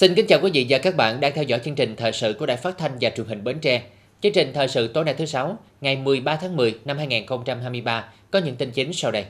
Xin 0.00 0.14
kính 0.14 0.26
chào 0.26 0.38
quý 0.42 0.50
vị 0.54 0.66
và 0.68 0.78
các 0.78 0.96
bạn 0.96 1.20
đang 1.20 1.32
theo 1.34 1.44
dõi 1.44 1.60
chương 1.64 1.74
trình 1.74 1.96
thời 1.96 2.12
sự 2.12 2.36
của 2.38 2.46
Đài 2.46 2.56
Phát 2.56 2.78
thanh 2.78 2.92
và 3.00 3.10
Truyền 3.10 3.26
hình 3.26 3.44
Bến 3.44 3.58
Tre. 3.60 3.82
Chương 4.22 4.32
trình 4.32 4.52
thời 4.54 4.68
sự 4.68 4.88
tối 4.88 5.04
nay 5.04 5.14
thứ 5.18 5.26
sáu, 5.26 5.58
ngày 5.80 5.96
13 5.96 6.36
tháng 6.36 6.56
10 6.56 6.74
năm 6.84 6.98
2023 6.98 8.04
có 8.30 8.38
những 8.38 8.56
tin 8.56 8.70
chính 8.70 8.92
sau 8.92 9.10
đây. 9.10 9.24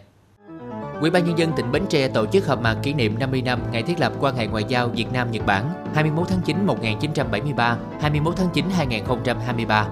Ủy 1.00 1.10
ban 1.10 1.24
nhân 1.24 1.38
dân 1.38 1.52
tỉnh 1.56 1.72
Bến 1.72 1.82
Tre 1.88 2.08
tổ 2.08 2.26
chức 2.26 2.46
họp 2.46 2.62
mặt 2.62 2.76
kỷ 2.82 2.92
niệm 2.92 3.18
50 3.18 3.42
năm 3.42 3.60
ngày 3.72 3.82
thiết 3.82 4.00
lập 4.00 4.12
quan 4.20 4.36
hệ 4.36 4.46
ngoại 4.46 4.64
giao 4.68 4.88
Việt 4.88 5.06
Nam 5.12 5.30
Nhật 5.30 5.46
Bản 5.46 5.90
21 5.94 6.28
tháng 6.28 6.40
9 6.46 6.66
1973, 6.66 7.78
21 8.00 8.34
tháng 8.36 8.48
9 8.54 8.64
2023. 8.70 9.88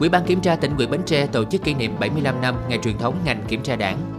Ủy 0.00 0.08
ban 0.08 0.24
kiểm 0.24 0.40
tra 0.40 0.56
tỉnh 0.56 0.76
ủy 0.76 0.86
Bến 0.86 1.00
Tre 1.06 1.26
tổ 1.26 1.44
chức 1.44 1.64
kỷ 1.64 1.74
niệm 1.74 1.96
75 2.00 2.40
năm 2.40 2.54
ngày 2.68 2.78
truyền 2.84 2.98
thống 2.98 3.18
ngành 3.24 3.42
kiểm 3.48 3.62
tra 3.62 3.76
đảng 3.76 4.17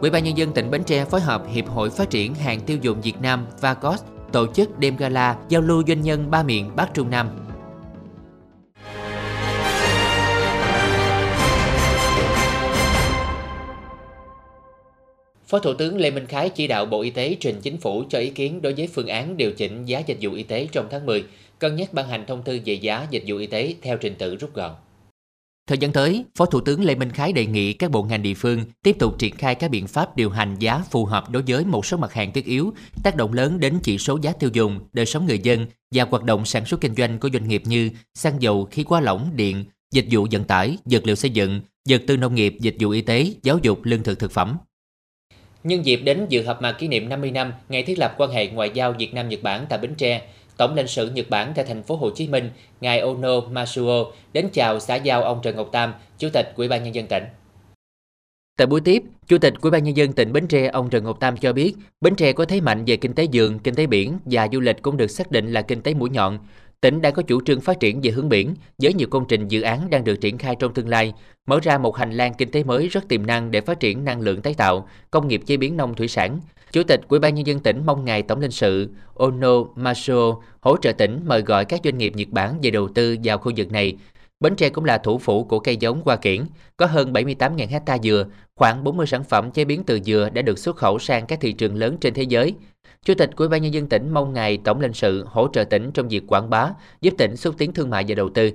Ủy 0.00 0.10
ban 0.10 0.24
nhân 0.24 0.38
dân 0.38 0.52
tỉnh 0.52 0.70
Bến 0.70 0.84
Tre 0.84 1.04
phối 1.04 1.20
hợp 1.20 1.42
Hiệp 1.48 1.68
hội 1.68 1.90
Phát 1.90 2.10
triển 2.10 2.34
hàng 2.34 2.60
tiêu 2.60 2.78
dùng 2.82 3.00
Việt 3.00 3.20
Nam 3.20 3.46
VACOS 3.60 4.02
tổ 4.32 4.46
chức 4.52 4.78
đêm 4.78 4.96
gala 4.96 5.38
giao 5.48 5.62
lưu 5.62 5.82
doanh 5.86 6.02
nhân 6.02 6.30
ba 6.30 6.42
miền 6.42 6.70
Bắc 6.76 6.94
Trung 6.94 7.10
Nam. 7.10 7.28
Phó 15.46 15.58
Thủ 15.58 15.74
tướng 15.74 15.96
Lê 15.96 16.10
Minh 16.10 16.26
Khái 16.26 16.48
chỉ 16.48 16.66
đạo 16.66 16.86
Bộ 16.86 17.00
Y 17.00 17.10
tế 17.10 17.36
trình 17.40 17.60
chính 17.62 17.76
phủ 17.76 18.04
cho 18.08 18.18
ý 18.18 18.30
kiến 18.30 18.62
đối 18.62 18.74
với 18.74 18.86
phương 18.86 19.06
án 19.06 19.36
điều 19.36 19.52
chỉnh 19.52 19.84
giá 19.84 19.98
dịch 19.98 20.18
vụ 20.20 20.32
y 20.32 20.42
tế 20.42 20.68
trong 20.72 20.86
tháng 20.90 21.06
10, 21.06 21.24
cân 21.58 21.76
nhắc 21.76 21.92
ban 21.92 22.08
hành 22.08 22.26
thông 22.26 22.42
tư 22.42 22.58
về 22.64 22.74
giá 22.74 23.06
dịch 23.10 23.22
vụ 23.26 23.36
y 23.36 23.46
tế 23.46 23.74
theo 23.82 23.96
trình 23.96 24.14
tự 24.18 24.36
rút 24.36 24.54
gọn. 24.54 24.70
Thời 25.66 25.78
gian 25.78 25.92
tới, 25.92 26.24
Phó 26.38 26.46
Thủ 26.46 26.60
tướng 26.60 26.84
Lê 26.84 26.94
Minh 26.94 27.10
Khái 27.10 27.32
đề 27.32 27.46
nghị 27.46 27.72
các 27.72 27.90
bộ 27.90 28.02
ngành 28.02 28.22
địa 28.22 28.34
phương 28.34 28.64
tiếp 28.82 28.96
tục 28.98 29.18
triển 29.18 29.36
khai 29.36 29.54
các 29.54 29.70
biện 29.70 29.86
pháp 29.86 30.16
điều 30.16 30.30
hành 30.30 30.56
giá 30.58 30.82
phù 30.90 31.04
hợp 31.04 31.30
đối 31.30 31.42
với 31.46 31.64
một 31.64 31.86
số 31.86 31.96
mặt 31.96 32.12
hàng 32.12 32.32
thiết 32.32 32.44
yếu, 32.44 32.72
tác 33.02 33.16
động 33.16 33.32
lớn 33.32 33.60
đến 33.60 33.78
chỉ 33.82 33.98
số 33.98 34.18
giá 34.22 34.32
tiêu 34.32 34.50
dùng, 34.52 34.80
đời 34.92 35.06
sống 35.06 35.26
người 35.26 35.38
dân 35.38 35.66
và 35.94 36.04
hoạt 36.10 36.24
động 36.24 36.44
sản 36.44 36.64
xuất 36.64 36.80
kinh 36.80 36.94
doanh 36.94 37.18
của 37.18 37.28
doanh 37.32 37.48
nghiệp 37.48 37.62
như 37.64 37.90
xăng 38.14 38.42
dầu, 38.42 38.68
khí 38.70 38.84
hóa 38.86 39.00
lỏng, 39.00 39.30
điện, 39.34 39.64
dịch 39.92 40.06
vụ 40.10 40.26
vận 40.30 40.44
tải, 40.44 40.78
vật 40.84 41.06
liệu 41.06 41.16
xây 41.16 41.30
dựng, 41.30 41.60
vật 41.88 42.02
tư 42.06 42.16
nông 42.16 42.34
nghiệp, 42.34 42.56
dịch 42.60 42.76
vụ 42.80 42.90
y 42.90 43.00
tế, 43.00 43.26
giáo 43.42 43.58
dục, 43.62 43.80
lương 43.84 44.02
thực 44.02 44.18
thực 44.18 44.32
phẩm. 44.32 44.56
Nhân 45.64 45.86
dịp 45.86 45.96
đến 45.96 46.26
dự 46.28 46.46
họp 46.46 46.62
mặt 46.62 46.76
kỷ 46.78 46.88
niệm 46.88 47.08
50 47.08 47.30
năm 47.30 47.52
ngày 47.68 47.82
thiết 47.82 47.98
lập 47.98 48.14
quan 48.18 48.30
hệ 48.30 48.46
ngoại 48.46 48.70
giao 48.74 48.92
Việt 48.92 49.14
Nam 49.14 49.28
Nhật 49.28 49.42
Bản 49.42 49.66
tại 49.68 49.78
Bến 49.78 49.94
Tre, 49.94 50.22
Tổng 50.56 50.74
lãnh 50.74 50.88
sự 50.88 51.10
Nhật 51.10 51.30
Bản 51.30 51.52
tại 51.54 51.64
thành 51.64 51.82
phố 51.82 51.96
Hồ 51.96 52.10
Chí 52.10 52.28
Minh, 52.28 52.50
ngài 52.80 53.00
Ono 53.00 53.40
Masuo 53.40 54.04
đến 54.32 54.48
chào 54.52 54.80
xã 54.80 54.94
giao 54.94 55.22
ông 55.22 55.40
Trần 55.42 55.56
Ngọc 55.56 55.68
Tam, 55.72 55.94
Chủ 56.18 56.28
tịch 56.32 56.52
Ủy 56.56 56.68
ban 56.68 56.84
nhân 56.84 56.94
dân 56.94 57.06
tỉnh. 57.06 57.24
Tại 58.58 58.66
buổi 58.66 58.80
tiếp, 58.80 59.02
Chủ 59.26 59.38
tịch 59.38 59.54
Ủy 59.60 59.70
ban 59.70 59.84
nhân 59.84 59.96
dân 59.96 60.12
tỉnh 60.12 60.32
Bến 60.32 60.46
Tre 60.46 60.66
ông 60.66 60.90
Trần 60.90 61.04
Ngọc 61.04 61.20
Tam 61.20 61.36
cho 61.36 61.52
biết, 61.52 61.74
Bến 62.00 62.14
Tre 62.14 62.32
có 62.32 62.44
thế 62.44 62.60
mạnh 62.60 62.84
về 62.84 62.96
kinh 62.96 63.14
tế 63.14 63.24
dường, 63.24 63.58
kinh 63.58 63.74
tế 63.74 63.86
biển 63.86 64.18
và 64.24 64.48
du 64.52 64.60
lịch 64.60 64.82
cũng 64.82 64.96
được 64.96 65.10
xác 65.10 65.30
định 65.30 65.52
là 65.52 65.62
kinh 65.62 65.82
tế 65.82 65.94
mũi 65.94 66.10
nhọn. 66.10 66.38
Tỉnh 66.84 67.00
đang 67.00 67.12
có 67.14 67.22
chủ 67.22 67.40
trương 67.40 67.60
phát 67.60 67.80
triển 67.80 68.00
về 68.00 68.10
hướng 68.10 68.28
biển 68.28 68.54
với 68.78 68.94
nhiều 68.94 69.08
công 69.10 69.24
trình 69.28 69.48
dự 69.48 69.62
án 69.62 69.90
đang 69.90 70.04
được 70.04 70.16
triển 70.16 70.38
khai 70.38 70.56
trong 70.58 70.74
tương 70.74 70.88
lai, 70.88 71.12
mở 71.46 71.60
ra 71.62 71.78
một 71.78 71.96
hành 71.96 72.12
lang 72.12 72.34
kinh 72.38 72.50
tế 72.50 72.64
mới 72.64 72.88
rất 72.88 73.08
tiềm 73.08 73.26
năng 73.26 73.50
để 73.50 73.60
phát 73.60 73.80
triển 73.80 74.04
năng 74.04 74.20
lượng 74.20 74.42
tái 74.42 74.54
tạo, 74.54 74.88
công 75.10 75.28
nghiệp 75.28 75.42
chế 75.46 75.56
biến 75.56 75.76
nông 75.76 75.94
thủy 75.94 76.08
sản, 76.08 76.40
Chủ 76.72 76.82
tịch 76.82 77.00
Ủy 77.08 77.18
ban 77.20 77.34
nhân 77.34 77.46
dân 77.46 77.60
tỉnh 77.60 77.86
mong 77.86 78.04
ngài 78.04 78.22
tổng 78.22 78.40
lãnh 78.40 78.50
sự 78.50 78.90
Ono 79.14 79.64
Maso 79.76 80.36
hỗ 80.60 80.76
trợ 80.76 80.92
tỉnh 80.92 81.20
mời 81.24 81.42
gọi 81.42 81.64
các 81.64 81.80
doanh 81.84 81.98
nghiệp 81.98 82.12
Nhật 82.16 82.28
Bản 82.30 82.58
về 82.62 82.70
đầu 82.70 82.88
tư 82.88 83.16
vào 83.24 83.38
khu 83.38 83.52
vực 83.56 83.72
này. 83.72 83.96
Bến 84.40 84.56
Tre 84.56 84.68
cũng 84.68 84.84
là 84.84 84.98
thủ 84.98 85.18
phủ 85.18 85.44
của 85.44 85.58
cây 85.58 85.76
giống 85.76 86.02
hoa 86.04 86.16
kiển, 86.16 86.44
có 86.76 86.86
hơn 86.86 87.12
78.000 87.12 87.68
hecta 87.68 87.98
dừa, 87.98 88.26
khoảng 88.54 88.84
40 88.84 89.06
sản 89.06 89.24
phẩm 89.24 89.50
chế 89.50 89.64
biến 89.64 89.82
từ 89.86 90.00
dừa 90.04 90.28
đã 90.32 90.42
được 90.42 90.58
xuất 90.58 90.76
khẩu 90.76 90.98
sang 90.98 91.26
các 91.26 91.40
thị 91.40 91.52
trường 91.52 91.76
lớn 91.76 91.96
trên 92.00 92.14
thế 92.14 92.22
giới. 92.22 92.54
Chủ 93.04 93.14
tịch 93.14 93.30
Ủy 93.36 93.48
ban 93.48 93.62
nhân 93.62 93.74
dân 93.74 93.88
tỉnh 93.88 94.10
mong 94.10 94.32
ngài 94.32 94.58
tổng 94.64 94.80
lãnh 94.80 94.92
sự 94.92 95.24
hỗ 95.28 95.48
trợ 95.52 95.64
tỉnh 95.64 95.90
trong 95.92 96.08
việc 96.08 96.22
quảng 96.26 96.50
bá, 96.50 96.70
giúp 97.00 97.14
tỉnh 97.18 97.36
xúc 97.36 97.54
tiến 97.58 97.72
thương 97.72 97.90
mại 97.90 98.04
và 98.08 98.14
đầu 98.14 98.28
tư. 98.28 98.50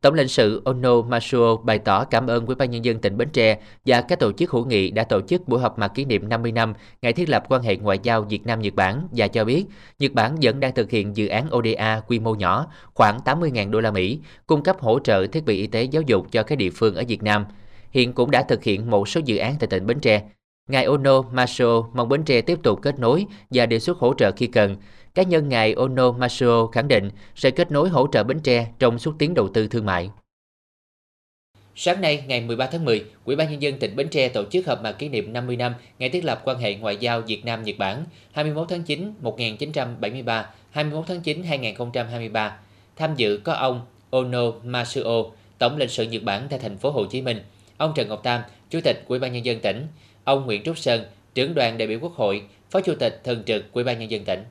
Tổng 0.00 0.14
lãnh 0.14 0.28
sự 0.28 0.62
Ono 0.64 1.02
Masuo 1.02 1.56
bày 1.56 1.78
tỏ 1.78 2.04
cảm 2.04 2.26
ơn 2.26 2.46
Ủy 2.46 2.54
ban 2.54 2.70
nhân 2.70 2.84
dân 2.84 2.98
tỉnh 2.98 3.16
Bến 3.16 3.28
Tre 3.32 3.58
và 3.86 4.00
các 4.00 4.18
tổ 4.18 4.32
chức 4.32 4.50
hữu 4.50 4.64
nghị 4.64 4.90
đã 4.90 5.04
tổ 5.04 5.20
chức 5.20 5.48
buổi 5.48 5.60
họp 5.60 5.78
mặt 5.78 5.92
kỷ 5.94 6.04
niệm 6.04 6.28
50 6.28 6.52
năm 6.52 6.74
ngày 7.02 7.12
thiết 7.12 7.28
lập 7.28 7.44
quan 7.48 7.62
hệ 7.62 7.76
ngoại 7.76 7.98
giao 8.02 8.22
Việt 8.22 8.46
Nam 8.46 8.60
Nhật 8.60 8.74
Bản 8.74 9.08
và 9.12 9.28
cho 9.28 9.44
biết 9.44 9.64
Nhật 9.98 10.12
Bản 10.12 10.36
vẫn 10.42 10.60
đang 10.60 10.74
thực 10.74 10.90
hiện 10.90 11.16
dự 11.16 11.26
án 11.26 11.54
ODA 11.54 12.00
quy 12.06 12.18
mô 12.18 12.34
nhỏ, 12.34 12.66
khoảng 12.94 13.18
80.000 13.24 13.70
đô 13.70 13.80
la 13.80 13.90
Mỹ, 13.90 14.20
cung 14.46 14.62
cấp 14.62 14.76
hỗ 14.80 14.98
trợ 14.98 15.26
thiết 15.26 15.44
bị 15.44 15.56
y 15.56 15.66
tế 15.66 15.82
giáo 15.82 16.02
dục 16.02 16.26
cho 16.32 16.42
các 16.42 16.58
địa 16.58 16.70
phương 16.70 16.94
ở 16.94 17.02
Việt 17.08 17.22
Nam. 17.22 17.44
Hiện 17.90 18.12
cũng 18.12 18.30
đã 18.30 18.42
thực 18.42 18.62
hiện 18.62 18.90
một 18.90 19.08
số 19.08 19.20
dự 19.24 19.36
án 19.36 19.54
tại 19.60 19.66
tỉnh 19.66 19.86
Bến 19.86 20.00
Tre. 20.00 20.22
Ngài 20.68 20.84
Ono 20.84 21.22
Masuo 21.22 21.90
mong 21.94 22.08
Bến 22.08 22.24
Tre 22.24 22.40
tiếp 22.40 22.58
tục 22.62 22.78
kết 22.82 22.98
nối 22.98 23.26
và 23.50 23.66
đề 23.66 23.78
xuất 23.78 23.98
hỗ 23.98 24.14
trợ 24.14 24.32
khi 24.32 24.46
cần. 24.46 24.76
Cá 25.14 25.22
nhân 25.22 25.48
ngài 25.48 25.72
Ono 25.72 26.12
Masuo 26.12 26.66
khẳng 26.66 26.88
định 26.88 27.10
sẽ 27.34 27.50
kết 27.50 27.72
nối 27.72 27.88
hỗ 27.88 28.06
trợ 28.12 28.24
Bến 28.24 28.40
Tre 28.40 28.66
trong 28.78 28.98
xúc 28.98 29.14
tiến 29.18 29.34
đầu 29.34 29.48
tư 29.48 29.68
thương 29.68 29.86
mại. 29.86 30.10
Sáng 31.76 32.00
nay, 32.00 32.24
ngày 32.26 32.40
13 32.40 32.66
tháng 32.66 32.84
10, 32.84 33.04
Ủy 33.24 33.36
ban 33.36 33.50
nhân 33.50 33.62
dân 33.62 33.78
tỉnh 33.78 33.96
Bến 33.96 34.08
Tre 34.08 34.28
tổ 34.28 34.44
chức 34.44 34.66
họp 34.66 34.82
mặt 34.82 34.92
kỷ 34.92 35.08
niệm 35.08 35.32
50 35.32 35.56
năm 35.56 35.74
ngày 35.98 36.08
thiết 36.08 36.24
lập 36.24 36.42
quan 36.44 36.58
hệ 36.58 36.74
ngoại 36.74 36.96
giao 36.96 37.20
Việt 37.20 37.44
Nam 37.44 37.62
Nhật 37.62 37.78
Bản 37.78 38.04
21 38.32 38.68
tháng 38.68 38.82
9 38.82 39.14
1973, 39.20 40.50
21 40.70 41.04
tháng 41.08 41.20
9 41.20 41.42
2023. 41.42 42.56
Tham 42.96 43.14
dự 43.16 43.40
có 43.44 43.52
ông 43.52 43.80
Ono 44.10 44.50
Masuo, 44.64 45.24
tổng 45.58 45.78
lãnh 45.78 45.88
sự 45.88 46.04
Nhật 46.04 46.22
Bản 46.22 46.46
tại 46.50 46.58
thành 46.58 46.78
phố 46.78 46.90
Hồ 46.90 47.04
Chí 47.04 47.22
Minh, 47.22 47.42
ông 47.76 47.92
Trần 47.96 48.08
Ngọc 48.08 48.22
Tam, 48.22 48.40
Chủ 48.70 48.80
tịch 48.80 49.04
Ủy 49.08 49.18
ban 49.18 49.32
nhân 49.32 49.44
dân 49.44 49.60
tỉnh, 49.60 49.86
ông 50.24 50.46
Nguyễn 50.46 50.62
Trúc 50.64 50.78
Sơn, 50.78 51.04
trưởng 51.34 51.54
đoàn 51.54 51.78
đại 51.78 51.88
biểu 51.88 51.98
Quốc 52.00 52.12
hội, 52.14 52.42
Phó 52.70 52.80
Chủ 52.80 52.94
tịch 52.94 53.20
thường 53.24 53.42
trực 53.46 53.72
Ủy 53.72 53.84
ban 53.84 53.98
nhân 53.98 54.10
dân 54.10 54.24
tỉnh. 54.24 54.44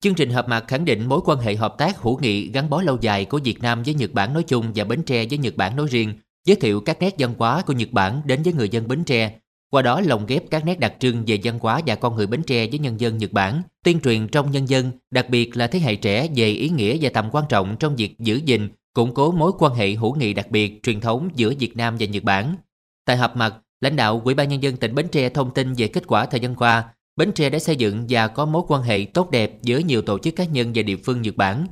Chương 0.00 0.14
trình 0.14 0.30
họp 0.30 0.48
mặt 0.48 0.64
khẳng 0.68 0.84
định 0.84 1.08
mối 1.08 1.20
quan 1.24 1.38
hệ 1.38 1.54
hợp 1.54 1.74
tác 1.78 1.98
hữu 1.98 2.18
nghị 2.20 2.48
gắn 2.48 2.70
bó 2.70 2.82
lâu 2.82 2.98
dài 3.00 3.24
của 3.24 3.40
Việt 3.44 3.62
Nam 3.62 3.82
với 3.82 3.94
Nhật 3.94 4.12
Bản 4.12 4.34
nói 4.34 4.42
chung 4.42 4.72
và 4.74 4.84
Bến 4.84 5.02
Tre 5.02 5.26
với 5.26 5.38
Nhật 5.38 5.56
Bản 5.56 5.76
nói 5.76 5.86
riêng, 5.90 6.14
giới 6.46 6.56
thiệu 6.56 6.80
các 6.80 7.00
nét 7.00 7.14
văn 7.18 7.34
hóa 7.38 7.62
của 7.62 7.72
Nhật 7.72 7.88
Bản 7.92 8.22
đến 8.24 8.42
với 8.42 8.52
người 8.52 8.68
dân 8.68 8.88
Bến 8.88 9.04
Tre, 9.04 9.32
qua 9.70 9.82
đó 9.82 10.00
lồng 10.00 10.26
ghép 10.26 10.42
các 10.50 10.64
nét 10.64 10.80
đặc 10.80 10.94
trưng 10.98 11.24
về 11.26 11.38
văn 11.44 11.58
hóa 11.60 11.80
và 11.86 11.94
con 11.94 12.16
người 12.16 12.26
Bến 12.26 12.42
Tre 12.42 12.66
với 12.66 12.78
nhân 12.78 13.00
dân 13.00 13.18
Nhật 13.18 13.32
Bản, 13.32 13.62
tuyên 13.84 14.00
truyền 14.00 14.28
trong 14.28 14.50
nhân 14.50 14.68
dân, 14.68 14.90
đặc 15.10 15.30
biệt 15.30 15.56
là 15.56 15.66
thế 15.66 15.78
hệ 15.78 15.96
trẻ 15.96 16.28
về 16.36 16.48
ý 16.48 16.68
nghĩa 16.68 16.98
và 17.00 17.10
tầm 17.14 17.28
quan 17.32 17.44
trọng 17.48 17.76
trong 17.80 17.96
việc 17.96 18.18
giữ 18.18 18.40
gìn, 18.44 18.68
củng 18.94 19.14
cố 19.14 19.32
mối 19.32 19.52
quan 19.58 19.74
hệ 19.74 19.90
hữu 19.90 20.14
nghị 20.14 20.34
đặc 20.34 20.50
biệt 20.50 20.82
truyền 20.82 21.00
thống 21.00 21.28
giữa 21.34 21.52
Việt 21.58 21.76
Nam 21.76 21.96
và 22.00 22.06
Nhật 22.06 22.22
Bản. 22.22 22.56
Tại 23.04 23.16
họp 23.16 23.36
mặt, 23.36 23.54
lãnh 23.80 23.96
đạo 23.96 24.22
Ủy 24.24 24.34
ban 24.34 24.48
nhân 24.48 24.62
dân 24.62 24.76
tỉnh 24.76 24.94
Bến 24.94 25.08
Tre 25.08 25.28
thông 25.28 25.54
tin 25.54 25.72
về 25.72 25.88
kết 25.88 26.06
quả 26.06 26.26
thời 26.26 26.40
gian 26.40 26.54
qua, 26.54 26.84
Bến 27.16 27.32
Tre 27.32 27.50
đã 27.50 27.58
xây 27.58 27.76
dựng 27.76 28.06
và 28.08 28.28
có 28.28 28.46
mối 28.46 28.62
quan 28.68 28.82
hệ 28.82 29.06
tốt 29.14 29.30
đẹp 29.30 29.52
giữa 29.62 29.78
nhiều 29.78 30.02
tổ 30.02 30.18
chức 30.18 30.36
cá 30.36 30.44
nhân 30.44 30.72
và 30.74 30.82
địa 30.82 30.96
phương 30.96 31.22
Nhật 31.22 31.36
Bản. 31.36 31.66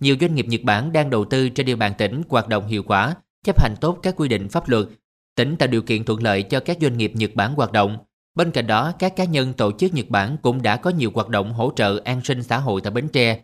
Nhiều 0.00 0.16
doanh 0.20 0.34
nghiệp 0.34 0.46
Nhật 0.48 0.60
Bản 0.62 0.92
đang 0.92 1.10
đầu 1.10 1.24
tư 1.24 1.48
trên 1.48 1.66
địa 1.66 1.74
bàn 1.74 1.92
tỉnh 1.98 2.22
hoạt 2.28 2.48
động 2.48 2.66
hiệu 2.66 2.82
quả, 2.82 3.14
chấp 3.44 3.60
hành 3.60 3.74
tốt 3.80 3.98
các 4.02 4.14
quy 4.16 4.28
định 4.28 4.48
pháp 4.48 4.68
luật. 4.68 4.86
Tỉnh 5.34 5.56
tạo 5.56 5.66
điều 5.66 5.82
kiện 5.82 6.04
thuận 6.04 6.22
lợi 6.22 6.42
cho 6.42 6.60
các 6.60 6.78
doanh 6.80 6.98
nghiệp 6.98 7.12
Nhật 7.14 7.30
Bản 7.34 7.54
hoạt 7.54 7.72
động. 7.72 7.98
Bên 8.34 8.50
cạnh 8.50 8.66
đó, 8.66 8.92
các 8.98 9.16
cá 9.16 9.24
nhân 9.24 9.52
tổ 9.52 9.72
chức 9.72 9.94
Nhật 9.94 10.08
Bản 10.08 10.36
cũng 10.42 10.62
đã 10.62 10.76
có 10.76 10.90
nhiều 10.90 11.10
hoạt 11.14 11.28
động 11.28 11.52
hỗ 11.52 11.72
trợ 11.76 12.00
an 12.04 12.20
sinh 12.24 12.42
xã 12.42 12.58
hội 12.58 12.80
tại 12.80 12.90
Bến 12.90 13.08
Tre. 13.08 13.40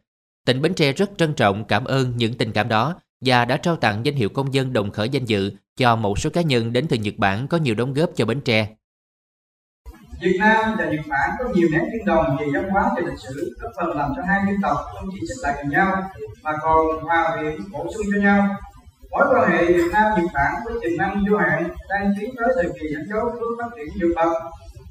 Tỉnh 0.47 0.63
Bến 0.63 0.75
Tre 0.75 0.93
rất 0.93 1.11
trân 1.19 1.35
trọng 1.35 1.65
cảm 1.65 1.85
ơn 1.85 2.17
những 2.17 2.35
tình 2.35 2.53
cảm 2.53 2.69
đó 2.69 2.95
và 3.21 3.45
đã 3.45 3.57
trao 3.57 3.77
tặng 3.77 4.07
danh 4.07 4.15
hiệu 4.15 4.29
công 4.29 4.55
dân 4.55 4.73
đồng 4.73 4.91
khởi 4.91 5.09
danh 5.09 5.25
dự 5.25 5.53
cho 5.77 5.97
một 5.97 6.19
số 6.19 6.31
cá 6.31 6.43
nhân 6.43 6.73
đến 6.73 6.87
từ 6.89 6.97
Nhật 6.97 7.15
Bản 7.19 7.49
có 7.49 7.57
nhiều 7.57 7.75
đóng 7.75 7.95
góp 7.95 8.11
cho 8.17 8.25
Bến 8.25 8.41
Tre. 8.41 8.69
Việt 10.21 10.37
Nam 10.41 10.77
và 10.79 10.85
Nhật 10.85 11.05
Bản 11.09 11.31
có 11.39 11.45
nhiều 11.55 11.69
nét 11.73 11.85
tương 11.93 12.07
đồng 12.07 12.37
về 12.41 12.47
văn 12.55 12.71
hóa 12.71 12.91
và 12.97 13.01
lịch 13.01 13.19
sử, 13.19 13.55
góp 13.61 13.73
phần 13.77 13.97
làm 13.97 14.13
cho 14.17 14.23
hai 14.29 14.41
dân 14.47 14.57
tộc 14.63 14.77
không 14.93 15.09
chỉ 15.13 15.27
xích 15.29 15.43
lại 15.43 15.55
gần 15.57 15.71
nhau 15.71 16.11
mà 16.43 16.53
còn 16.63 17.05
hòa 17.05 17.37
quyện 17.41 17.61
bổ 17.73 17.87
sung 17.95 18.07
cho 18.15 18.21
nhau. 18.21 18.57
Mối 19.11 19.27
quan 19.31 19.51
hệ 19.51 19.67
Việt 19.67 19.91
Nam 19.93 20.13
Nhật 20.17 20.31
Bản 20.35 20.55
với 20.65 20.75
tiềm 20.83 20.99
năng 20.99 21.25
vô 21.31 21.37
hạn 21.37 21.69
đang 21.89 22.15
tiến 22.21 22.35
tới 22.37 22.49
thời 22.55 22.73
kỳ 22.81 22.89
dẫn 22.93 23.03
dấu 23.09 23.25
bước 23.41 23.57
phát 23.59 23.69
triển 23.77 23.95
vượt 24.01 24.15
bậc. 24.17 24.33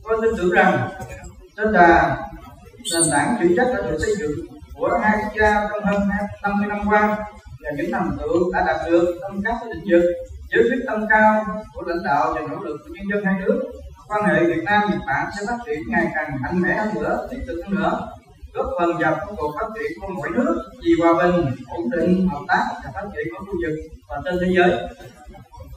Tôi 0.03 0.17
tin 0.21 0.31
tưởng 0.37 0.51
rằng 0.51 0.89
trên 1.57 1.73
đà 1.73 2.17
nền 2.93 3.03
tảng 3.11 3.37
vững 3.39 3.53
chắc 3.57 3.67
đã 3.75 3.81
được 3.81 3.97
xây 3.99 4.15
dựng 4.19 4.31
của 4.73 4.99
hai 5.03 5.17
quốc 5.17 5.33
gia 5.39 5.67
trong 5.69 5.83
hơn 5.83 6.09
50 6.41 6.67
năm 6.67 6.79
qua 6.87 7.17
và 7.63 7.71
những 7.77 7.91
thành 7.91 8.17
tựu 8.19 8.53
đã 8.53 8.63
đạt 8.67 8.91
được 8.91 9.17
trong 9.21 9.41
các 9.45 9.55
lĩnh 9.69 9.83
vực 9.91 10.03
dưới 10.51 10.63
quyết 10.63 10.83
tâm 10.87 11.05
cao 11.09 11.45
của 11.73 11.83
lãnh 11.87 12.03
đạo 12.03 12.33
và 12.35 12.41
nỗ 12.41 12.63
lực 12.63 12.77
của 12.83 12.89
nhân 12.93 13.05
dân 13.13 13.25
hai 13.25 13.35
nước 13.45 13.61
quan 14.07 14.23
hệ 14.25 14.43
Việt 14.43 14.63
Nam 14.63 14.81
Nhật 14.89 14.99
Bản 15.07 15.25
sẽ 15.37 15.45
phát 15.47 15.57
triển 15.65 15.79
ngày 15.87 16.07
càng 16.15 16.41
mạnh 16.41 16.61
mẽ 16.61 16.73
hơn 16.73 16.95
nữa, 16.95 17.27
tích 17.31 17.39
cực 17.47 17.57
hơn 17.65 17.75
nữa, 17.75 18.07
góp 18.53 18.65
phần 18.79 18.97
vào 18.99 19.17
công 19.25 19.35
cuộc 19.35 19.53
phát 19.59 19.67
triển 19.75 19.91
của 20.01 20.07
mỗi 20.15 20.29
nước 20.29 20.61
vì 20.83 20.91
hòa 21.01 21.13
bình, 21.13 21.45
ổn 21.67 21.89
định, 21.91 22.27
hợp 22.31 22.41
tác 22.47 22.65
và 22.83 22.91
phát 22.93 23.05
triển 23.15 23.27
của 23.31 23.45
khu 23.45 23.53
vực 23.63 23.77
và 24.09 24.21
trên 24.25 24.35
thế 24.41 24.47
giới. 24.55 24.71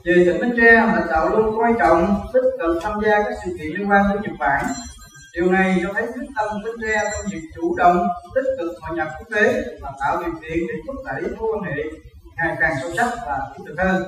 Về 0.05 0.25
tỉnh 0.25 0.41
Bến 0.41 0.53
Tre, 0.57 0.71
lãnh 0.71 1.07
đạo 1.09 1.29
luôn 1.29 1.57
coi 1.57 1.73
trọng 1.79 2.21
tích 2.33 2.43
cực 2.59 2.77
tham 2.83 2.93
gia 3.03 3.23
các 3.23 3.33
sự 3.45 3.51
kiện 3.59 3.67
liên 3.67 3.91
quan 3.91 4.03
đến 4.13 4.21
Nhật 4.21 4.33
Bản. 4.39 4.65
Điều 5.35 5.51
này 5.51 5.79
cho 5.83 5.93
thấy 5.93 6.03
quyết 6.03 6.27
tâm 6.35 6.57
Bến 6.65 6.75
Tre 6.81 7.11
trong 7.11 7.31
việc 7.31 7.41
chủ 7.55 7.75
động, 7.75 8.07
tích 8.35 8.45
cực 8.59 8.71
hội 8.81 8.97
nhập 8.97 9.07
quốc 9.19 9.27
tế 9.35 9.63
và 9.81 9.91
tạo 9.99 10.23
điều 10.23 10.33
kiện 10.41 10.59
để 10.67 10.73
thúc 10.87 10.95
đẩy 11.05 11.21
mối 11.21 11.49
quan 11.53 11.63
hệ 11.63 11.83
ngày 12.37 12.57
càng 12.59 12.73
sâu 12.81 12.91
sắc 12.97 13.13
và 13.25 13.39
thiết 13.57 13.63
thực 13.67 13.75
hơn. 13.77 14.03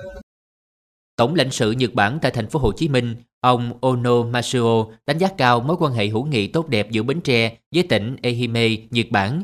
Tổng 1.15 1.35
lãnh 1.35 1.51
sự 1.51 1.71
Nhật 1.71 1.93
Bản 1.93 2.19
tại 2.21 2.31
thành 2.31 2.47
phố 2.47 2.59
Hồ 2.59 2.71
Chí 2.71 2.89
Minh, 2.89 3.15
Ông 3.41 3.77
Ono 3.81 4.23
Masuo 4.23 4.85
đánh 5.07 5.17
giá 5.17 5.27
cao 5.37 5.59
mối 5.59 5.77
quan 5.79 5.93
hệ 5.93 6.07
hữu 6.07 6.25
nghị 6.25 6.47
tốt 6.47 6.67
đẹp 6.67 6.91
giữa 6.91 7.03
Bến 7.03 7.21
Tre 7.21 7.57
với 7.75 7.83
tỉnh 7.83 8.15
Ehime, 8.21 8.69
Nhật 8.89 9.05
Bản. 9.11 9.43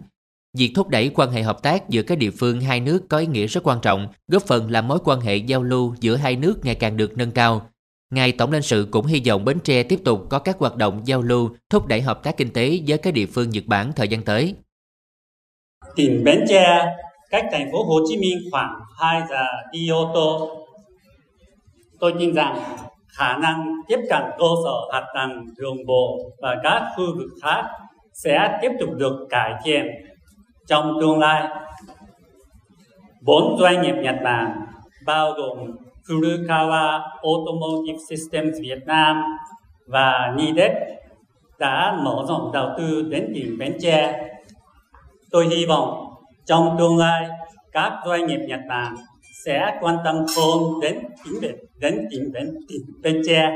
Việc 0.58 0.72
thúc 0.76 0.88
đẩy 0.88 1.12
quan 1.16 1.32
hệ 1.32 1.42
hợp 1.42 1.64
tác 1.64 1.90
giữa 1.90 2.02
các 2.02 2.18
địa 2.18 2.32
phương 2.32 2.62
hai 2.62 2.80
nước 2.80 3.10
có 3.10 3.18
ý 3.18 3.26
nghĩa 3.26 3.48
rất 3.48 3.64
quan 3.64 3.80
trọng, 3.82 4.08
góp 4.28 4.44
phần 4.44 4.72
làm 4.72 4.88
mối 4.88 5.00
quan 5.04 5.22
hệ 5.22 5.36
giao 5.36 5.64
lưu 5.64 5.96
giữa 6.00 6.16
hai 6.16 6.36
nước 6.36 6.66
ngày 6.66 6.76
càng 6.76 6.98
được 6.98 7.18
nâng 7.18 7.32
cao. 7.32 7.70
Ngài 8.14 8.32
Tổng 8.32 8.52
lãnh 8.52 8.62
sự 8.62 8.88
cũng 8.92 9.06
hy 9.06 9.22
vọng 9.28 9.46
Bến 9.46 9.60
Tre 9.64 9.84
tiếp 9.84 10.00
tục 10.06 10.26
có 10.30 10.40
các 10.40 10.58
hoạt 10.60 10.76
động 10.76 11.02
giao 11.06 11.22
lưu, 11.22 11.50
thúc 11.70 11.88
đẩy 11.88 12.02
hợp 12.02 12.24
tác 12.24 12.38
kinh 12.38 12.54
tế 12.54 12.80
với 12.88 12.98
các 12.98 13.14
địa 13.14 13.26
phương 13.26 13.50
Nhật 13.50 13.64
Bản 13.68 13.92
thời 13.96 14.08
gian 14.08 14.24
tới. 14.24 14.56
Tỉnh 15.96 16.24
Bến 16.24 16.44
Tre 16.50 16.86
cách 17.30 17.46
thành 17.52 17.70
phố 17.72 17.84
Hồ 17.84 18.00
Chí 18.10 18.18
Minh 18.18 18.38
khoảng 18.52 18.80
2 19.00 19.22
giờ 19.30 19.46
đi 19.72 19.90
ô 19.90 20.12
tô. 20.14 20.50
Tôi 22.00 22.14
tin 22.20 22.34
rằng 22.34 22.60
khả 23.08 23.38
năng 23.38 23.76
tiếp 23.88 24.00
cận 24.10 24.22
cơ 24.38 24.46
sở 24.64 24.94
hạ 24.94 25.06
tầng 25.16 25.46
đường 25.58 25.86
bộ 25.88 26.32
và 26.42 26.56
các 26.64 26.92
khu 26.96 27.04
vực 27.18 27.30
khác 27.44 27.64
sẽ 28.14 28.60
tiếp 28.62 28.72
tục 28.80 28.90
được 28.98 29.28
cải 29.30 29.54
thiện 29.64 29.86
trong 30.68 30.98
tương 31.02 31.20
lai. 31.20 31.48
Bốn 33.22 33.58
doanh 33.60 33.82
nghiệp 33.82 33.96
Nhật 34.04 34.16
Bản 34.24 34.66
bao 35.06 35.32
gồm 35.32 35.58
Furukawa 36.10 37.02
Automotive 37.24 38.00
Systems 38.10 38.56
Việt 38.62 38.80
Nam 38.86 39.24
và 39.88 40.34
Nidec 40.38 40.72
đã 41.60 41.98
mở 42.04 42.26
rộng 42.28 42.52
đầu 42.54 42.70
tư 42.78 43.02
đến 43.02 43.32
tỉnh 43.36 43.58
Bến 43.58 43.78
Tre. 43.82 44.30
Tôi 45.32 45.48
hy 45.48 45.66
vọng 45.66 46.14
trong 46.46 46.76
tương 46.80 46.98
lai 46.98 47.28
các 47.72 47.94
doanh 48.06 48.28
nghiệp 48.28 48.40
Nhật 48.48 48.60
Bản 48.70 48.96
sẽ 49.46 49.78
quan 49.82 49.98
tâm 50.06 50.16
hơn 50.38 50.80
đến 50.82 51.00
tỉnh 51.26 51.42
Bến 51.42 51.56
đến 51.80 52.08
tỉnh 52.12 52.32
Bến 52.34 52.54
tỉnh 52.70 52.82
Bến 53.04 53.22
Tre. 53.28 53.52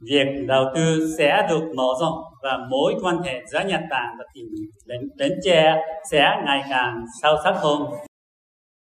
Việc 0.00 0.26
đầu 0.46 0.64
tư 0.74 1.14
sẽ 1.18 1.46
được 1.50 1.62
mở 1.76 1.86
rộng 2.00 2.18
và 2.42 2.58
mối 2.70 2.94
quan 3.02 3.18
hệ 3.22 3.42
giữa 3.46 3.60
Nhật 3.66 3.80
Bản 3.90 4.14
và 4.18 4.24
tỉnh 4.34 4.46
Bến, 4.86 5.00
Bến 5.16 5.32
Tre 5.44 5.76
sẽ 6.10 6.30
ngày 6.44 6.62
càng 6.70 7.04
sâu 7.22 7.36
sắc 7.44 7.54
hơn. 7.56 7.82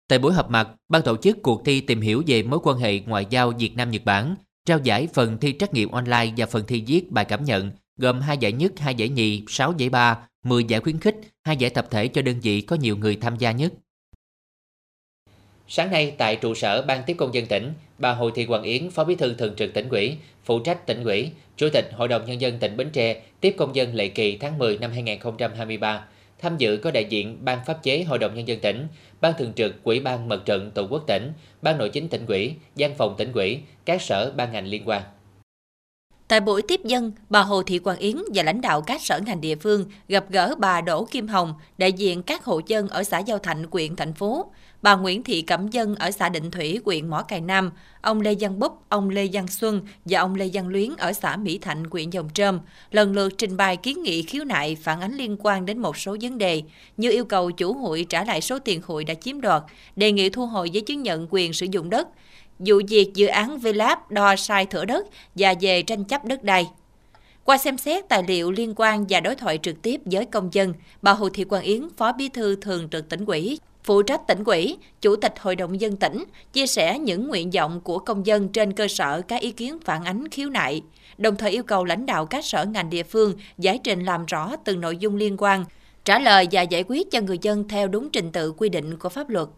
Tại 0.08 0.18
buổi 0.18 0.32
họp 0.32 0.50
mặt, 0.50 0.68
ban 0.88 1.02
tổ 1.02 1.16
chức 1.16 1.42
cuộc 1.42 1.62
thi 1.64 1.80
tìm 1.80 2.00
hiểu 2.00 2.22
về 2.26 2.42
mối 2.42 2.60
quan 2.62 2.78
hệ 2.78 2.98
ngoại 2.98 3.26
giao 3.30 3.50
Việt 3.50 3.76
Nam 3.76 3.90
Nhật 3.90 4.04
Bản 4.04 4.34
trao 4.64 4.78
giải 4.78 5.08
phần 5.14 5.38
thi 5.38 5.54
trắc 5.58 5.74
nghiệm 5.74 5.90
online 5.90 6.32
và 6.36 6.46
phần 6.46 6.64
thi 6.66 6.84
viết 6.86 7.10
bài 7.10 7.24
cảm 7.24 7.44
nhận 7.44 7.70
gồm 7.96 8.20
hai 8.20 8.38
giải 8.38 8.52
nhất, 8.52 8.72
hai 8.78 8.94
giải 8.94 9.08
nhì, 9.08 9.42
6 9.48 9.74
giải 9.78 9.88
ba, 9.88 10.18
10 10.44 10.64
giải 10.64 10.80
khuyến 10.80 11.00
khích, 11.00 11.16
hai 11.44 11.56
giải 11.56 11.70
tập 11.70 11.86
thể 11.90 12.08
cho 12.08 12.22
đơn 12.22 12.40
vị 12.42 12.60
có 12.60 12.76
nhiều 12.76 12.96
người 12.96 13.16
tham 13.16 13.36
gia 13.38 13.50
nhất. 13.50 13.72
Sáng 15.68 15.90
nay 15.90 16.14
tại 16.18 16.36
trụ 16.36 16.54
sở 16.54 16.82
Ban 16.82 17.02
tiếp 17.06 17.14
công 17.18 17.34
dân 17.34 17.46
tỉnh, 17.46 17.72
bà 17.98 18.12
Hồ 18.12 18.30
Thị 18.30 18.44
Hoàng 18.44 18.62
Yến, 18.62 18.90
Phó 18.90 19.04
Bí 19.04 19.14
thư 19.14 19.34
Thường 19.34 19.54
trực 19.56 19.74
tỉnh 19.74 19.88
ủy, 19.88 20.16
phụ 20.44 20.58
trách 20.58 20.86
tỉnh 20.86 21.04
ủy, 21.04 21.30
Chủ 21.56 21.68
tịch 21.72 21.90
Hội 21.92 22.08
đồng 22.08 22.26
Nhân 22.26 22.40
dân 22.40 22.58
tỉnh 22.58 22.76
Bến 22.76 22.90
Tre 22.92 23.22
tiếp 23.40 23.54
công 23.58 23.76
dân 23.76 23.94
lệ 23.94 24.08
kỳ 24.08 24.36
tháng 24.36 24.58
10 24.58 24.78
năm 24.78 24.90
2023. 24.90 26.04
Tham 26.38 26.56
dự 26.58 26.76
có 26.76 26.90
đại 26.90 27.04
diện 27.04 27.38
Ban 27.44 27.58
pháp 27.66 27.82
chế 27.82 28.02
Hội 28.02 28.18
đồng 28.18 28.34
Nhân 28.34 28.48
dân 28.48 28.60
tỉnh, 28.60 28.88
Ban 29.20 29.32
thường 29.38 29.52
trực 29.56 29.84
Quỹ 29.84 30.00
ban 30.00 30.28
Mặt 30.28 30.40
trận 30.44 30.70
Tổ 30.70 30.86
quốc 30.90 31.04
tỉnh, 31.06 31.32
Ban 31.62 31.78
nội 31.78 31.88
chính 31.88 32.08
tỉnh 32.08 32.26
ủy, 32.26 32.54
Văn 32.76 32.94
phòng 32.98 33.14
tỉnh 33.18 33.32
ủy, 33.32 33.60
các 33.84 34.02
sở 34.02 34.32
ban 34.36 34.52
ngành 34.52 34.66
liên 34.66 34.82
quan. 34.86 35.02
Tại 36.28 36.40
buổi 36.40 36.62
tiếp 36.62 36.80
dân, 36.84 37.12
bà 37.30 37.40
Hồ 37.42 37.62
Thị 37.62 37.78
Quang 37.78 37.98
Yến 37.98 38.16
và 38.34 38.42
lãnh 38.42 38.60
đạo 38.60 38.82
các 38.82 39.02
sở 39.02 39.20
ngành 39.26 39.40
địa 39.40 39.56
phương 39.56 39.84
gặp 40.08 40.24
gỡ 40.30 40.54
bà 40.58 40.80
Đỗ 40.80 41.04
Kim 41.04 41.28
Hồng, 41.28 41.54
đại 41.78 41.92
diện 41.92 42.22
các 42.22 42.44
hộ 42.44 42.60
dân 42.66 42.88
ở 42.88 43.04
xã 43.04 43.18
Giao 43.18 43.38
Thạnh, 43.38 43.64
huyện 43.70 43.96
thành 43.96 44.14
phố, 44.14 44.52
bà 44.82 44.96
Nguyễn 44.96 45.22
Thị 45.22 45.42
Cẩm 45.42 45.68
Dân 45.68 45.94
ở 45.94 46.10
xã 46.10 46.28
Định 46.28 46.50
Thủy, 46.50 46.80
huyện 46.84 47.10
Mỏ 47.10 47.22
Cày 47.22 47.40
Nam, 47.40 47.70
ông 48.00 48.20
Lê 48.20 48.34
Văn 48.40 48.58
Búp, 48.58 48.72
ông 48.88 49.10
Lê 49.10 49.28
Văn 49.32 49.48
Xuân 49.48 49.80
và 50.04 50.20
ông 50.20 50.34
Lê 50.34 50.50
Văn 50.52 50.68
Luyến 50.68 50.96
ở 50.98 51.12
xã 51.12 51.36
Mỹ 51.36 51.58
Thạnh, 51.58 51.84
huyện 51.90 52.10
Dòng 52.10 52.28
Trơm, 52.34 52.60
lần 52.90 53.12
lượt 53.12 53.32
trình 53.38 53.56
bày 53.56 53.76
kiến 53.76 54.02
nghị 54.02 54.22
khiếu 54.22 54.44
nại 54.44 54.76
phản 54.82 55.00
ánh 55.00 55.16
liên 55.16 55.36
quan 55.38 55.66
đến 55.66 55.78
một 55.78 55.96
số 55.96 56.16
vấn 56.20 56.38
đề, 56.38 56.62
như 56.96 57.10
yêu 57.10 57.24
cầu 57.24 57.50
chủ 57.50 57.72
hụi 57.72 58.04
trả 58.04 58.24
lại 58.24 58.40
số 58.40 58.58
tiền 58.58 58.80
hụi 58.84 59.04
đã 59.04 59.14
chiếm 59.14 59.40
đoạt, 59.40 59.62
đề 59.96 60.12
nghị 60.12 60.30
thu 60.30 60.46
hồi 60.46 60.70
giấy 60.70 60.80
chứng 60.80 61.02
nhận 61.02 61.26
quyền 61.30 61.52
sử 61.52 61.66
dụng 61.70 61.90
đất, 61.90 62.08
vụ 62.58 62.80
việc 62.88 63.14
dự 63.14 63.26
án 63.26 63.58
VLAB 63.58 63.98
đo 64.10 64.36
sai 64.36 64.66
thửa 64.66 64.84
đất 64.84 65.06
và 65.34 65.54
về 65.60 65.82
tranh 65.82 66.04
chấp 66.04 66.24
đất 66.24 66.42
đai. 66.42 66.66
Qua 67.44 67.58
xem 67.58 67.78
xét 67.78 68.08
tài 68.08 68.22
liệu 68.28 68.50
liên 68.50 68.74
quan 68.76 69.06
và 69.08 69.20
đối 69.20 69.34
thoại 69.34 69.58
trực 69.62 69.82
tiếp 69.82 70.00
với 70.04 70.24
công 70.24 70.48
dân, 70.52 70.74
bà 71.02 71.12
Hồ 71.12 71.28
Thị 71.28 71.44
Quang 71.44 71.62
Yến, 71.62 71.88
Phó 71.96 72.12
Bí 72.12 72.28
thư 72.28 72.56
Thường 72.56 72.88
trực 72.88 73.08
tỉnh 73.08 73.24
ủy, 73.24 73.58
phụ 73.86 74.02
trách 74.02 74.26
tỉnh 74.26 74.44
ủy, 74.44 74.76
Chủ 75.00 75.16
tịch 75.16 75.34
Hội 75.40 75.56
đồng 75.56 75.80
dân 75.80 75.96
tỉnh, 75.96 76.24
chia 76.52 76.66
sẻ 76.66 76.98
những 76.98 77.28
nguyện 77.28 77.50
vọng 77.50 77.80
của 77.80 77.98
công 77.98 78.26
dân 78.26 78.48
trên 78.48 78.72
cơ 78.72 78.88
sở 78.88 79.22
các 79.28 79.40
ý 79.40 79.52
kiến 79.52 79.78
phản 79.84 80.04
ánh 80.04 80.28
khiếu 80.28 80.48
nại, 80.48 80.82
đồng 81.18 81.36
thời 81.36 81.50
yêu 81.50 81.62
cầu 81.62 81.84
lãnh 81.84 82.06
đạo 82.06 82.26
các 82.26 82.44
sở 82.44 82.64
ngành 82.64 82.90
địa 82.90 83.02
phương 83.02 83.34
giải 83.58 83.80
trình 83.84 84.04
làm 84.04 84.26
rõ 84.26 84.56
từng 84.64 84.80
nội 84.80 84.96
dung 84.96 85.16
liên 85.16 85.36
quan, 85.38 85.64
trả 86.04 86.18
lời 86.18 86.48
và 86.52 86.62
giải 86.62 86.84
quyết 86.88 87.10
cho 87.10 87.20
người 87.20 87.38
dân 87.42 87.68
theo 87.68 87.88
đúng 87.88 88.10
trình 88.10 88.32
tự 88.32 88.52
quy 88.52 88.68
định 88.68 88.98
của 88.98 89.08
pháp 89.08 89.30
luật. 89.30 89.48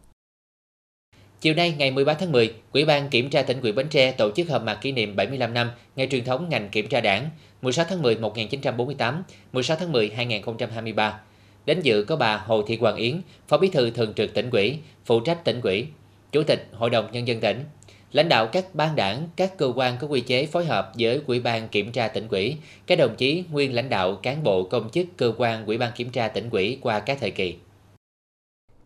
Chiều 1.40 1.54
nay 1.54 1.74
ngày 1.78 1.90
13 1.90 2.14
tháng 2.14 2.32
10, 2.32 2.54
Ủy 2.72 2.84
ban 2.84 3.08
Kiểm 3.08 3.30
tra 3.30 3.42
tỉnh 3.42 3.60
ủy 3.60 3.72
Bến 3.72 3.86
Tre 3.90 4.12
tổ 4.12 4.30
chức 4.36 4.48
họp 4.48 4.62
mặt 4.62 4.78
kỷ 4.82 4.92
niệm 4.92 5.16
75 5.16 5.54
năm 5.54 5.70
ngày 5.96 6.08
truyền 6.10 6.24
thống 6.24 6.48
ngành 6.48 6.68
kiểm 6.68 6.88
tra 6.88 7.00
đảng 7.00 7.30
16 7.62 7.84
tháng 7.88 8.02
10 8.02 8.16
1948, 8.16 9.22
16 9.52 9.76
tháng 9.76 9.92
10 9.92 10.10
2023. 10.16 11.20
Đến 11.68 11.80
dự 11.80 12.04
có 12.04 12.16
bà 12.16 12.36
Hồ 12.36 12.62
Thị 12.62 12.78
Hoàng 12.80 12.96
Yến, 12.96 13.20
Phó 13.48 13.58
Bí 13.58 13.68
thư 13.68 13.90
Thường 13.90 14.14
trực 14.14 14.34
tỉnh 14.34 14.50
ủy, 14.50 14.78
phụ 15.04 15.20
trách 15.20 15.44
tỉnh 15.44 15.60
ủy, 15.60 15.86
Chủ 16.32 16.42
tịch 16.42 16.68
Hội 16.72 16.90
đồng 16.90 17.12
Nhân 17.12 17.28
dân 17.28 17.40
tỉnh, 17.40 17.64
lãnh 18.12 18.28
đạo 18.28 18.46
các 18.46 18.74
ban 18.74 18.96
đảng, 18.96 19.28
các 19.36 19.58
cơ 19.58 19.72
quan 19.76 19.96
có 20.00 20.06
quy 20.06 20.20
chế 20.20 20.46
phối 20.46 20.64
hợp 20.64 20.92
với 20.98 21.20
Ủy 21.26 21.40
ban 21.40 21.68
Kiểm 21.68 21.92
tra 21.92 22.08
tỉnh 22.08 22.28
ủy, 22.28 22.56
các 22.86 22.98
đồng 22.98 23.16
chí 23.16 23.44
nguyên 23.52 23.74
lãnh 23.74 23.88
đạo 23.88 24.16
cán 24.16 24.42
bộ 24.42 24.62
công 24.62 24.90
chức 24.90 25.06
cơ 25.16 25.32
quan 25.36 25.66
Ủy 25.66 25.78
ban 25.78 25.92
Kiểm 25.96 26.10
tra 26.10 26.28
tỉnh 26.28 26.50
ủy 26.50 26.78
qua 26.80 27.00
các 27.00 27.18
thời 27.20 27.30
kỳ. 27.30 27.56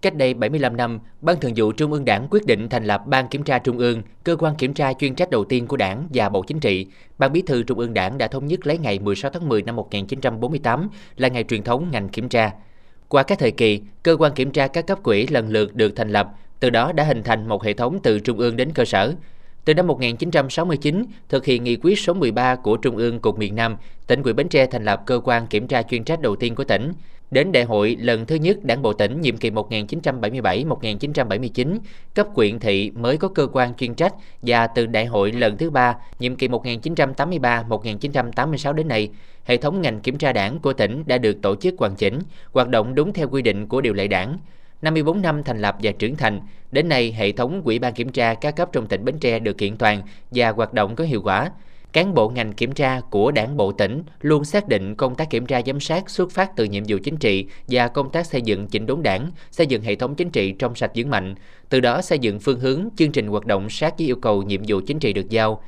Cách 0.01 0.15
đây 0.15 0.35
75 0.35 0.77
năm, 0.77 1.01
Ban 1.21 1.41
Thường 1.41 1.53
vụ 1.57 1.73
Trung 1.73 1.93
ương 1.93 2.05
Đảng 2.05 2.27
quyết 2.31 2.47
định 2.47 2.69
thành 2.69 2.85
lập 2.85 3.03
Ban 3.07 3.29
Kiểm 3.29 3.43
tra 3.43 3.59
Trung 3.59 3.79
ương, 3.79 4.03
cơ 4.25 4.37
quan 4.37 4.55
kiểm 4.57 4.75
tra 4.75 4.93
chuyên 4.93 5.15
trách 5.15 5.31
đầu 5.31 5.45
tiên 5.45 5.67
của 5.67 5.77
Đảng 5.77 6.09
và 6.15 6.29
Bộ 6.29 6.43
Chính 6.43 6.61
trị. 6.61 6.87
Ban 7.19 7.33
Bí 7.33 7.43
thư 7.43 7.63
Trung 7.63 7.79
ương 7.79 7.95
Đảng 7.95 8.19
đã 8.19 8.27
thống 8.27 8.47
nhất 8.47 8.67
lấy 8.67 8.79
ngày 8.79 8.99
16 8.99 9.31
tháng 9.31 9.49
10 9.49 9.63
năm 9.63 9.77
1948 9.77 10.89
là 11.17 11.29
ngày 11.29 11.45
truyền 11.45 11.63
thống 11.63 11.89
ngành 11.91 12.09
kiểm 12.09 12.29
tra. 12.29 12.53
Qua 13.13 13.23
các 13.23 13.39
thời 13.39 13.51
kỳ, 13.51 13.81
cơ 14.03 14.17
quan 14.19 14.33
kiểm 14.35 14.51
tra 14.51 14.67
các 14.67 14.87
cấp 14.87 15.03
quỹ 15.03 15.27
lần 15.27 15.49
lượt 15.49 15.75
được 15.75 15.97
thành 15.97 16.11
lập, 16.11 16.29
từ 16.61 16.71
đó 16.71 16.93
đã 16.93 17.05
hình 17.05 17.23
thành 17.23 17.49
một 17.49 17.65
hệ 17.65 17.73
thống 17.73 17.99
từ 18.03 18.19
trung 18.19 18.39
ương 18.39 18.57
đến 18.57 18.73
cơ 18.75 18.85
sở. 18.85 19.15
Từ 19.65 19.75
năm 19.75 19.87
1969, 19.87 21.05
thực 21.29 21.45
hiện 21.45 21.65
nghị 21.65 21.77
quyết 21.77 21.99
số 21.99 22.15
13 22.15 22.57
của 22.57 22.77
Trung 22.77 22.97
ương 22.97 23.21
Cục 23.21 23.39
miền 23.39 23.55
Nam, 23.55 23.77
tỉnh 24.07 24.23
ủy 24.23 24.33
Bến 24.33 24.49
Tre 24.49 24.67
thành 24.67 24.85
lập 24.85 25.03
cơ 25.07 25.21
quan 25.25 25.47
kiểm 25.47 25.67
tra 25.67 25.83
chuyên 25.83 26.05
trách 26.05 26.21
đầu 26.21 26.37
tiên 26.37 26.55
của 26.55 26.65
tỉnh. 26.65 26.93
Đến 27.33 27.53
đại 27.53 27.65
hội 27.65 27.97
lần 28.01 28.27
thứ 28.27 28.35
nhất 28.35 28.65
Đảng 28.65 28.83
bộ 28.83 28.93
tỉnh 28.93 29.21
nhiệm 29.21 29.37
kỳ 29.37 29.51
1977-1979, 29.51 31.79
cấp 32.15 32.27
quyện 32.35 32.59
thị 32.59 32.91
mới 32.95 33.17
có 33.17 33.29
cơ 33.29 33.47
quan 33.53 33.75
chuyên 33.75 33.95
trách 33.95 34.15
và 34.43 34.67
từ 34.67 34.87
đại 34.87 35.07
hội 35.07 35.33
lần 35.33 35.57
thứ 35.57 35.71
ba 35.71 35.95
nhiệm 36.19 36.37
kỳ 36.37 36.49
1983-1986 36.49 38.73
đến 38.73 38.89
nay, 38.89 39.09
hệ 39.45 39.57
thống 39.57 39.83
ngành 39.83 40.01
kiểm 40.01 40.19
tra 40.19 40.33
đảng 40.33 40.59
của 40.59 40.73
tỉnh 40.73 41.05
đã 41.07 41.19
được 41.19 41.43
tổ 41.43 41.57
chức 41.57 41.75
hoàn 41.79 41.95
chỉnh, 41.95 42.19
hoạt 42.53 42.69
động 42.69 42.95
đúng 42.95 43.13
theo 43.13 43.29
quy 43.29 43.43
định 43.43 43.67
của 43.67 43.81
điều 43.81 43.95
lệ 43.95 44.09
đảng. 44.09 44.39
54 44.83 45.23
năm 45.23 45.45
thành 45.45 45.59
lập 45.59 45.77
và 45.83 45.93
trưởng 45.93 46.17
thành, 46.17 46.41
đến 46.73 46.89
nay 46.89 47.13
hệ 47.13 47.33
thống 47.33 47.63
quỹ 47.63 47.79
ban 47.79 47.95
kiểm 47.95 48.13
tra 48.13 48.35
các 48.35 48.57
cấp 48.57 48.69
trong 48.73 48.87
tỉnh 48.87 49.05
Bến 49.05 49.19
Tre 49.19 49.39
được 49.39 49.59
kiện 49.59 49.77
toàn 49.77 50.03
và 50.31 50.51
hoạt 50.51 50.75
động 50.75 50.97
có 50.97 51.05
hiệu 51.05 51.23
quả 51.25 51.51
cán 51.93 52.15
bộ 52.15 52.29
ngành 52.29 52.53
kiểm 52.53 52.73
tra 52.73 53.01
của 53.11 53.31
đảng 53.31 53.57
bộ 53.57 53.73
tỉnh 53.73 54.03
luôn 54.21 54.45
xác 54.45 54.69
định 54.69 54.95
công 54.95 55.15
tác 55.15 55.31
kiểm 55.31 55.47
tra 55.47 55.61
giám 55.67 55.81
sát 55.81 56.11
xuất 56.11 56.31
phát 56.31 56.57
từ 56.57 56.65
nhiệm 56.65 56.85
vụ 56.89 56.99
chính 57.05 57.17
trị 57.17 57.47
và 57.69 57.89
công 57.89 58.11
tác 58.11 58.27
xây 58.27 58.43
dựng 58.43 58.67
chỉnh 58.67 58.87
đốn 58.87 59.03
đảng, 59.03 59.31
xây 59.51 59.67
dựng 59.67 59.83
hệ 59.83 59.95
thống 59.95 60.15
chính 60.15 60.31
trị 60.31 60.53
trong 60.53 60.75
sạch 60.75 60.91
vững 60.95 61.11
mạnh, 61.11 61.35
từ 61.69 61.81
đó 61.81 62.03
xây 62.03 62.19
dựng 62.19 62.41
phương 62.41 62.61
hướng, 62.61 62.89
chương 62.97 63.13
trình 63.13 63.27
hoạt 63.27 63.47
động 63.47 63.71
sát 63.71 63.95
với 63.99 64.07
yêu 64.07 64.17
cầu 64.17 64.43
nhiệm 64.43 64.61
vụ 64.69 64.81
chính 64.87 64.99
trị 64.99 65.13
được 65.13 65.31
giao. 65.31 65.63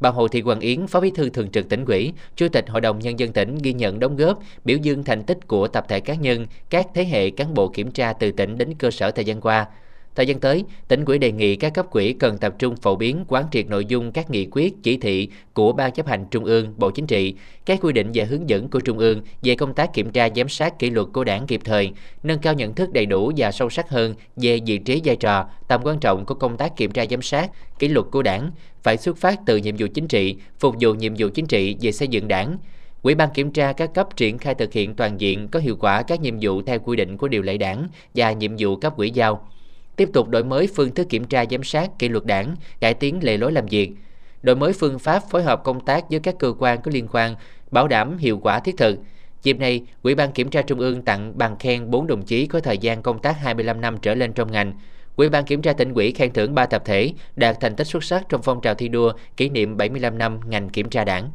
Bà 0.00 0.10
Hồ 0.10 0.28
Thị 0.28 0.40
Hoàng 0.40 0.60
Yến, 0.60 0.86
Phó 0.86 1.00
Bí 1.00 1.10
thư 1.10 1.30
Thường 1.30 1.50
trực 1.50 1.68
tỉnh 1.68 1.84
ủy, 1.84 2.12
Chủ 2.36 2.48
tịch 2.48 2.68
Hội 2.68 2.80
đồng 2.80 2.98
Nhân 2.98 3.18
dân 3.18 3.32
tỉnh 3.32 3.58
ghi 3.62 3.72
nhận 3.72 4.00
đóng 4.00 4.16
góp, 4.16 4.38
biểu 4.64 4.78
dương 4.82 5.04
thành 5.04 5.22
tích 5.22 5.48
của 5.48 5.68
tập 5.68 5.84
thể 5.88 6.00
cá 6.00 6.14
nhân, 6.14 6.46
các 6.70 6.86
thế 6.94 7.04
hệ 7.04 7.30
cán 7.30 7.54
bộ 7.54 7.68
kiểm 7.68 7.90
tra 7.90 8.12
từ 8.12 8.32
tỉnh 8.32 8.58
đến 8.58 8.74
cơ 8.78 8.90
sở 8.90 9.10
thời 9.10 9.24
gian 9.24 9.40
qua. 9.40 9.66
Thời 10.18 10.26
gian 10.26 10.40
tới, 10.40 10.64
tỉnh 10.88 11.04
ủy 11.04 11.18
đề 11.18 11.32
nghị 11.32 11.56
các 11.56 11.74
cấp 11.74 11.86
quỹ 11.90 12.12
cần 12.12 12.38
tập 12.38 12.54
trung 12.58 12.76
phổ 12.76 12.96
biến 12.96 13.24
quán 13.28 13.44
triệt 13.52 13.66
nội 13.66 13.84
dung 13.84 14.12
các 14.12 14.30
nghị 14.30 14.48
quyết, 14.50 14.74
chỉ 14.82 14.96
thị 14.96 15.28
của 15.52 15.72
Ban 15.72 15.92
chấp 15.92 16.06
hành 16.06 16.26
Trung 16.30 16.44
ương, 16.44 16.74
Bộ 16.76 16.90
Chính 16.90 17.06
trị, 17.06 17.34
các 17.66 17.78
quy 17.82 17.92
định 17.92 18.10
và 18.14 18.24
hướng 18.24 18.48
dẫn 18.48 18.68
của 18.68 18.80
Trung 18.80 18.98
ương 18.98 19.22
về 19.42 19.54
công 19.54 19.74
tác 19.74 19.94
kiểm 19.94 20.10
tra 20.10 20.28
giám 20.36 20.48
sát 20.48 20.78
kỷ 20.78 20.90
luật 20.90 21.06
của 21.12 21.24
đảng 21.24 21.46
kịp 21.46 21.60
thời, 21.64 21.90
nâng 22.22 22.38
cao 22.38 22.54
nhận 22.54 22.74
thức 22.74 22.92
đầy 22.92 23.06
đủ 23.06 23.32
và 23.36 23.52
sâu 23.52 23.70
sắc 23.70 23.90
hơn 23.90 24.14
về 24.36 24.60
vị 24.66 24.78
trí 24.78 25.00
vai 25.04 25.16
trò, 25.16 25.46
tầm 25.68 25.80
quan 25.84 25.98
trọng 26.00 26.24
của 26.24 26.34
công 26.34 26.56
tác 26.56 26.76
kiểm 26.76 26.90
tra 26.90 27.04
giám 27.10 27.22
sát, 27.22 27.50
kỷ 27.78 27.88
luật 27.88 28.06
của 28.10 28.22
đảng, 28.22 28.50
phải 28.82 28.96
xuất 28.96 29.16
phát 29.16 29.40
từ 29.46 29.56
nhiệm 29.56 29.74
vụ 29.78 29.86
chính 29.94 30.08
trị, 30.08 30.36
phục 30.58 30.74
vụ 30.80 30.94
nhiệm 30.94 31.14
vụ 31.18 31.28
chính 31.34 31.46
trị 31.46 31.76
về 31.80 31.92
xây 31.92 32.08
dựng 32.08 32.28
đảng, 32.28 32.58
Ủy 33.02 33.14
ban 33.14 33.28
kiểm 33.34 33.52
tra 33.52 33.72
các 33.72 33.94
cấp 33.94 34.16
triển 34.16 34.38
khai 34.38 34.54
thực 34.54 34.72
hiện 34.72 34.94
toàn 34.94 35.20
diện 35.20 35.48
có 35.48 35.60
hiệu 35.60 35.76
quả 35.76 36.02
các 36.02 36.20
nhiệm 36.20 36.34
vụ 36.40 36.62
theo 36.62 36.78
quy 36.78 36.96
định 36.96 37.16
của 37.16 37.28
điều 37.28 37.42
lệ 37.42 37.58
đảng 37.58 37.88
và 38.14 38.32
nhiệm 38.32 38.52
vụ 38.58 38.76
cấp 38.76 38.96
quỹ 38.96 39.10
giao 39.10 39.48
tiếp 39.98 40.08
tục 40.12 40.28
đổi 40.28 40.44
mới 40.44 40.68
phương 40.74 40.94
thức 40.94 41.08
kiểm 41.08 41.24
tra 41.24 41.44
giám 41.50 41.62
sát 41.62 41.98
kỷ 41.98 42.08
luật 42.08 42.24
đảng, 42.24 42.56
cải 42.80 42.94
tiến 42.94 43.18
lề 43.22 43.36
lối 43.36 43.52
làm 43.52 43.66
việc. 43.66 43.90
đổi 44.42 44.56
mới 44.56 44.72
phương 44.72 44.98
pháp 44.98 45.22
phối 45.30 45.42
hợp 45.42 45.64
công 45.64 45.84
tác 45.84 46.10
với 46.10 46.20
các 46.20 46.34
cơ 46.38 46.52
quan 46.58 46.82
có 46.82 46.90
liên 46.94 47.08
quan, 47.12 47.34
bảo 47.70 47.88
đảm 47.88 48.18
hiệu 48.18 48.38
quả 48.38 48.60
thiết 48.60 48.76
thực. 48.76 48.98
Dịp 49.42 49.58
này, 49.58 49.82
Ủy 50.02 50.14
ban 50.14 50.32
Kiểm 50.32 50.50
tra 50.50 50.62
Trung 50.62 50.78
ương 50.78 51.02
tặng 51.02 51.38
bằng 51.38 51.56
khen 51.58 51.90
4 51.90 52.06
đồng 52.06 52.22
chí 52.22 52.46
có 52.46 52.60
thời 52.60 52.78
gian 52.78 53.02
công 53.02 53.18
tác 53.18 53.40
25 53.40 53.80
năm 53.80 53.96
trở 54.02 54.14
lên 54.14 54.32
trong 54.32 54.52
ngành. 54.52 54.72
Ủy 55.16 55.28
ban 55.28 55.44
Kiểm 55.44 55.62
tra 55.62 55.72
tỉnh 55.72 55.94
ủy 55.94 56.12
khen 56.12 56.32
thưởng 56.32 56.54
3 56.54 56.66
tập 56.66 56.82
thể 56.84 57.12
đạt 57.36 57.56
thành 57.60 57.76
tích 57.76 57.86
xuất 57.86 58.04
sắc 58.04 58.28
trong 58.28 58.42
phong 58.42 58.60
trào 58.60 58.74
thi 58.74 58.88
đua 58.88 59.12
kỷ 59.36 59.48
niệm 59.48 59.76
75 59.76 60.18
năm 60.18 60.40
ngành 60.46 60.68
kiểm 60.68 60.90
tra 60.90 61.04
đảng. 61.04 61.30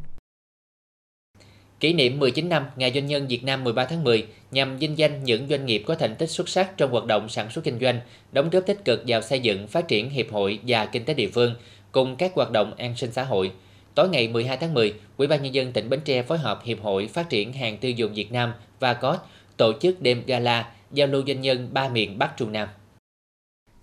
Kỷ 1.84 1.92
niệm 1.92 2.18
19 2.18 2.48
năm 2.48 2.66
Ngày 2.76 2.92
Doanh 2.94 3.06
nhân 3.06 3.26
Việt 3.26 3.44
Nam 3.44 3.64
13 3.64 3.84
tháng 3.84 4.04
10 4.04 4.26
nhằm 4.50 4.78
vinh 4.78 4.98
danh 4.98 5.24
những 5.24 5.46
doanh 5.48 5.66
nghiệp 5.66 5.82
có 5.86 5.94
thành 5.94 6.16
tích 6.16 6.30
xuất 6.30 6.48
sắc 6.48 6.76
trong 6.76 6.90
hoạt 6.90 7.04
động 7.06 7.28
sản 7.28 7.50
xuất 7.50 7.64
kinh 7.64 7.78
doanh, 7.80 8.00
đóng 8.32 8.50
góp 8.50 8.66
tích 8.66 8.84
cực 8.84 9.02
vào 9.06 9.22
xây 9.22 9.40
dựng, 9.40 9.66
phát 9.66 9.88
triển 9.88 10.10
hiệp 10.10 10.32
hội 10.32 10.58
và 10.66 10.86
kinh 10.86 11.04
tế 11.04 11.14
địa 11.14 11.28
phương 11.28 11.54
cùng 11.92 12.16
các 12.16 12.32
hoạt 12.34 12.50
động 12.50 12.74
an 12.78 12.96
sinh 12.96 13.12
xã 13.12 13.24
hội. 13.24 13.52
Tối 13.94 14.08
ngày 14.08 14.28
12 14.28 14.56
tháng 14.56 14.74
10, 14.74 14.94
Ủy 15.16 15.26
ban 15.26 15.42
nhân 15.42 15.54
dân 15.54 15.72
tỉnh 15.72 15.90
Bến 15.90 16.00
Tre 16.04 16.22
phối 16.22 16.38
hợp 16.38 16.60
Hiệp 16.64 16.82
hội 16.82 17.08
Phát 17.08 17.28
triển 17.30 17.52
hàng 17.52 17.78
tiêu 17.78 17.90
dùng 17.90 18.14
Việt 18.14 18.32
Nam 18.32 18.52
và 18.80 18.94
có 18.94 19.18
tổ 19.56 19.72
chức 19.80 20.02
đêm 20.02 20.22
gala 20.26 20.72
giao 20.92 21.06
lưu 21.06 21.22
doanh 21.26 21.40
nhân 21.40 21.68
ba 21.72 21.88
miền 21.88 22.18
Bắc 22.18 22.36
Trung 22.36 22.52
Nam. 22.52 22.68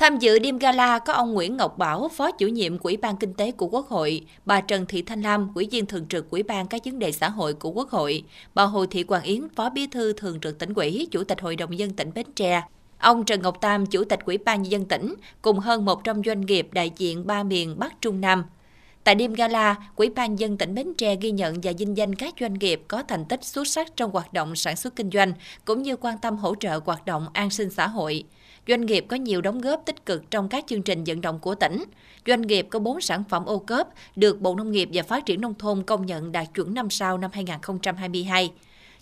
Tham 0.01 0.17
dự 0.19 0.39
đêm 0.39 0.57
gala 0.57 0.99
có 0.99 1.13
ông 1.13 1.33
Nguyễn 1.33 1.57
Ngọc 1.57 1.77
Bảo, 1.77 2.09
Phó 2.13 2.31
chủ 2.31 2.47
nhiệm 2.47 2.77
Ủy 2.77 2.97
ban 2.97 3.17
Kinh 3.17 3.33
tế 3.33 3.51
của 3.51 3.67
Quốc 3.67 3.87
hội, 3.87 4.21
bà 4.45 4.61
Trần 4.61 4.85
Thị 4.85 5.01
Thanh 5.01 5.21
Lam, 5.21 5.51
Ủy 5.55 5.67
viên 5.71 5.85
thường 5.85 6.05
trực 6.09 6.29
Ủy 6.29 6.43
ban 6.43 6.67
các 6.67 6.81
vấn 6.85 6.99
đề 6.99 7.11
xã 7.11 7.29
hội 7.29 7.53
của 7.53 7.69
Quốc 7.69 7.89
hội, 7.89 8.23
bà 8.53 8.63
Hồ 8.63 8.85
Thị 8.85 9.03
Quang 9.03 9.23
Yến, 9.23 9.47
Phó 9.55 9.69
Bí 9.69 9.87
thư 9.87 10.13
Thường 10.13 10.39
trực 10.39 10.59
tỉnh 10.59 10.73
ủy, 10.73 11.07
Chủ 11.11 11.23
tịch 11.23 11.41
Hội 11.41 11.55
đồng 11.55 11.79
dân 11.79 11.93
tỉnh 11.93 12.11
Bến 12.15 12.25
Tre, 12.35 12.61
ông 12.97 13.25
Trần 13.25 13.41
Ngọc 13.41 13.61
Tam, 13.61 13.85
Chủ 13.85 14.03
tịch 14.03 14.19
Ủy 14.25 14.37
ban 14.37 14.61
nhân 14.61 14.71
dân 14.71 14.85
tỉnh, 14.85 15.15
cùng 15.41 15.59
hơn 15.59 15.85
100 15.85 16.23
doanh 16.23 16.41
nghiệp 16.41 16.67
đại 16.71 16.91
diện 16.97 17.27
ba 17.27 17.43
miền 17.43 17.79
Bắc 17.79 18.01
Trung 18.01 18.21
Nam. 18.21 18.43
Tại 19.03 19.15
đêm 19.15 19.33
gala, 19.33 19.75
Ủy 19.95 20.09
ban 20.09 20.39
dân 20.39 20.57
tỉnh 20.57 20.75
Bến 20.75 20.93
Tre 20.97 21.15
ghi 21.15 21.31
nhận 21.31 21.55
và 21.63 21.71
vinh 21.77 21.97
danh 21.97 22.15
các 22.15 22.33
doanh 22.39 22.53
nghiệp 22.53 22.81
có 22.87 23.03
thành 23.03 23.25
tích 23.25 23.43
xuất 23.43 23.67
sắc 23.67 23.95
trong 23.95 24.11
hoạt 24.11 24.33
động 24.33 24.55
sản 24.55 24.75
xuất 24.75 24.95
kinh 24.95 25.09
doanh, 25.11 25.33
cũng 25.65 25.81
như 25.81 25.95
quan 25.95 26.17
tâm 26.17 26.37
hỗ 26.37 26.55
trợ 26.55 26.79
hoạt 26.85 27.05
động 27.05 27.27
an 27.33 27.49
sinh 27.49 27.69
xã 27.69 27.87
hội 27.87 28.25
doanh 28.67 28.85
nghiệp 28.85 29.05
có 29.07 29.15
nhiều 29.15 29.41
đóng 29.41 29.61
góp 29.61 29.81
tích 29.85 30.05
cực 30.05 30.31
trong 30.31 30.49
các 30.49 30.63
chương 30.67 30.81
trình 30.81 31.03
vận 31.03 31.21
động 31.21 31.39
của 31.39 31.55
tỉnh. 31.55 31.83
Doanh 32.27 32.41
nghiệp 32.41 32.67
có 32.69 32.79
4 32.79 33.01
sản 33.01 33.23
phẩm 33.29 33.45
ô 33.45 33.59
cốp 33.59 33.87
được 34.15 34.41
Bộ 34.41 34.55
Nông 34.55 34.71
nghiệp 34.71 34.89
và 34.93 35.03
Phát 35.03 35.25
triển 35.25 35.41
Nông 35.41 35.53
thôn 35.53 35.83
công 35.83 36.05
nhận 36.05 36.31
đạt 36.31 36.47
chuẩn 36.55 36.73
năm 36.73 36.89
sau 36.89 37.17
năm 37.17 37.31
2022. 37.33 38.51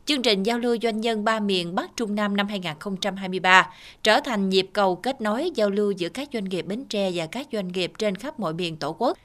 Chương 0.05 0.21
trình 0.21 0.43
giao 0.43 0.59
lưu 0.59 0.77
doanh 0.81 1.01
nhân 1.01 1.23
ba 1.23 1.39
miền 1.39 1.75
Bắc 1.75 1.91
Trung 1.95 2.15
Nam 2.15 2.37
năm 2.37 2.47
2023 2.47 3.69
trở 4.03 4.19
thành 4.19 4.49
nhịp 4.49 4.69
cầu 4.73 4.95
kết 4.95 5.21
nối 5.21 5.51
giao 5.55 5.69
lưu 5.69 5.91
giữa 5.91 6.09
các 6.09 6.29
doanh 6.33 6.45
nghiệp 6.45 6.65
Bến 6.65 6.85
Tre 6.89 7.11
và 7.13 7.25
các 7.25 7.47
doanh 7.51 7.67
nghiệp 7.67 7.91
trên 7.97 8.15
khắp 8.15 8.39
mọi 8.39 8.53
miền 8.53 8.77
Tổ 8.77 8.95
quốc. 8.99 9.17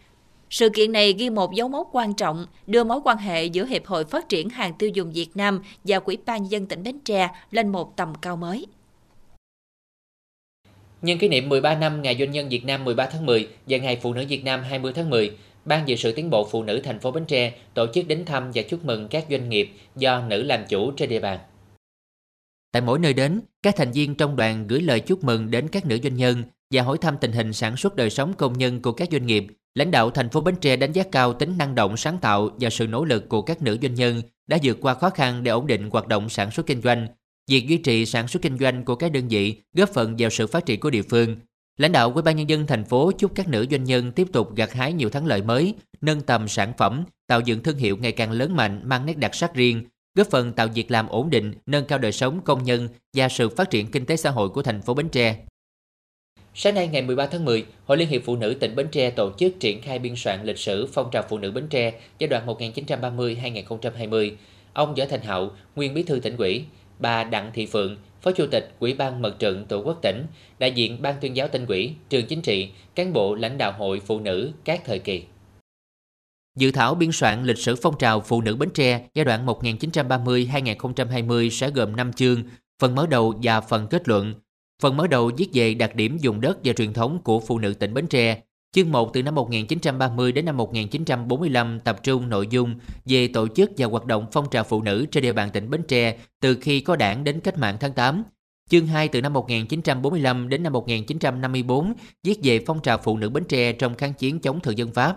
Sự 0.51 0.69
kiện 0.69 0.93
này 0.93 1.13
ghi 1.13 1.31
một 1.31 1.55
dấu 1.55 1.69
mốc 1.69 1.89
quan 1.93 2.15
trọng, 2.15 2.47
đưa 2.67 2.85
mối 2.85 3.01
quan 3.05 3.19
hệ 3.19 3.45
giữa 3.45 3.65
Hiệp 3.65 3.87
hội 3.87 4.05
Phát 4.05 4.29
triển 4.29 4.49
hàng 4.51 4.75
tiêu 4.75 4.91
dùng 4.95 5.13
Việt 5.13 5.37
Nam 5.37 5.63
và 5.85 5.99
Quỹ 5.99 6.19
ban 6.27 6.51
dân 6.51 6.67
tỉnh 6.67 6.83
Bến 6.83 6.99
Tre 7.05 7.29
lên 7.51 7.69
một 7.69 7.97
tầm 7.97 8.15
cao 8.15 8.37
mới. 8.37 8.67
Nhân 11.05 11.19
kỷ 11.19 11.29
niệm 11.29 11.49
13 11.49 11.75
năm 11.75 12.03
Ngày 12.03 12.17
Doanh 12.19 12.31
nhân 12.31 12.49
Việt 12.49 12.65
Nam 12.65 12.85
13 12.85 13.07
tháng 13.07 13.27
10 13.27 13.49
và 13.67 13.79
Ngày 13.79 13.99
Phụ 14.03 14.15
nữ 14.15 14.25
Việt 14.29 14.45
Nam 14.45 14.63
20 14.63 14.93
tháng 14.95 15.11
10, 15.11 15.37
Ban 15.65 15.89
dự 15.89 15.97
sự 15.97 16.13
tiến 16.13 16.31
bộ 16.31 16.49
phụ 16.51 16.63
nữ 16.63 16.81
thành 16.85 17.01
phố 17.01 17.11
Bến 17.11 17.25
Tre 17.25 17.53
tổ 17.75 17.87
chức 17.95 18.09
đến 18.09 18.25
thăm 18.25 18.51
và 18.55 18.63
chúc 18.63 18.85
mừng 18.85 19.09
các 19.09 19.27
doanh 19.31 19.49
nghiệp 19.49 19.73
do 19.97 20.21
nữ 20.29 20.43
làm 20.43 20.61
chủ 20.69 20.91
trên 20.91 21.09
địa 21.09 21.21
bàn. 21.21 21.39
Tại 22.73 22.83
mỗi 22.83 22.99
nơi 22.99 23.15
đến, 23.15 23.41
các 23.63 23.77
thành 23.77 23.93
viên 23.93 24.15
trong 24.15 24.37
đoàn 24.37 24.67
gửi 24.67 24.81
lời 24.81 25.01
chúc 25.01 25.25
mừng 25.25 25.51
đến 25.51 25.69
các 25.69 25.87
nữ 25.87 25.99
doanh 26.03 26.17
nhân 26.17 26.43
và 26.71 26.83
hỏi 26.83 26.99
thăm 27.01 27.17
tình 27.21 27.33
hình 27.33 27.53
sản 27.53 27.77
xuất 27.77 27.97
đời 27.97 28.11
sống 28.11 28.35
công 28.35 28.59
nhân 28.59 28.83
của 28.83 28.93
các 28.93 29.09
doanh 29.13 29.27
nghiệp. 29.27 29.47
Lãnh 29.75 29.91
đạo 29.91 30.11
thành 30.11 30.29
phố 30.29 30.41
Bến 30.41 30.57
Tre 30.61 30.77
đánh 30.77 30.93
giá 30.93 31.03
cao 31.13 31.33
tính 31.33 31.59
năng 31.59 31.75
động 31.75 31.97
sáng 31.97 32.19
tạo 32.19 32.49
và 32.61 32.71
sự 32.71 32.87
nỗ 32.87 33.05
lực 33.05 33.29
của 33.29 33.43
các 33.43 33.63
nữ 33.63 33.79
doanh 33.83 33.95
nhân 33.95 34.23
đã 34.47 34.59
vượt 34.63 34.79
qua 34.81 34.95
khó 34.95 35.11
khăn 35.11 35.43
để 35.43 35.51
ổn 35.51 35.67
định 35.67 35.91
hoạt 35.91 36.09
động 36.09 36.29
sản 36.29 36.51
xuất 36.51 36.67
kinh 36.67 36.83
doanh, 36.83 37.07
Việc 37.51 37.69
duy 37.69 37.77
trì 37.77 38.07
sản 38.07 38.29
xuất 38.29 38.43
kinh 38.43 38.59
doanh 38.59 38.85
của 38.85 38.95
các 38.95 39.13
đơn 39.13 39.29
vị 39.29 39.57
góp 39.73 39.89
phần 39.89 40.15
vào 40.19 40.31
sự 40.31 40.47
phát 40.47 40.67
triển 40.67 40.81
của 40.81 40.91
địa 40.91 41.03
phương. 41.03 41.37
Lãnh 41.77 41.93
đạo 41.93 42.13
Ủy 42.13 42.23
ban 42.23 42.37
nhân 42.37 42.49
dân 42.49 42.67
thành 42.67 42.85
phố 42.85 43.13
chúc 43.19 43.35
các 43.35 43.49
nữ 43.49 43.67
doanh 43.71 43.85
nhân 43.85 44.13
tiếp 44.13 44.27
tục 44.33 44.57
gặt 44.57 44.73
hái 44.73 44.93
nhiều 44.93 45.11
thắng 45.11 45.27
lợi 45.27 45.43
mới, 45.43 45.75
nâng 46.01 46.21
tầm 46.21 46.49
sản 46.49 46.73
phẩm, 46.79 47.05
tạo 47.27 47.41
dựng 47.41 47.63
thương 47.63 47.77
hiệu 47.77 47.97
ngày 47.97 48.13
càng 48.13 48.31
lớn 48.31 48.57
mạnh 48.57 48.81
mang 48.85 49.07
nét 49.07 49.19
đặc 49.19 49.35
sắc 49.35 49.55
riêng, 49.55 49.85
góp 50.15 50.27
phần 50.31 50.53
tạo 50.53 50.69
việc 50.75 50.91
làm 50.91 51.09
ổn 51.09 51.31
định, 51.31 51.55
nâng 51.67 51.85
cao 51.85 51.99
đời 51.99 52.13
sống 52.13 52.41
công 52.45 52.65
nhân 52.65 52.89
và 53.17 53.29
sự 53.29 53.49
phát 53.49 53.71
triển 53.71 53.91
kinh 53.91 54.07
tế 54.07 54.17
xã 54.17 54.31
hội 54.31 54.49
của 54.49 54.63
thành 54.63 54.83
phố 54.83 54.95
Bến 54.95 55.09
Tre. 55.09 55.37
Sáng 56.55 56.75
nay 56.75 56.89
ngày 56.89 57.03
13 57.03 57.27
tháng 57.27 57.45
10, 57.45 57.65
Hội 57.87 57.99
Liên 57.99 58.09
hiệp 58.09 58.23
Phụ 58.25 58.37
nữ 58.37 58.55
tỉnh 58.61 58.77
Bến 58.77 58.89
Tre 58.93 59.11
tổ 59.11 59.33
chức 59.39 59.61
triển 59.61 59.83
khai 59.83 59.99
biên 59.99 60.17
soạn 60.17 60.45
lịch 60.45 60.59
sử 60.59 60.89
phong 60.93 61.11
trào 61.13 61.23
phụ 61.29 61.39
nữ 61.39 61.51
Bến 61.51 61.67
Tre 61.71 61.93
giai 62.19 62.29
đoạn 62.29 62.47
1930-2020. 62.47 64.33
Ông 64.73 64.95
Võ 64.95 65.05
Thành 65.11 65.23
Hậu, 65.23 65.51
nguyên 65.77 65.95
bí 65.95 66.03
thư 66.03 66.21
tỉnh 66.21 66.37
ủy, 66.37 66.65
bà 66.99 67.25
Đặng 67.25 67.51
Thị 67.55 67.67
Phượng, 67.67 67.97
Phó 68.23 68.33
Chủ 68.33 68.47
tịch 68.51 68.75
Ủy 68.79 68.95
ban 68.95 69.23
Mặt 69.23 69.33
trận 69.39 69.65
Tổ 69.65 69.79
quốc 69.79 69.99
tỉnh, 70.03 70.27
đại 70.59 70.73
diện 70.73 71.03
Ban 71.03 71.15
tuyên 71.21 71.37
giáo 71.37 71.49
tỉnh 71.49 71.67
ủy, 71.67 71.95
trường 72.09 72.27
chính 72.27 72.43
trị, 72.43 72.71
cán 72.95 73.13
bộ 73.13 73.35
lãnh 73.35 73.59
đạo 73.59 73.73
hội 73.73 74.01
phụ 74.01 74.21
nữ 74.21 74.53
các 74.65 74.83
thời 74.85 74.99
kỳ. 74.99 75.25
Dự 76.57 76.71
thảo 76.71 76.95
biên 76.95 77.13
soạn 77.13 77.45
lịch 77.45 77.59
sử 77.59 77.77
phong 77.83 77.99
trào 77.99 78.21
phụ 78.21 78.41
nữ 78.41 78.57
Bến 78.57 78.71
Tre 78.75 79.09
giai 79.15 79.25
đoạn 79.25 79.47
1930-2020 79.47 81.51
sẽ 81.51 81.71
gồm 81.71 81.97
5 81.97 82.13
chương, 82.13 82.43
phần 82.83 82.95
mở 82.95 83.07
đầu 83.07 83.35
và 83.43 83.61
phần 83.61 83.87
kết 83.91 84.09
luận. 84.09 84.35
Phần 84.83 84.97
mở 84.97 85.07
đầu 85.07 85.31
viết 85.37 85.49
về 85.53 85.75
đặc 85.75 85.95
điểm 85.95 86.19
dùng 86.19 86.41
đất 86.41 86.59
và 86.65 86.73
truyền 86.73 86.93
thống 86.93 87.19
của 87.25 87.41
phụ 87.41 87.59
nữ 87.59 87.75
tỉnh 87.75 87.95
Bến 87.95 88.07
Tre, 88.07 88.41
Chương 88.75 88.93
1 88.93 89.13
từ 89.13 89.23
năm 89.23 89.35
1930 89.35 90.33
đến 90.33 90.45
năm 90.45 90.57
1945 90.57 91.81
tập 91.81 92.03
trung 92.03 92.29
nội 92.29 92.47
dung 92.51 92.75
về 93.05 93.29
tổ 93.29 93.49
chức 93.49 93.71
và 93.77 93.87
hoạt 93.87 94.05
động 94.05 94.27
phong 94.33 94.51
trào 94.51 94.65
phụ 94.65 94.83
nữ 94.83 95.07
trên 95.11 95.23
địa 95.23 95.33
bàn 95.33 95.51
tỉnh 95.53 95.71
Bến 95.71 95.83
Tre 95.89 96.19
từ 96.41 96.57
khi 96.61 96.81
có 96.81 96.97
đảng 96.97 97.25
đến 97.25 97.41
cách 97.41 97.59
mạng 97.59 97.77
tháng 97.81 97.93
8. 97.93 98.23
Chương 98.71 98.87
2 98.87 99.09
từ 99.09 99.21
năm 99.21 99.33
1945 99.33 100.49
đến 100.49 100.63
năm 100.63 100.73
1954 100.73 101.93
viết 102.23 102.39
về 102.43 102.65
phong 102.67 102.83
trào 102.83 102.99
phụ 102.99 103.17
nữ 103.17 103.31
Bến 103.31 103.45
Tre 103.45 103.73
trong 103.73 103.95
kháng 103.95 104.15
chiến 104.15 104.41
chống 104.41 104.61
thực 104.61 104.77
dân 104.77 104.93
Pháp. 104.93 105.17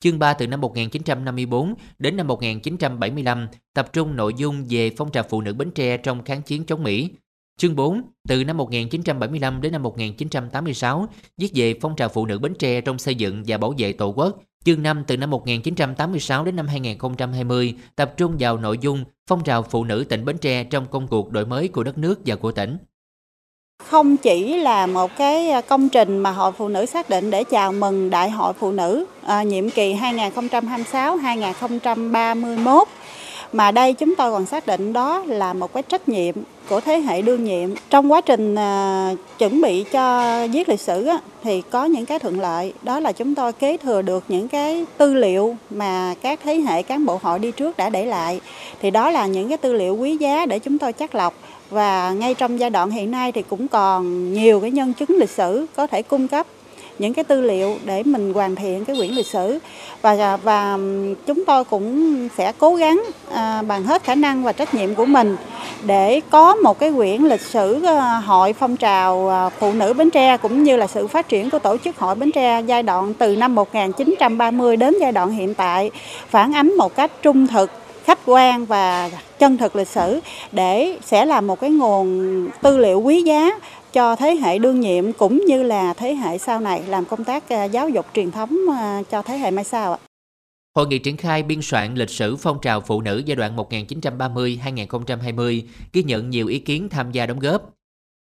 Chương 0.00 0.18
3 0.18 0.34
từ 0.34 0.46
năm 0.46 0.60
1954 0.60 1.74
đến 1.98 2.16
năm 2.16 2.26
1975 2.26 3.48
tập 3.74 3.92
trung 3.92 4.16
nội 4.16 4.34
dung 4.36 4.66
về 4.70 4.90
phong 4.96 5.10
trào 5.10 5.24
phụ 5.30 5.40
nữ 5.40 5.54
Bến 5.54 5.70
Tre 5.70 5.96
trong 5.96 6.24
kháng 6.24 6.42
chiến 6.42 6.66
chống 6.66 6.82
Mỹ. 6.82 7.10
Chương 7.58 7.76
4, 7.76 8.02
từ 8.28 8.44
năm 8.44 8.56
1975 8.56 9.60
đến 9.60 9.72
năm 9.72 9.82
1986, 9.82 11.08
viết 11.38 11.50
về 11.54 11.74
phong 11.80 11.96
trào 11.96 12.08
phụ 12.08 12.26
nữ 12.26 12.38
Bến 12.38 12.54
Tre 12.58 12.80
trong 12.80 12.98
xây 12.98 13.14
dựng 13.14 13.42
và 13.46 13.58
bảo 13.58 13.74
vệ 13.78 13.92
Tổ 13.92 14.06
quốc. 14.06 14.38
Chương 14.64 14.82
5, 14.82 15.04
từ 15.06 15.16
năm 15.16 15.30
1986 15.30 16.44
đến 16.44 16.56
năm 16.56 16.66
2020, 16.66 17.74
tập 17.96 18.14
trung 18.16 18.36
vào 18.38 18.58
nội 18.58 18.78
dung 18.80 19.04
phong 19.26 19.44
trào 19.44 19.62
phụ 19.62 19.84
nữ 19.84 20.04
tỉnh 20.08 20.24
Bến 20.24 20.38
Tre 20.38 20.64
trong 20.64 20.86
công 20.90 21.08
cuộc 21.08 21.30
đổi 21.30 21.46
mới 21.46 21.68
của 21.68 21.82
đất 21.82 21.98
nước 21.98 22.20
và 22.26 22.36
của 22.36 22.52
tỉnh. 22.52 22.78
Không 23.82 24.16
chỉ 24.16 24.56
là 24.56 24.86
một 24.86 25.10
cái 25.16 25.50
à, 25.50 25.60
công 25.60 25.88
trình 25.88 26.18
mà 26.18 26.30
Hội 26.30 26.52
Phụ 26.52 26.68
Nữ 26.68 26.86
xác 26.86 27.10
định 27.10 27.30
để 27.30 27.44
chào 27.44 27.72
mừng 27.72 28.10
Đại 28.10 28.30
hội 28.30 28.52
Phụ 28.52 28.72
Nữ 28.72 29.06
à, 29.22 29.42
nhiệm 29.42 29.70
kỳ 29.70 29.94
2026-2031 29.94 32.84
mà 33.54 33.70
đây 33.70 33.92
chúng 33.92 34.16
tôi 34.16 34.30
còn 34.30 34.46
xác 34.46 34.66
định 34.66 34.92
đó 34.92 35.22
là 35.26 35.52
một 35.52 35.72
cái 35.72 35.82
trách 35.82 36.08
nhiệm 36.08 36.34
của 36.68 36.80
thế 36.80 37.00
hệ 37.00 37.22
đương 37.22 37.44
nhiệm. 37.44 37.70
Trong 37.90 38.12
quá 38.12 38.20
trình 38.20 38.54
à, 38.54 39.10
chuẩn 39.38 39.60
bị 39.60 39.84
cho 39.92 40.46
viết 40.52 40.68
lịch 40.68 40.80
sử 40.80 41.06
á, 41.06 41.18
thì 41.42 41.62
có 41.70 41.84
những 41.84 42.06
cái 42.06 42.18
thuận 42.18 42.40
lợi. 42.40 42.72
Đó 42.82 43.00
là 43.00 43.12
chúng 43.12 43.34
tôi 43.34 43.52
kế 43.52 43.76
thừa 43.76 44.02
được 44.02 44.24
những 44.28 44.48
cái 44.48 44.84
tư 44.98 45.14
liệu 45.14 45.56
mà 45.70 46.14
các 46.22 46.40
thế 46.44 46.54
hệ 46.56 46.82
cán 46.82 47.06
bộ 47.06 47.18
hội 47.22 47.38
đi 47.38 47.50
trước 47.50 47.76
đã 47.76 47.90
để 47.90 48.06
lại. 48.06 48.40
Thì 48.82 48.90
đó 48.90 49.10
là 49.10 49.26
những 49.26 49.48
cái 49.48 49.58
tư 49.58 49.72
liệu 49.72 49.96
quý 49.96 50.16
giá 50.16 50.46
để 50.46 50.58
chúng 50.58 50.78
tôi 50.78 50.92
chắc 50.92 51.14
lọc. 51.14 51.34
Và 51.70 52.12
ngay 52.12 52.34
trong 52.34 52.60
giai 52.60 52.70
đoạn 52.70 52.90
hiện 52.90 53.10
nay 53.10 53.32
thì 53.32 53.42
cũng 53.42 53.68
còn 53.68 54.32
nhiều 54.32 54.60
cái 54.60 54.70
nhân 54.70 54.92
chứng 54.92 55.18
lịch 55.18 55.30
sử 55.30 55.66
có 55.76 55.86
thể 55.86 56.02
cung 56.02 56.28
cấp 56.28 56.46
những 56.98 57.14
cái 57.14 57.24
tư 57.24 57.40
liệu 57.40 57.76
để 57.84 58.02
mình 58.02 58.34
hoàn 58.34 58.54
thiện 58.54 58.84
cái 58.84 58.96
quyển 58.96 59.10
lịch 59.10 59.26
sử. 59.26 59.58
Và 60.02 60.36
và 60.36 60.78
chúng 61.26 61.44
tôi 61.44 61.64
cũng 61.64 62.28
sẽ 62.36 62.52
cố 62.58 62.74
gắng 62.74 63.04
à, 63.32 63.62
bằng 63.62 63.82
hết 63.82 64.04
khả 64.04 64.14
năng 64.14 64.44
và 64.44 64.52
trách 64.52 64.74
nhiệm 64.74 64.94
của 64.94 65.04
mình 65.04 65.36
để 65.82 66.20
có 66.30 66.54
một 66.54 66.78
cái 66.78 66.92
quyển 66.96 67.22
lịch 67.22 67.40
sử 67.40 67.84
à, 67.84 68.22
hội 68.26 68.52
phong 68.52 68.76
trào 68.76 69.28
à, 69.28 69.48
phụ 69.48 69.72
nữ 69.72 69.92
Bến 69.92 70.10
Tre 70.10 70.36
cũng 70.36 70.62
như 70.62 70.76
là 70.76 70.86
sự 70.86 71.06
phát 71.06 71.28
triển 71.28 71.50
của 71.50 71.58
tổ 71.58 71.76
chức 71.84 71.98
hội 71.98 72.14
Bến 72.14 72.32
Tre 72.32 72.60
giai 72.66 72.82
đoạn 72.82 73.14
từ 73.14 73.36
năm 73.36 73.54
1930 73.54 74.76
đến 74.76 74.94
giai 75.00 75.12
đoạn 75.12 75.30
hiện 75.30 75.54
tại 75.54 75.90
phản 76.30 76.52
ánh 76.52 76.76
một 76.76 76.94
cách 76.94 77.10
trung 77.22 77.46
thực 77.46 77.70
khách 78.04 78.18
quan 78.26 78.66
và 78.66 79.10
chân 79.38 79.56
thực 79.56 79.76
lịch 79.76 79.88
sử 79.88 80.20
để 80.52 80.98
sẽ 81.04 81.24
là 81.24 81.40
một 81.40 81.60
cái 81.60 81.70
nguồn 81.70 82.48
tư 82.62 82.78
liệu 82.78 83.00
quý 83.00 83.22
giá 83.22 83.50
cho 83.94 84.16
thế 84.16 84.34
hệ 84.34 84.58
đương 84.58 84.80
nhiệm 84.80 85.12
cũng 85.12 85.44
như 85.46 85.62
là 85.62 85.94
thế 85.94 86.14
hệ 86.14 86.38
sau 86.38 86.60
này 86.60 86.82
làm 86.88 87.04
công 87.04 87.24
tác 87.24 87.48
à, 87.48 87.64
giáo 87.64 87.88
dục 87.88 88.06
truyền 88.14 88.30
thống 88.30 88.56
à, 88.78 89.02
cho 89.10 89.22
thế 89.22 89.38
hệ 89.38 89.50
mai 89.50 89.64
sau 89.64 89.92
ạ. 89.92 89.98
Hội 90.74 90.86
nghị 90.86 90.98
triển 90.98 91.16
khai 91.16 91.42
biên 91.42 91.62
soạn 91.62 91.94
lịch 91.94 92.10
sử 92.10 92.36
phong 92.36 92.58
trào 92.62 92.80
phụ 92.80 93.00
nữ 93.00 93.22
giai 93.26 93.36
đoạn 93.36 93.56
1930-2020 93.56 95.62
ghi 95.92 96.02
nhận 96.02 96.30
nhiều 96.30 96.46
ý 96.46 96.58
kiến 96.58 96.88
tham 96.88 97.12
gia 97.12 97.26
đóng 97.26 97.38
góp. 97.38 97.74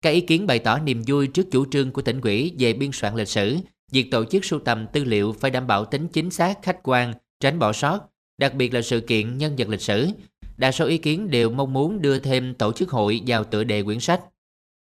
Các 0.01 0.10
ý 0.10 0.22
kiến 0.22 0.48
bày 0.48 0.60
tỏ 0.60 0.80
niềm 0.80 1.04
vui 1.08 1.28
trước 1.28 1.51
chủ 1.51 1.66
trương 1.72 1.92
của 1.92 2.01
tỉnh 2.01 2.22
ủy 2.22 2.56
về 2.60 2.74
biên 2.74 2.90
soạn 2.94 3.16
lịch 3.16 3.28
sử 3.28 3.58
Việc 3.92 4.12
tổ 4.12 4.25
chức 4.25 4.46
sưu 4.46 4.60
tầm 4.60 4.88
tư 4.94 5.04
liệu 5.04 5.36
phải 5.40 5.51
đảm 5.51 5.68
bảo 5.68 5.86
tính 5.86 6.08
chính 6.08 6.32
xác, 6.32 6.63
khách 6.63 6.80
quan, 6.84 7.13
tránh 7.40 7.60
bỏ 7.60 7.74
sót, 7.74 8.00
đặc 8.38 8.54
biệt 8.54 8.74
là 8.74 8.82
sự 8.82 9.00
kiện 9.00 9.38
nhân 9.38 9.56
vật 9.58 9.70
lịch 9.70 9.82
sử. 9.82 10.08
Đa 10.58 10.72
số 10.72 10.86
ý 10.86 10.98
kiến 10.98 11.30
đều 11.30 11.50
mong 11.50 11.74
muốn 11.74 12.01
đưa 12.01 12.20
thêm 12.20 12.54
tổ 12.54 12.74
chức 12.74 12.90
hội 12.90 13.22
vào 13.28 13.44
tựa 13.44 13.63
đề 13.63 13.84
quyển 13.84 14.00
sách. 14.00 14.22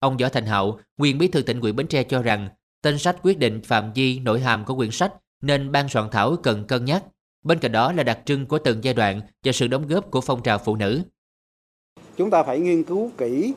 Ông 0.01 0.17
Võ 0.17 0.29
Thành 0.29 0.47
Hậu, 0.47 0.79
nguyên 0.99 1.19
bí 1.19 1.29
thư 1.29 1.43
tỉnh 1.43 1.61
ủy 1.61 1.73
Bến 1.73 1.87
Tre 1.87 2.03
cho 2.03 2.23
rằng 2.23 2.49
tên 2.83 2.99
sách 2.99 3.17
quyết 3.23 3.39
định 3.39 3.63
phạm 3.63 3.93
vi 3.93 4.19
nội 4.19 4.41
hàm 4.41 4.65
của 4.65 4.77
quyển 4.77 4.91
sách 4.91 5.13
nên 5.41 5.73
ban 5.73 5.89
soạn 5.89 6.09
thảo 6.11 6.37
cần 6.43 6.65
cân 6.65 6.85
nhắc. 6.85 7.05
Bên 7.45 7.59
cạnh 7.59 7.73
đó 7.73 7.93
là 7.93 8.03
đặc 8.03 8.19
trưng 8.25 8.47
của 8.47 8.59
từng 8.59 8.85
giai 8.85 8.95
đoạn 8.95 9.21
và 9.45 9.53
sự 9.53 9.67
đóng 9.67 9.87
góp 9.89 10.11
của 10.11 10.21
phong 10.21 10.43
trào 10.43 10.59
phụ 10.59 10.77
nữ. 10.77 11.03
Chúng 12.17 12.31
ta 12.31 12.43
phải 12.43 12.59
nghiên 12.59 12.85
cứu 12.85 13.11
kỹ 13.19 13.55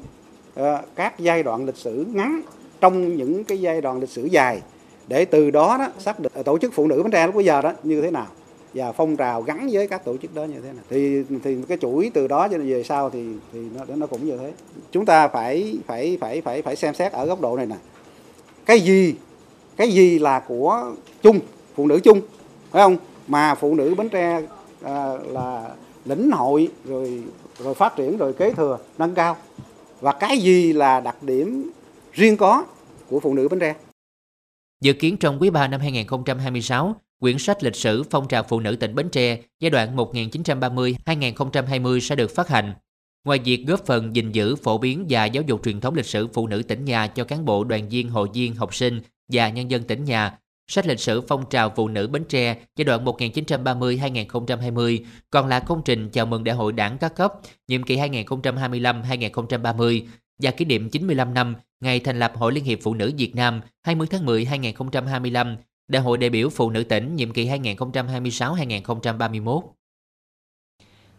ờ, 0.56 0.82
các 0.96 1.20
giai 1.20 1.44
đoạn 1.44 1.66
lịch 1.66 1.78
sử 1.78 2.06
ngắn 2.14 2.42
trong 2.82 3.18
những 3.18 3.44
cái 3.44 3.62
giai 3.62 3.82
đoạn 3.82 4.00
lịch 4.00 4.10
sử 4.10 4.26
dài 4.26 4.62
để 5.08 5.26
từ 5.26 5.52
đó 5.52 5.78
đó 5.78 5.88
xác 6.00 6.20
định 6.20 6.32
tổ 6.46 6.58
chức 6.58 6.74
phụ 6.74 6.88
nữ 6.88 7.04
Bến 7.04 7.12
Tre 7.12 7.26
lúc 7.26 7.36
bây 7.36 7.46
giờ 7.46 7.62
đó 7.62 7.74
như 7.84 8.02
thế 8.02 8.12
nào 8.12 8.28
và 8.74 8.92
phong 8.92 9.16
trào 9.18 9.42
gắn 9.42 9.70
với 9.72 9.88
các 9.88 10.06
tổ 10.06 10.18
chức 10.18 10.36
đó 10.36 10.44
như 10.44 10.62
thế 10.62 10.74
nào. 10.74 10.84
Thì 10.90 11.24
thì 11.44 11.58
cái 11.68 11.78
chuỗi 11.82 12.12
từ 12.14 12.28
đó 12.28 12.48
cho 12.48 12.58
về 12.58 12.84
sau 12.84 13.10
thì 13.10 13.26
thì 13.54 13.60
nó 13.76 13.96
nó 13.96 14.08
cũng 14.08 14.26
như 14.26 14.38
thế. 14.38 14.54
Chúng 14.92 15.06
ta 15.06 15.28
phải 15.28 15.78
phải 15.88 16.18
phải 16.22 16.42
phải 16.42 16.62
phải 16.62 16.76
xem 16.76 16.94
xét 16.94 17.12
ở 17.12 17.26
góc 17.26 17.42
độ 17.42 17.58
này 17.58 17.66
nè. 17.66 17.76
Cái 18.66 18.80
gì 18.80 19.16
cái 19.78 19.92
gì 19.92 20.20
là 20.20 20.40
của 20.40 20.92
chung 21.22 21.40
phụ 21.76 21.88
nữ 21.88 22.00
chung 22.04 22.22
phải 22.72 22.84
không? 22.84 22.98
Mà 23.28 23.56
phụ 23.56 23.76
nữ 23.76 23.96
bến 23.98 24.10
tre 24.10 24.42
à, 24.82 25.14
là 25.28 25.70
lĩnh 26.06 26.32
hội 26.32 26.68
rồi 26.86 27.24
rồi 27.60 27.74
phát 27.74 27.96
triển 27.96 28.18
rồi 28.18 28.34
kế 28.34 28.54
thừa 28.54 28.78
nâng 28.98 29.16
cao. 29.16 29.38
Và 30.02 30.12
cái 30.12 30.38
gì 30.38 30.74
là 30.74 31.00
đặc 31.00 31.24
điểm 31.24 31.72
riêng 32.14 32.38
có 32.38 32.66
của 33.10 33.20
phụ 33.20 33.34
nữ 33.34 33.48
bến 33.48 33.60
tre? 33.60 33.76
Dự 34.82 34.94
kiến 34.94 35.18
trong 35.18 35.38
quý 35.42 35.50
3 35.50 35.68
năm 35.68 35.80
2026 35.80 36.96
quyển 37.22 37.40
sách 37.40 37.64
lịch 37.64 37.76
sử 37.76 38.04
phong 38.04 38.28
trào 38.28 38.44
phụ 38.44 38.60
nữ 38.60 38.76
tỉnh 38.76 38.96
Bến 38.96 39.10
Tre 39.10 39.40
giai 39.60 39.70
đoạn 39.70 39.96
1930-2020 39.96 42.00
sẽ 42.00 42.16
được 42.16 42.36
phát 42.36 42.48
hành. 42.48 42.74
Ngoài 43.26 43.40
việc 43.40 43.66
góp 43.68 43.86
phần 43.86 44.16
gìn 44.16 44.32
giữ, 44.32 44.56
phổ 44.56 44.78
biến 44.78 45.06
và 45.10 45.26
giáo 45.26 45.44
dục 45.48 45.62
truyền 45.64 45.82
thống 45.82 45.96
lịch 45.96 46.06
sử 46.06 46.28
phụ 46.28 46.48
nữ 46.48 46.64
tỉnh 46.64 46.86
nhà 46.86 47.08
cho 47.08 47.24
cán 47.24 47.46
bộ, 47.46 47.64
đoàn 47.64 47.90
viên, 47.90 48.10
hội 48.10 48.30
viên, 48.34 48.56
học 48.56 48.76
sinh 48.76 49.02
và 49.32 49.50
nhân 49.50 49.72
dân 49.72 49.84
tỉnh 49.84 50.06
nhà, 50.06 50.38
sách 50.68 50.88
lịch 50.88 51.00
sử 51.00 51.22
phong 51.22 51.50
trào 51.50 51.74
phụ 51.76 51.88
nữ 51.88 52.08
Bến 52.08 52.24
Tre 52.30 52.58
giai 52.76 52.86
đoạn 52.86 53.06
1930-2020 53.06 55.00
còn 55.30 55.48
là 55.48 55.60
công 55.60 55.82
trình 55.86 56.10
chào 56.10 56.26
mừng 56.26 56.44
Đại 56.44 56.56
hội 56.56 56.74
Đảng 56.74 56.98
các 56.98 57.16
cấp 57.16 57.34
nhiệm 57.68 57.84
kỳ 57.84 57.98
2025-2030 57.98 60.02
và 60.42 60.52
kỷ 60.52 60.66
niệm 60.66 60.90
95 60.90 61.34
năm 61.34 61.56
ngày 61.80 62.00
thành 62.00 62.20
lập 62.20 62.34
Hội 62.36 62.54
Liên 62.54 62.64
hiệp 62.64 62.80
Phụ 62.82 62.94
nữ 62.94 63.12
Việt 63.18 63.36
Nam 63.36 63.62
20 63.84 64.08
tháng 64.12 64.26
10 64.26 64.46
2025 64.46 65.58
Đại 65.92 66.02
hội 66.02 66.18
đại 66.18 66.30
biểu 66.30 66.50
Phụ 66.50 66.70
nữ 66.70 66.84
tỉnh 66.84 67.16
nhiệm 67.16 67.34
kỳ 67.34 67.48
2026-2031. 67.48 69.62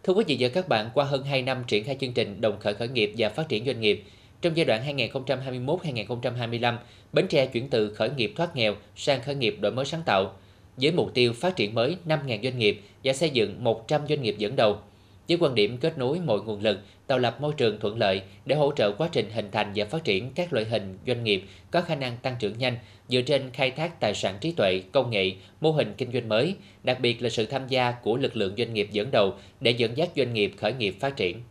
Thưa 0.05 0.12
quý 0.12 0.25
vị 0.26 0.37
và 0.41 0.49
các 0.49 0.69
bạn, 0.69 0.91
qua 0.95 1.05
hơn 1.05 1.25
2 1.25 1.43
năm 1.43 1.64
triển 1.67 1.85
khai 1.85 1.97
chương 2.00 2.12
trình 2.12 2.41
đồng 2.41 2.61
khởi 2.61 2.75
khởi 2.75 2.88
nghiệp 2.88 3.12
và 3.19 3.29
phát 3.29 3.49
triển 3.49 3.67
doanh 3.67 3.81
nghiệp, 3.81 4.05
trong 4.43 4.57
giai 4.57 4.64
đoạn 4.64 4.97
2021-2025, 4.97 6.76
Bến 7.12 7.26
Tre 7.29 7.47
chuyển 7.47 7.69
từ 7.69 7.95
khởi 7.95 8.11
nghiệp 8.11 8.33
thoát 8.37 8.57
nghèo 8.57 8.75
sang 8.97 9.23
khởi 9.23 9.35
nghiệp 9.35 9.57
đổi 9.61 9.73
mới 9.73 9.85
sáng 9.85 10.02
tạo, 10.07 10.33
với 10.76 10.93
mục 10.93 11.14
tiêu 11.14 11.33
phát 11.33 11.57
triển 11.57 11.75
mới 11.75 11.97
5.000 12.07 12.43
doanh 12.43 12.59
nghiệp 12.59 12.81
và 13.05 13.12
xây 13.12 13.31
dựng 13.31 13.64
100 13.64 14.09
doanh 14.09 14.23
nghiệp 14.23 14.35
dẫn 14.38 14.57
đầu– 14.57 14.79
với 15.28 15.38
quan 15.40 15.54
điểm 15.54 15.78
kết 15.78 15.98
nối 15.98 16.20
mọi 16.20 16.40
nguồn 16.40 16.61
lực, 16.61 16.78
tạo 17.06 17.18
lập 17.18 17.40
môi 17.40 17.52
trường 17.56 17.80
thuận 17.80 17.98
lợi 17.98 18.22
để 18.46 18.56
hỗ 18.56 18.72
trợ 18.76 18.92
quá 18.98 19.08
trình 19.12 19.30
hình 19.30 19.48
thành 19.52 19.72
và 19.74 19.85
phát 19.85 20.04
triển 20.04 20.30
các 20.35 20.52
loại 20.52 20.64
hình 20.64 20.98
doanh 21.06 21.24
nghiệp 21.24 21.44
có 21.70 21.80
khả 21.80 21.94
năng 21.94 22.16
tăng 22.16 22.37
trưởng 22.38 22.58
nhanh 22.58 22.76
dựa 23.08 23.20
trên 23.22 23.50
khai 23.52 23.70
thác 23.70 24.00
tài 24.00 24.14
sản 24.14 24.37
trí 24.40 24.52
tuệ, 24.52 24.82
công 24.92 25.11
nghệ, 25.11 25.32
mô 25.61 25.72
hình 25.72 25.94
kinh 25.98 26.12
doanh 26.12 26.28
mới, 26.28 26.56
đặc 26.82 27.00
biệt 27.00 27.22
là 27.22 27.30
sự 27.30 27.46
tham 27.46 27.68
gia 27.68 27.90
của 27.90 28.16
lực 28.16 28.37
lượng 28.37 28.54
doanh 28.58 28.74
nghiệp 28.74 28.88
dẫn 28.92 29.11
đầu 29.11 29.35
để 29.61 29.70
dẫn 29.70 29.96
dắt 29.96 30.08
doanh 30.16 30.35
nghiệp 30.35 30.52
khởi 30.56 30.72
nghiệp 30.72 30.96
phát 31.00 31.16
triển. 31.16 31.42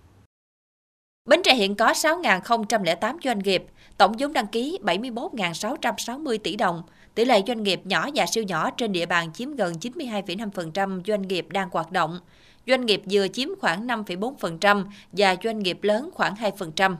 Bến 1.29 1.41
Tre 1.43 1.53
hiện 1.53 1.75
có 1.75 1.91
6.008 1.91 3.17
doanh 3.23 3.39
nghiệp, 3.39 3.63
tổng 3.97 4.12
vốn 4.19 4.34
đăng 4.34 4.47
ký 4.47 4.79
71.660 4.84 6.38
tỷ 6.38 6.55
đồng. 6.55 6.84
Tỷ 7.15 7.25
lệ 7.25 7.41
doanh 7.47 7.63
nghiệp 7.63 7.81
nhỏ 7.84 8.10
và 8.15 8.25
siêu 8.25 8.43
nhỏ 8.43 8.71
trên 8.71 8.91
địa 8.91 9.05
bàn 9.05 9.34
chiếm 9.34 9.55
gần 9.55 9.73
92,5% 9.73 11.01
doanh 11.07 11.21
nghiệp 11.21 11.45
đang 11.49 11.69
hoạt 11.71 11.91
động 11.91 12.19
doanh 12.67 12.86
nghiệp 12.86 13.02
vừa 13.12 13.28
chiếm 13.28 13.50
khoảng 13.60 13.88
5,4% 13.88 14.86
và 15.12 15.36
doanh 15.43 15.60
nghiệp 15.60 15.80
lớn 15.82 16.10
khoảng 16.13 16.36
2%. 16.36 16.95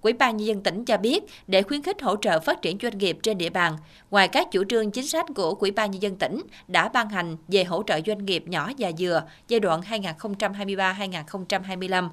Quỹ 0.00 0.12
ban 0.12 0.36
nhân 0.36 0.46
dân 0.46 0.62
tỉnh 0.62 0.84
cho 0.84 0.96
biết, 0.96 1.22
để 1.46 1.62
khuyến 1.62 1.82
khích 1.82 2.02
hỗ 2.02 2.16
trợ 2.16 2.40
phát 2.40 2.62
triển 2.62 2.78
doanh 2.82 2.98
nghiệp 2.98 3.18
trên 3.22 3.38
địa 3.38 3.50
bàn, 3.50 3.76
ngoài 4.10 4.28
các 4.28 4.46
chủ 4.52 4.64
trương 4.64 4.90
chính 4.90 5.06
sách 5.06 5.26
của 5.34 5.54
Quỹ 5.54 5.70
ban 5.70 5.90
nhân 5.90 6.02
dân 6.02 6.16
tỉnh 6.16 6.42
đã 6.68 6.88
ban 6.88 7.08
hành 7.08 7.36
về 7.48 7.64
hỗ 7.64 7.82
trợ 7.86 8.00
doanh 8.06 8.24
nghiệp 8.24 8.48
nhỏ 8.48 8.70
và 8.78 8.90
vừa 8.98 9.22
giai 9.48 9.60
đoạn 9.60 9.80
2023-2025, 9.80 12.08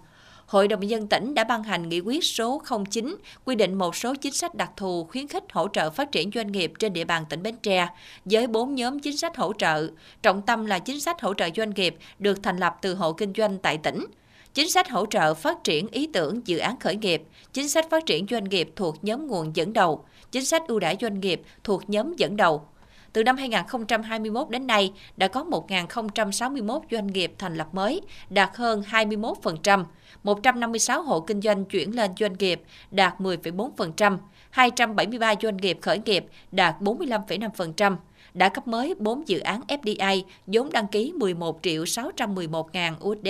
Hội 0.50 0.68
đồng 0.68 0.90
dân 0.90 1.08
tỉnh 1.08 1.34
đã 1.34 1.44
ban 1.44 1.64
hành 1.64 1.90
nghị 1.90 2.00
quyết 2.00 2.24
số 2.24 2.62
09 2.90 3.16
quy 3.46 3.56
định 3.56 3.74
một 3.74 3.96
số 3.96 4.16
chính 4.16 4.34
sách 4.34 4.56
đặc 4.56 4.72
thù 4.78 5.08
khuyến 5.12 5.28
khích 5.28 5.44
hỗ 5.52 5.68
trợ 5.68 5.90
phát 5.90 6.12
triển 6.12 6.32
doanh 6.36 6.52
nghiệp 6.52 6.74
trên 6.80 6.94
địa 6.94 7.06
bàn 7.06 7.26
tỉnh 7.30 7.44
Bến 7.44 7.56
Tre 7.64 7.88
với 8.26 8.48
bốn 8.48 8.76
nhóm 8.76 9.00
chính 9.00 9.18
sách 9.18 9.38
hỗ 9.38 9.54
trợ. 9.54 9.88
Trọng 10.22 10.42
tâm 10.42 10.66
là 10.66 10.80
chính 10.80 11.00
sách 11.00 11.22
hỗ 11.22 11.34
trợ 11.34 11.50
doanh 11.56 11.70
nghiệp 11.76 11.96
được 12.20 12.44
thành 12.44 12.58
lập 12.58 12.78
từ 12.82 12.96
hộ 12.96 13.14
kinh 13.14 13.34
doanh 13.38 13.58
tại 13.58 13.78
tỉnh, 13.78 14.06
chính 14.54 14.70
sách 14.70 14.90
hỗ 14.90 15.06
trợ 15.06 15.34
phát 15.34 15.64
triển 15.64 15.88
ý 15.88 16.08
tưởng 16.14 16.42
dự 16.46 16.58
án 16.58 16.80
khởi 16.80 16.96
nghiệp, 16.96 17.24
chính 17.54 17.70
sách 17.70 17.90
phát 17.90 18.06
triển 18.06 18.26
doanh 18.30 18.44
nghiệp 18.44 18.70
thuộc 18.76 19.04
nhóm 19.04 19.28
nguồn 19.28 19.56
dẫn 19.56 19.74
đầu, 19.74 20.06
chính 20.32 20.46
sách 20.46 20.68
ưu 20.68 20.80
đãi 20.80 20.98
doanh 21.02 21.20
nghiệp 21.20 21.42
thuộc 21.64 21.90
nhóm 21.90 22.14
dẫn 22.16 22.38
đầu. 22.38 22.68
Từ 23.14 23.24
năm 23.24 23.38
2021 23.38 24.50
đến 24.50 24.68
nay, 24.68 24.94
đã 25.18 25.28
có 25.28 25.44
1.061 25.68 26.82
doanh 26.92 27.08
nghiệp 27.08 27.34
thành 27.38 27.56
lập 27.56 27.68
mới, 27.72 28.02
đạt 28.30 28.50
hơn 28.54 28.84
21%, 28.92 29.84
156 30.24 31.02
hộ 31.02 31.20
kinh 31.20 31.42
doanh 31.42 31.66
chuyển 31.66 31.96
lên 31.96 32.12
doanh 32.20 32.34
nghiệp, 32.40 32.62
đạt 32.92 33.20
10,4%, 33.20 34.18
273 34.50 35.34
doanh 35.42 35.58
nghiệp 35.58 35.78
khởi 35.82 36.00
nghiệp, 36.06 36.26
đạt 36.52 36.76
45,5%, 36.82 37.96
đã 38.34 38.50
cấp 38.50 38.68
mới 38.68 38.96
4 38.98 39.28
dự 39.28 39.40
án 39.40 39.62
FDI, 39.68 40.22
vốn 40.48 40.70
đăng 40.72 40.88
ký 40.88 41.14
11 41.16 41.60
triệu 41.62 41.86
611 41.86 42.74
ngàn 42.74 42.96
USD, 43.08 43.30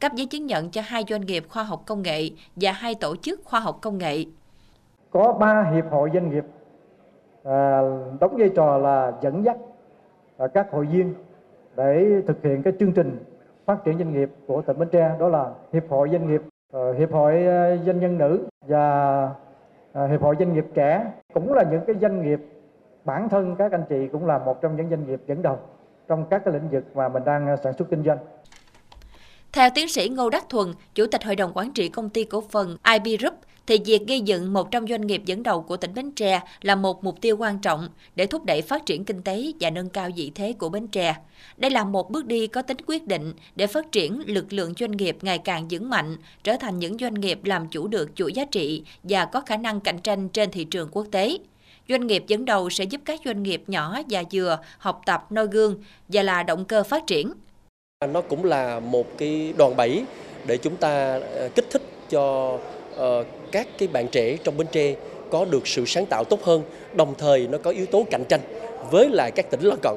cấp 0.00 0.12
giấy 0.14 0.26
chứng 0.26 0.46
nhận 0.46 0.70
cho 0.70 0.82
hai 0.84 1.04
doanh 1.08 1.26
nghiệp 1.26 1.44
khoa 1.48 1.62
học 1.62 1.82
công 1.86 2.02
nghệ 2.02 2.30
và 2.56 2.72
hai 2.72 2.94
tổ 2.94 3.16
chức 3.16 3.40
khoa 3.44 3.60
học 3.60 3.78
công 3.82 3.98
nghệ. 3.98 4.24
Có 5.10 5.36
3 5.40 5.70
hiệp 5.74 5.84
hội 5.90 6.10
doanh 6.14 6.30
nghiệp 6.30 6.44
à, 7.44 7.80
đóng 8.20 8.36
vai 8.38 8.48
trò 8.48 8.78
là 8.78 9.12
dẫn 9.20 9.44
dắt 9.44 9.56
à, 10.36 10.46
các 10.46 10.70
hội 10.70 10.86
viên 10.86 11.14
để 11.76 12.22
thực 12.26 12.42
hiện 12.42 12.62
cái 12.62 12.72
chương 12.78 12.92
trình 12.92 13.24
phát 13.64 13.84
triển 13.84 13.98
doanh 13.98 14.12
nghiệp 14.12 14.30
của 14.46 14.62
tỉnh 14.62 14.78
Bến 14.78 14.88
Tre 14.88 15.16
đó 15.20 15.28
là 15.28 15.50
hiệp 15.72 15.84
hội 15.88 16.08
doanh 16.12 16.26
nghiệp 16.26 16.42
à, 16.72 16.80
hiệp 16.98 17.12
hội 17.12 17.46
à, 17.46 17.76
doanh 17.76 18.00
nhân 18.00 18.18
nữ 18.18 18.46
và 18.60 19.30
à, 19.92 20.06
hiệp 20.06 20.22
hội 20.22 20.36
doanh 20.38 20.52
nghiệp 20.52 20.66
trẻ 20.74 21.12
cũng 21.34 21.52
là 21.52 21.64
những 21.70 21.80
cái 21.86 21.96
doanh 22.00 22.22
nghiệp 22.22 22.40
bản 23.04 23.28
thân 23.28 23.56
các 23.56 23.72
anh 23.72 23.84
chị 23.88 24.08
cũng 24.08 24.26
là 24.26 24.38
một 24.38 24.60
trong 24.60 24.76
những 24.76 24.90
doanh 24.90 25.06
nghiệp 25.06 25.20
dẫn 25.26 25.42
đầu 25.42 25.58
trong 26.08 26.24
các 26.30 26.44
cái 26.44 26.54
lĩnh 26.54 26.68
vực 26.70 26.84
mà 26.94 27.08
mình 27.08 27.24
đang 27.24 27.46
à, 27.46 27.56
sản 27.56 27.72
xuất 27.72 27.90
kinh 27.90 28.02
doanh. 28.02 28.18
Theo 29.54 29.70
tiến 29.74 29.88
sĩ 29.88 30.08
Ngô 30.08 30.30
Đắc 30.30 30.48
Thuần, 30.48 30.74
Chủ 30.94 31.06
tịch 31.06 31.24
Hội 31.24 31.36
đồng 31.36 31.52
Quản 31.54 31.72
trị 31.72 31.88
Công 31.88 32.08
ty 32.08 32.24
Cổ 32.24 32.44
phần 32.50 32.76
IB 32.92 33.20
Group, 33.20 33.34
thì 33.66 33.78
việc 33.84 34.02
gây 34.06 34.20
dựng 34.20 34.52
một 34.52 34.70
trong 34.70 34.86
doanh 34.86 35.06
nghiệp 35.06 35.22
dẫn 35.26 35.42
đầu 35.42 35.62
của 35.62 35.76
tỉnh 35.76 35.94
Bến 35.94 36.10
Tre 36.10 36.40
là 36.62 36.74
một 36.74 37.04
mục 37.04 37.20
tiêu 37.20 37.36
quan 37.36 37.58
trọng 37.58 37.88
để 38.16 38.26
thúc 38.26 38.44
đẩy 38.44 38.62
phát 38.62 38.86
triển 38.86 39.04
kinh 39.04 39.22
tế 39.22 39.52
và 39.60 39.70
nâng 39.70 39.88
cao 39.88 40.08
vị 40.16 40.32
thế 40.34 40.52
của 40.52 40.68
Bến 40.68 40.88
Tre. 40.88 41.16
Đây 41.56 41.70
là 41.70 41.84
một 41.84 42.10
bước 42.10 42.26
đi 42.26 42.46
có 42.46 42.62
tính 42.62 42.76
quyết 42.86 43.06
định 43.06 43.32
để 43.56 43.66
phát 43.66 43.92
triển 43.92 44.22
lực 44.26 44.52
lượng 44.52 44.74
doanh 44.78 44.90
nghiệp 44.90 45.16
ngày 45.22 45.38
càng 45.38 45.68
vững 45.70 45.90
mạnh, 45.90 46.16
trở 46.44 46.56
thành 46.60 46.78
những 46.78 46.98
doanh 46.98 47.14
nghiệp 47.14 47.44
làm 47.44 47.68
chủ 47.68 47.88
được 47.88 48.10
chuỗi 48.14 48.32
giá 48.32 48.44
trị 48.44 48.82
và 49.02 49.24
có 49.24 49.40
khả 49.40 49.56
năng 49.56 49.80
cạnh 49.80 49.98
tranh 49.98 50.28
trên 50.28 50.50
thị 50.50 50.64
trường 50.64 50.88
quốc 50.92 51.06
tế. 51.10 51.38
Doanh 51.88 52.06
nghiệp 52.06 52.24
dẫn 52.26 52.44
đầu 52.44 52.70
sẽ 52.70 52.84
giúp 52.84 53.00
các 53.04 53.20
doanh 53.24 53.42
nghiệp 53.42 53.62
nhỏ 53.66 53.98
và 54.10 54.22
vừa 54.32 54.58
học 54.78 55.00
tập 55.06 55.26
noi 55.30 55.46
gương 55.46 55.82
và 56.08 56.22
là 56.22 56.42
động 56.42 56.64
cơ 56.64 56.84
phát 56.84 57.06
triển. 57.06 57.32
Nó 58.06 58.20
cũng 58.20 58.44
là 58.44 58.80
một 58.80 59.06
cái 59.18 59.52
đòn 59.58 59.76
bẩy 59.76 60.04
để 60.46 60.56
chúng 60.56 60.76
ta 60.76 61.20
ờ, 61.34 61.48
kích 61.54 61.70
thích 61.70 61.82
cho 62.10 62.58
uh, 62.94 63.26
các 63.52 63.68
cái 63.78 63.88
bạn 63.88 64.08
trẻ 64.08 64.36
trong 64.44 64.56
Bến 64.56 64.66
Tre 64.72 64.94
có 65.30 65.44
được 65.44 65.66
sự 65.66 65.84
sáng 65.86 66.06
tạo 66.06 66.24
tốt 66.24 66.42
hơn, 66.42 66.62
đồng 66.94 67.14
thời 67.18 67.46
nó 67.46 67.58
có 67.58 67.70
yếu 67.70 67.86
tố 67.86 68.06
cạnh 68.10 68.24
tranh 68.28 68.40
với 68.90 69.08
lại 69.08 69.30
các 69.30 69.50
tỉnh 69.50 69.60
lân 69.60 69.78
cận. 69.82 69.94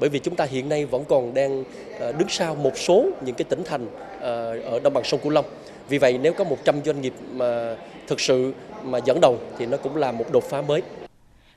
Bởi 0.00 0.10
vì 0.10 0.18
chúng 0.18 0.36
ta 0.36 0.44
hiện 0.44 0.68
nay 0.68 0.84
vẫn 0.84 1.04
còn 1.08 1.34
đang 1.34 1.60
uh, 1.60 2.18
đứng 2.18 2.28
sau 2.28 2.54
một 2.54 2.78
số 2.78 3.06
những 3.24 3.34
cái 3.34 3.44
tỉnh 3.44 3.62
thành 3.64 3.84
uh, 3.84 4.64
ở 4.64 4.80
đồng 4.82 4.92
bằng 4.94 5.04
sông 5.04 5.20
Cửu 5.20 5.32
Long. 5.32 5.44
Vì 5.88 5.98
vậy 5.98 6.18
nếu 6.22 6.32
có 6.32 6.44
100 6.44 6.84
doanh 6.84 7.00
nghiệp 7.00 7.14
mà 7.32 7.76
thực 8.06 8.20
sự 8.20 8.52
mà 8.82 8.98
dẫn 9.04 9.20
đầu 9.20 9.38
thì 9.58 9.66
nó 9.66 9.76
cũng 9.76 9.96
là 9.96 10.12
một 10.12 10.32
đột 10.32 10.44
phá 10.44 10.62
mới. 10.62 10.82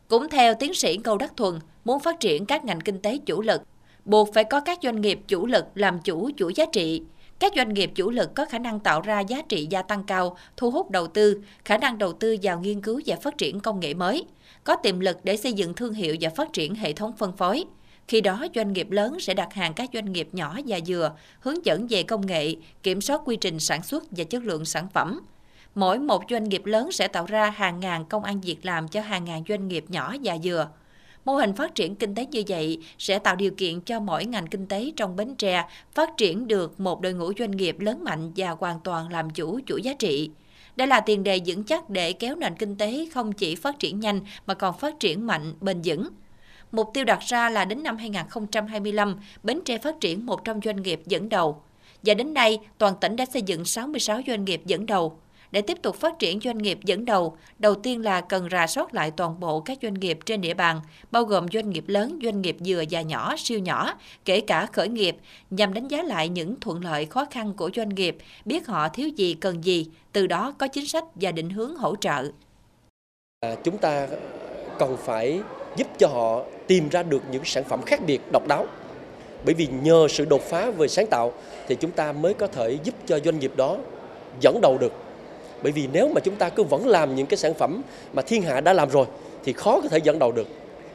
Cũng 0.07 0.29
theo 0.29 0.53
tiến 0.59 0.73
sĩ 0.73 0.97
câu 1.03 1.17
Đắc 1.17 1.33
Thuần, 1.37 1.59
muốn 1.85 1.99
phát 1.99 2.19
triển 2.19 2.45
các 2.45 2.65
ngành 2.65 2.81
kinh 2.81 2.99
tế 2.99 3.17
chủ 3.25 3.41
lực, 3.41 3.61
buộc 4.05 4.33
phải 4.33 4.43
có 4.43 4.59
các 4.59 4.79
doanh 4.83 5.01
nghiệp 5.01 5.19
chủ 5.27 5.45
lực 5.45 5.65
làm 5.75 5.99
chủ 5.99 6.29
chuỗi 6.37 6.53
giá 6.53 6.65
trị, 6.73 7.01
các 7.39 7.53
doanh 7.55 7.73
nghiệp 7.73 7.91
chủ 7.95 8.09
lực 8.09 8.35
có 8.35 8.45
khả 8.45 8.59
năng 8.59 8.79
tạo 8.79 9.01
ra 9.01 9.19
giá 9.19 9.41
trị 9.49 9.67
gia 9.69 9.81
tăng 9.81 10.03
cao, 10.03 10.37
thu 10.57 10.71
hút 10.71 10.91
đầu 10.91 11.07
tư, 11.07 11.41
khả 11.65 11.77
năng 11.77 11.97
đầu 11.97 12.13
tư 12.13 12.35
vào 12.41 12.59
nghiên 12.59 12.81
cứu 12.81 13.01
và 13.05 13.15
phát 13.15 13.37
triển 13.37 13.59
công 13.59 13.79
nghệ 13.79 13.93
mới. 13.93 14.25
có 14.63 14.75
tiềm 14.75 14.99
lực 14.99 15.17
để 15.23 15.37
xây 15.37 15.53
dựng 15.53 15.73
thương 15.73 15.93
hiệu 15.93 16.15
và 16.21 16.29
phát 16.29 16.53
triển 16.53 16.75
hệ 16.75 16.93
thống 16.93 17.13
phân 17.17 17.37
phối. 17.37 17.63
Khi 18.07 18.21
đó, 18.21 18.45
doanh 18.55 18.73
nghiệp 18.73 18.91
lớn 18.91 19.19
sẽ 19.19 19.33
đặt 19.33 19.53
hàng 19.53 19.73
các 19.73 19.89
doanh 19.93 20.13
nghiệp 20.13 20.29
nhỏ 20.31 20.57
và 20.67 20.79
vừa, 20.87 21.11
hướng 21.39 21.65
dẫn 21.65 21.87
về 21.89 22.03
công 22.03 22.27
nghệ, 22.27 22.55
kiểm 22.83 23.01
soát 23.01 23.21
quy 23.25 23.35
trình 23.35 23.59
sản 23.59 23.83
xuất 23.83 24.03
và 24.11 24.23
chất 24.23 24.43
lượng 24.43 24.65
sản 24.65 24.87
phẩm. 24.93 25.21
Mỗi 25.75 25.99
một 25.99 26.23
doanh 26.29 26.49
nghiệp 26.49 26.65
lớn 26.65 26.91
sẽ 26.91 27.07
tạo 27.07 27.25
ra 27.25 27.49
hàng 27.49 27.79
ngàn 27.79 28.05
công 28.05 28.23
ăn 28.23 28.41
việc 28.41 28.65
làm 28.65 28.87
cho 28.87 29.01
hàng 29.01 29.25
ngàn 29.25 29.43
doanh 29.49 29.67
nghiệp 29.67 29.85
nhỏ 29.87 30.15
và 30.23 30.37
vừa. 30.43 30.67
Mô 31.25 31.33
hình 31.33 31.53
phát 31.53 31.75
triển 31.75 31.95
kinh 31.95 32.15
tế 32.15 32.25
như 32.25 32.43
vậy 32.47 32.79
sẽ 32.97 33.19
tạo 33.19 33.35
điều 33.35 33.51
kiện 33.51 33.81
cho 33.81 33.99
mỗi 33.99 34.25
ngành 34.25 34.47
kinh 34.47 34.67
tế 34.67 34.91
trong 34.95 35.15
Bến 35.15 35.35
Tre 35.35 35.65
phát 35.93 36.09
triển 36.17 36.47
được 36.47 36.79
một 36.79 37.01
đội 37.01 37.13
ngũ 37.13 37.31
doanh 37.39 37.51
nghiệp 37.51 37.79
lớn 37.79 38.03
mạnh 38.03 38.31
và 38.35 38.49
hoàn 38.49 38.79
toàn 38.79 39.11
làm 39.11 39.29
chủ 39.29 39.59
chuỗi 39.67 39.81
giá 39.81 39.93
trị. 39.93 40.29
Đây 40.75 40.87
là 40.87 40.99
tiền 40.99 41.23
đề 41.23 41.39
vững 41.45 41.63
chắc 41.63 41.89
để 41.89 42.13
kéo 42.13 42.35
nền 42.35 42.55
kinh 42.55 42.75
tế 42.75 43.07
không 43.13 43.31
chỉ 43.31 43.55
phát 43.55 43.79
triển 43.79 43.99
nhanh 43.99 44.19
mà 44.45 44.53
còn 44.53 44.77
phát 44.77 44.99
triển 44.99 45.27
mạnh, 45.27 45.53
bền 45.61 45.81
vững. 45.83 46.09
Mục 46.71 46.89
tiêu 46.93 47.03
đặt 47.03 47.19
ra 47.21 47.49
là 47.49 47.65
đến 47.65 47.83
năm 47.83 47.97
2025, 47.97 49.15
Bến 49.43 49.59
Tre 49.65 49.77
phát 49.77 49.95
triển 49.99 50.25
100 50.25 50.59
doanh 50.61 50.81
nghiệp 50.81 51.01
dẫn 51.05 51.29
đầu. 51.29 51.61
Và 52.03 52.13
đến 52.13 52.33
nay, 52.33 52.59
toàn 52.77 52.93
tỉnh 53.01 53.15
đã 53.15 53.25
xây 53.25 53.41
dựng 53.41 53.65
66 53.65 54.21
doanh 54.27 54.45
nghiệp 54.45 54.61
dẫn 54.65 54.85
đầu. 54.85 55.19
Để 55.53 55.61
tiếp 55.61 55.77
tục 55.81 55.95
phát 55.95 56.19
triển 56.19 56.39
doanh 56.39 56.57
nghiệp 56.57 56.79
dẫn 56.83 57.05
đầu, 57.05 57.37
đầu 57.59 57.75
tiên 57.75 58.01
là 58.01 58.21
cần 58.21 58.47
rà 58.51 58.67
soát 58.67 58.93
lại 58.93 59.11
toàn 59.11 59.39
bộ 59.39 59.59
các 59.59 59.77
doanh 59.81 59.93
nghiệp 59.93 60.19
trên 60.25 60.41
địa 60.41 60.53
bàn, 60.53 60.81
bao 61.11 61.23
gồm 61.23 61.45
doanh 61.53 61.69
nghiệp 61.69 61.83
lớn, 61.87 62.19
doanh 62.23 62.41
nghiệp 62.41 62.57
vừa 62.65 62.83
và 62.89 63.01
nhỏ, 63.01 63.35
siêu 63.37 63.59
nhỏ, 63.59 63.93
kể 64.25 64.41
cả 64.41 64.65
khởi 64.73 64.89
nghiệp, 64.89 65.15
nhằm 65.49 65.73
đánh 65.73 65.87
giá 65.87 66.03
lại 66.03 66.29
những 66.29 66.59
thuận 66.59 66.83
lợi 66.83 67.05
khó 67.05 67.25
khăn 67.31 67.53
của 67.53 67.69
doanh 67.75 67.89
nghiệp, 67.89 68.17
biết 68.45 68.67
họ 68.67 68.89
thiếu 68.89 69.07
gì 69.07 69.33
cần 69.33 69.63
gì, 69.63 69.87
từ 70.11 70.27
đó 70.27 70.53
có 70.57 70.67
chính 70.67 70.87
sách 70.87 71.03
và 71.15 71.31
định 71.31 71.49
hướng 71.49 71.75
hỗ 71.75 71.95
trợ. 71.95 72.23
À, 73.39 73.55
chúng 73.63 73.77
ta 73.77 74.07
cần 74.79 74.97
phải 74.97 75.39
giúp 75.77 75.87
cho 75.97 76.07
họ 76.07 76.43
tìm 76.67 76.89
ra 76.89 77.03
được 77.03 77.21
những 77.31 77.45
sản 77.45 77.63
phẩm 77.63 77.81
khác 77.85 77.99
biệt 78.07 78.21
độc 78.31 78.47
đáo 78.47 78.65
bởi 79.45 79.53
vì 79.53 79.67
nhờ 79.83 80.07
sự 80.09 80.25
đột 80.25 80.41
phá 80.41 80.71
về 80.71 80.87
sáng 80.87 81.07
tạo 81.07 81.33
thì 81.67 81.75
chúng 81.75 81.91
ta 81.91 82.11
mới 82.11 82.33
có 82.33 82.47
thể 82.47 82.77
giúp 82.83 82.95
cho 83.05 83.19
doanh 83.19 83.39
nghiệp 83.39 83.51
đó 83.55 83.77
dẫn 84.41 84.61
đầu 84.61 84.77
được 84.77 84.93
bởi 85.63 85.71
vì 85.71 85.87
nếu 85.93 86.07
mà 86.07 86.21
chúng 86.21 86.35
ta 86.35 86.49
cứ 86.49 86.63
vẫn 86.63 86.87
làm 86.87 87.15
những 87.15 87.25
cái 87.25 87.37
sản 87.37 87.53
phẩm 87.53 87.81
mà 88.13 88.21
thiên 88.21 88.41
hạ 88.41 88.61
đã 88.61 88.73
làm 88.73 88.89
rồi, 88.89 89.05
thì 89.43 89.53
khó 89.53 89.81
có 89.81 89.89
thể 89.89 89.99
dẫn 90.03 90.19
đầu 90.19 90.31
được. 90.31 90.47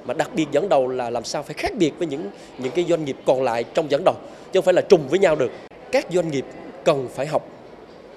Mà 0.05 0.15
đặc 0.15 0.31
biệt 0.35 0.47
dẫn 0.53 0.69
đầu 0.69 0.89
là 0.89 1.11
làm 1.11 1.25
sao 1.25 1.43
phải 1.43 1.55
khác 1.55 1.73
biệt 1.79 1.93
với 1.99 2.07
những 2.07 2.31
những 2.59 2.73
cái 2.73 2.85
doanh 2.89 3.05
nghiệp 3.05 3.17
còn 3.27 3.43
lại 3.43 3.65
trong 3.75 3.91
dẫn 3.91 4.03
đầu, 4.05 4.15
chứ 4.53 4.61
không 4.61 4.65
phải 4.65 4.75
là 4.75 4.83
trùng 4.83 5.09
với 5.09 5.19
nhau 5.19 5.37
được. 5.37 5.51
Các 5.93 6.07
doanh 6.11 6.31
nghiệp 6.31 6.45
cần 6.85 7.09
phải 7.15 7.27
học 7.27 7.49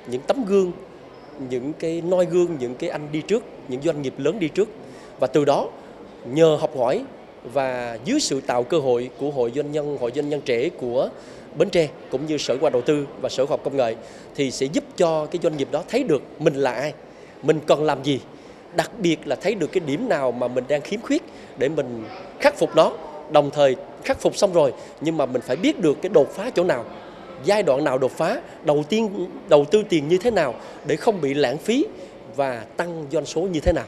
những 0.08 0.22
tấm 0.22 0.46
gương, 0.46 0.72
những 1.50 1.74
cái 1.74 2.02
noi 2.02 2.26
gương, 2.26 2.48
những 2.60 2.76
cái 2.76 2.90
anh 2.90 3.08
đi 3.12 3.22
trước, 3.22 3.44
những 3.68 3.82
doanh 3.82 4.02
nghiệp 4.02 4.14
lớn 4.18 4.40
đi 4.40 4.48
trước. 4.48 4.70
Và 5.20 5.28
từ 5.28 5.46
đó, 5.46 5.70
nhờ 6.26 6.58
học 6.62 6.78
hỏi 6.78 7.04
và 7.54 7.98
dưới 8.06 8.20
sự 8.20 8.42
tạo 8.42 8.64
cơ 8.64 8.80
hội 8.80 9.10
của 9.20 9.30
hội 9.30 9.52
doanh 9.56 9.72
nhân, 9.72 9.98
hội 10.02 10.12
doanh 10.16 10.30
nhân 10.30 10.42
trẻ 10.46 10.70
của 10.70 11.10
Bến 11.56 11.70
Tre 11.70 11.88
cũng 12.12 12.26
như 12.26 12.38
Sở 12.38 12.58
Khoa 12.58 12.70
Đầu 12.70 12.82
tư 12.82 13.08
và 13.22 13.30
Sở 13.30 13.46
Khoa 13.46 13.54
học 13.54 13.62
Công 13.64 13.78
nghệ 13.78 13.96
thì 14.36 14.52
sẽ 14.52 14.66
giúp 14.66 14.84
cho 14.98 15.26
cái 15.26 15.40
doanh 15.44 15.58
nghiệp 15.58 15.68
đó 15.72 15.84
thấy 15.90 16.04
được 16.04 16.22
mình 16.40 16.54
là 16.54 16.72
ai, 16.72 16.94
mình 17.44 17.60
cần 17.68 17.84
làm 17.84 18.04
gì, 18.04 18.20
đặc 18.76 18.92
biệt 19.00 19.28
là 19.28 19.36
thấy 19.36 19.56
được 19.56 19.72
cái 19.72 19.82
điểm 19.86 20.10
nào 20.10 20.32
mà 20.32 20.48
mình 20.48 20.64
đang 20.68 20.82
khiếm 20.82 21.02
khuyết 21.02 21.24
để 21.58 21.70
mình 21.70 22.04
khắc 22.40 22.58
phục 22.58 22.76
nó. 22.76 22.92
Đồng 23.32 23.52
thời 23.52 23.76
khắc 24.04 24.20
phục 24.20 24.38
xong 24.38 24.54
rồi 24.54 24.74
nhưng 25.02 25.18
mà 25.18 25.26
mình 25.26 25.42
phải 25.42 25.56
biết 25.56 25.80
được 25.80 26.02
cái 26.02 26.10
đột 26.10 26.30
phá 26.36 26.50
chỗ 26.56 26.64
nào, 26.64 26.86
giai 27.44 27.64
đoạn 27.64 27.84
nào 27.84 27.98
đột 27.98 28.12
phá, 28.12 28.42
đầu 28.66 28.84
tiên 28.90 29.28
đầu 29.50 29.66
tư 29.66 29.84
tiền 29.90 30.08
như 30.08 30.18
thế 30.18 30.32
nào 30.32 30.56
để 30.86 30.96
không 30.96 31.22
bị 31.22 31.34
lãng 31.34 31.58
phí 31.58 31.86
và 32.36 32.66
tăng 32.78 33.06
doanh 33.12 33.26
số 33.26 33.42
như 33.42 33.60
thế 33.60 33.72
nào. 33.74 33.86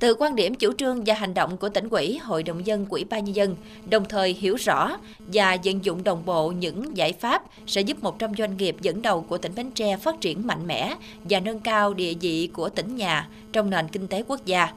Từ 0.00 0.14
quan 0.18 0.36
điểm 0.36 0.54
chủ 0.54 0.72
trương 0.72 1.04
và 1.06 1.14
hành 1.14 1.34
động 1.34 1.56
của 1.56 1.68
tỉnh 1.68 1.88
ủy, 1.88 2.18
Hội 2.18 2.42
đồng 2.42 2.66
dân, 2.66 2.86
Quỹ 2.86 3.04
ban 3.04 3.24
nhân 3.24 3.36
dân, 3.36 3.56
đồng 3.90 4.04
thời 4.04 4.32
hiểu 4.32 4.54
rõ 4.54 4.96
và 5.18 5.56
vận 5.64 5.84
dụng 5.84 6.04
đồng 6.04 6.24
bộ 6.24 6.50
những 6.50 6.96
giải 6.96 7.12
pháp 7.12 7.42
sẽ 7.66 7.80
giúp 7.80 8.02
100 8.02 8.34
doanh 8.34 8.56
nghiệp 8.56 8.76
dẫn 8.80 9.02
đầu 9.02 9.20
của 9.20 9.38
tỉnh 9.38 9.54
Bến 9.54 9.70
Tre 9.70 9.96
phát 9.96 10.20
triển 10.20 10.46
mạnh 10.46 10.66
mẽ 10.66 10.94
và 11.24 11.40
nâng 11.40 11.60
cao 11.60 11.94
địa 11.94 12.14
vị 12.20 12.50
của 12.52 12.68
tỉnh 12.68 12.96
nhà 12.96 13.28
trong 13.52 13.70
nền 13.70 13.88
kinh 13.88 14.08
tế 14.08 14.22
quốc 14.28 14.46
gia. 14.46 14.68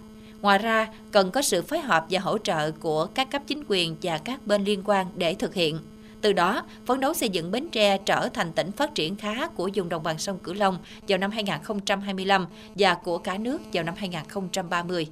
Ngoài 0.42 0.60
ra, 0.60 0.88
cần 1.12 1.32
có 1.32 1.42
sự 1.42 1.62
phối 1.62 1.80
hợp 1.80 2.06
và 2.10 2.20
hỗ 2.20 2.38
trợ 2.38 2.72
của 2.72 3.06
các 3.06 3.32
cấp 3.32 3.42
chính 3.48 3.64
quyền 3.68 3.96
và 4.02 4.18
các 4.18 4.48
bên 4.48 4.64
liên 4.64 4.82
quan 4.86 5.08
để 5.16 5.34
thực 5.34 5.54
hiện. 5.54 5.80
Từ 6.22 6.34
đó, 6.34 6.66
phấn 6.86 7.00
đấu 7.00 7.14
xây 7.14 7.30
dựng 7.30 7.52
Bến 7.52 7.68
Tre 7.72 7.98
trở 7.98 8.30
thành 8.34 8.52
tỉnh 8.52 8.72
phát 8.72 8.96
triển 8.96 9.16
khá 9.16 9.48
của 9.48 9.70
vùng 9.76 9.90
đồng 9.90 10.04
bằng 10.04 10.18
sông 10.18 10.40
Cửu 10.40 10.54
Long 10.54 10.78
vào 11.08 11.18
năm 11.18 11.32
2025 11.32 12.48
và 12.76 12.94
của 12.94 13.18
cả 13.18 13.38
nước 13.38 13.62
vào 13.74 13.84
năm 13.84 13.96
2030. 13.98 15.08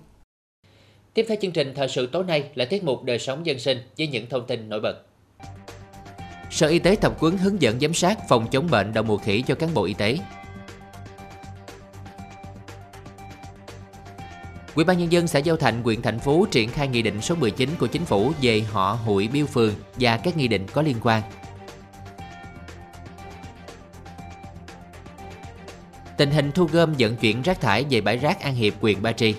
Tiếp 1.13 1.26
theo 1.28 1.38
chương 1.41 1.52
trình 1.52 1.74
thời 1.76 1.88
sự 1.88 2.08
tối 2.08 2.24
nay 2.24 2.43
là 2.56 2.65
tiết 2.65 2.84
mục 2.84 3.04
đời 3.04 3.19
sống 3.19 3.45
dân 3.45 3.60
sinh 3.60 3.78
với 3.98 4.08
những 4.08 4.26
thông 4.30 4.48
tin 4.48 4.69
nổi 4.69 4.80
bật. 4.80 4.95
Sở 6.52 6.67
Y 6.67 6.80
tế 6.80 6.95
tập 7.02 7.13
quấn 7.19 7.38
hướng 7.38 7.62
dẫn 7.62 7.80
giám 7.80 7.93
sát 7.93 8.17
phòng 8.30 8.48
chống 8.52 8.67
bệnh 8.72 8.93
đậu 8.93 9.04
mùa 9.04 9.17
khỉ 9.17 9.43
cho 9.48 9.56
cán 9.56 9.74
bộ 9.74 9.84
y 9.84 9.93
tế. 9.93 10.17
Ủy 14.79 14.85
ban 14.85 14.97
nhân 14.97 15.11
dân 15.11 15.27
xã 15.27 15.39
Giao 15.39 15.57
Thạnh, 15.57 15.83
huyện 15.83 16.01
thành 16.01 16.19
Phú 16.19 16.45
triển 16.51 16.69
khai 16.69 16.87
nghị 16.87 17.01
định 17.01 17.21
số 17.21 17.35
19 17.35 17.69
của 17.79 17.87
chính 17.87 18.05
phủ 18.05 18.31
về 18.41 18.61
họ 18.61 18.97
hụi 19.05 19.27
biêu 19.27 19.45
phường 19.45 19.73
và 19.95 20.17
các 20.17 20.37
nghị 20.37 20.47
định 20.47 20.65
có 20.73 20.81
liên 20.81 20.95
quan. 21.01 21.21
Tình 26.17 26.31
hình 26.31 26.51
thu 26.51 26.65
gom 26.65 26.93
vận 26.99 27.15
chuyển 27.15 27.41
rác 27.41 27.61
thải 27.61 27.85
về 27.89 28.01
bãi 28.01 28.17
rác 28.17 28.41
An 28.41 28.55
Hiệp, 28.55 28.73
huyện 28.81 29.01
Ba 29.01 29.11
Tri. 29.11 29.35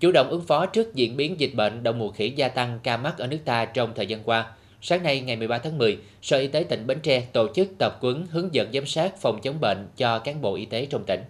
Chủ 0.00 0.12
động 0.12 0.28
ứng 0.30 0.46
phó 0.46 0.66
trước 0.66 0.94
diễn 0.94 1.16
biến 1.16 1.40
dịch 1.40 1.54
bệnh 1.54 1.82
đậu 1.82 1.94
mùa 1.94 2.10
khỉ 2.10 2.32
gia 2.36 2.48
tăng 2.48 2.80
ca 2.82 2.96
mắc 2.96 3.18
ở 3.18 3.26
nước 3.26 3.38
ta 3.44 3.64
trong 3.64 3.92
thời 3.96 4.06
gian 4.06 4.22
qua, 4.22 4.52
sáng 4.82 5.02
nay 5.02 5.20
ngày 5.20 5.36
13 5.36 5.58
tháng 5.58 5.78
10, 5.78 5.98
Sở 6.22 6.38
Y 6.38 6.48
tế 6.48 6.64
tỉnh 6.64 6.86
Bến 6.86 7.00
Tre 7.02 7.20
tổ 7.20 7.48
chức 7.54 7.68
tập 7.78 7.98
quấn 8.00 8.26
hướng 8.30 8.54
dẫn 8.54 8.72
giám 8.72 8.86
sát 8.86 9.16
phòng 9.20 9.40
chống 9.42 9.60
bệnh 9.60 9.88
cho 9.96 10.18
cán 10.18 10.40
bộ 10.40 10.54
y 10.54 10.64
tế 10.64 10.86
trong 10.86 11.04
tỉnh. 11.06 11.20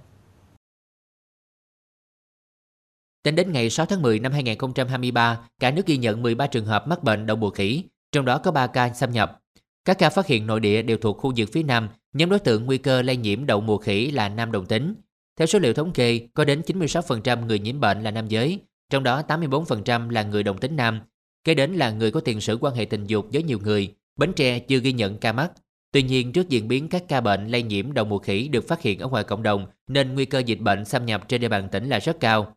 Tính 3.23 3.35
đến 3.35 3.53
ngày 3.53 3.71
6 3.71 3.87
tháng 3.87 4.03
10 4.03 4.19
năm 4.19 4.33
2023, 4.33 5.41
cả 5.61 5.71
nước 5.71 5.87
ghi 5.87 5.97
nhận 5.97 6.23
13 6.23 6.47
trường 6.47 6.67
hợp 6.67 6.89
mắc 6.89 7.05
bệnh 7.05 7.27
đậu 7.27 7.37
mùa 7.37 7.51
khỉ, 7.51 7.85
trong 8.13 8.25
đó 8.25 8.39
có 8.39 8.51
3 8.51 8.67
ca 8.67 8.95
xâm 8.95 9.11
nhập. 9.13 9.41
Các 9.85 9.99
ca 9.99 10.11
phát 10.11 10.27
hiện 10.27 10.47
nội 10.47 10.61
địa 10.61 10.83
đều 10.83 10.97
thuộc 10.97 11.19
khu 11.19 11.33
vực 11.37 11.49
phía 11.53 11.63
Nam, 11.63 11.89
nhóm 12.13 12.31
đối 12.31 12.39
tượng 12.39 12.67
nguy 12.67 12.79
cơ 12.79 13.03
lây 13.03 13.17
nhiễm 13.17 13.47
đậu 13.47 13.61
mùa 13.61 13.79
khỉ 13.79 14.11
là 14.11 14.29
nam 14.29 14.53
đồng 14.53 14.67
tính, 14.67 14.95
theo 15.41 15.47
số 15.47 15.59
liệu 15.59 15.75
thống 15.75 15.93
kê, 15.93 16.21
có 16.35 16.45
đến 16.45 16.63
96% 16.67 17.47
người 17.47 17.59
nhiễm 17.59 17.81
bệnh 17.81 18.03
là 18.03 18.11
nam 18.11 18.29
giới, 18.29 18.59
trong 18.91 19.03
đó 19.03 19.23
84% 19.29 20.11
là 20.11 20.23
người 20.23 20.43
đồng 20.43 20.59
tính 20.59 20.77
nam. 20.77 21.01
Kế 21.45 21.55
đến 21.55 21.73
là 21.73 21.91
người 21.91 22.11
có 22.11 22.21
tiền 22.21 22.41
sử 22.41 22.59
quan 22.61 22.75
hệ 22.75 22.85
tình 22.85 23.07
dục 23.07 23.27
với 23.33 23.43
nhiều 23.43 23.59
người. 23.63 23.95
Bến 24.17 24.33
Tre 24.33 24.59
chưa 24.59 24.79
ghi 24.79 24.93
nhận 24.93 25.19
ca 25.19 25.33
mắc. 25.33 25.53
Tuy 25.93 26.03
nhiên, 26.03 26.33
trước 26.33 26.49
diễn 26.49 26.69
biến 26.69 26.89
các 26.89 27.05
ca 27.09 27.21
bệnh 27.21 27.47
lây 27.47 27.63
nhiễm 27.63 27.93
đậu 27.93 28.05
mùa 28.05 28.19
khỉ 28.19 28.49
được 28.49 28.69
phát 28.69 28.83
hiện 28.83 28.99
ở 28.99 29.09
ngoài 29.09 29.25
cộng 29.25 29.43
đồng, 29.43 29.67
nên 29.89 30.15
nguy 30.15 30.25
cơ 30.25 30.39
dịch 30.39 30.61
bệnh 30.61 30.85
xâm 30.85 31.07
nhập 31.07 31.29
trên 31.29 31.41
địa 31.41 31.49
bàn 31.49 31.69
tỉnh 31.73 31.89
là 31.89 31.99
rất 31.99 32.21
cao. 32.21 32.57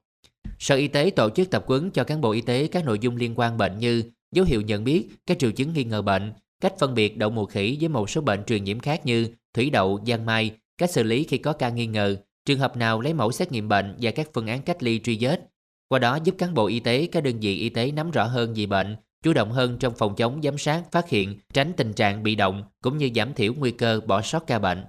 Sở 0.59 0.75
Y 0.75 0.87
tế 0.87 1.09
tổ 1.09 1.29
chức 1.29 1.49
tập 1.49 1.63
huấn 1.67 1.91
cho 1.91 2.03
cán 2.03 2.21
bộ 2.21 2.31
y 2.31 2.41
tế 2.41 2.67
các 2.67 2.85
nội 2.85 2.99
dung 2.99 3.15
liên 3.15 3.33
quan 3.35 3.57
bệnh 3.57 3.79
như 3.79 4.03
dấu 4.31 4.45
hiệu 4.45 4.61
nhận 4.61 4.83
biết, 4.83 5.07
các 5.25 5.39
triệu 5.39 5.51
chứng 5.51 5.73
nghi 5.73 5.83
ngờ 5.83 6.01
bệnh, 6.01 6.33
cách 6.61 6.73
phân 6.79 6.93
biệt 6.93 7.17
đậu 7.17 7.29
mùa 7.29 7.45
khỉ 7.45 7.77
với 7.79 7.89
một 7.89 8.09
số 8.09 8.21
bệnh 8.21 8.43
truyền 8.43 8.63
nhiễm 8.63 8.79
khác 8.79 9.05
như 9.05 9.27
thủy 9.53 9.69
đậu, 9.69 9.99
giang 10.07 10.25
mai, 10.25 10.51
cách 10.77 10.91
xử 10.91 11.03
lý 11.03 11.23
khi 11.23 11.37
có 11.37 11.53
ca 11.53 11.69
nghi 11.69 11.87
ngờ, 11.87 12.17
trường 12.45 12.59
hợp 12.59 12.77
nào 12.77 13.01
lấy 13.01 13.13
mẫu 13.13 13.31
xét 13.31 13.51
nghiệm 13.51 13.69
bệnh 13.69 13.95
và 14.01 14.11
các 14.11 14.29
phương 14.33 14.47
án 14.47 14.61
cách 14.61 14.83
ly 14.83 14.99
truy 15.03 15.17
vết. 15.21 15.41
Qua 15.89 15.99
đó 15.99 16.19
giúp 16.23 16.35
cán 16.37 16.53
bộ 16.53 16.65
y 16.65 16.79
tế, 16.79 17.07
các 17.11 17.23
đơn 17.23 17.39
vị 17.39 17.59
y 17.59 17.69
tế 17.69 17.91
nắm 17.91 18.11
rõ 18.11 18.23
hơn 18.23 18.53
về 18.53 18.65
bệnh, 18.65 18.95
chủ 19.23 19.33
động 19.33 19.51
hơn 19.51 19.77
trong 19.79 19.93
phòng 19.97 20.15
chống 20.15 20.41
giám 20.43 20.57
sát, 20.57 20.83
phát 20.91 21.09
hiện, 21.09 21.39
tránh 21.53 21.73
tình 21.77 21.93
trạng 21.93 22.23
bị 22.23 22.35
động 22.35 22.63
cũng 22.81 22.97
như 22.97 23.09
giảm 23.15 23.33
thiểu 23.33 23.53
nguy 23.53 23.71
cơ 23.71 24.01
bỏ 24.05 24.21
sót 24.21 24.47
ca 24.47 24.59
bệnh. 24.59 24.83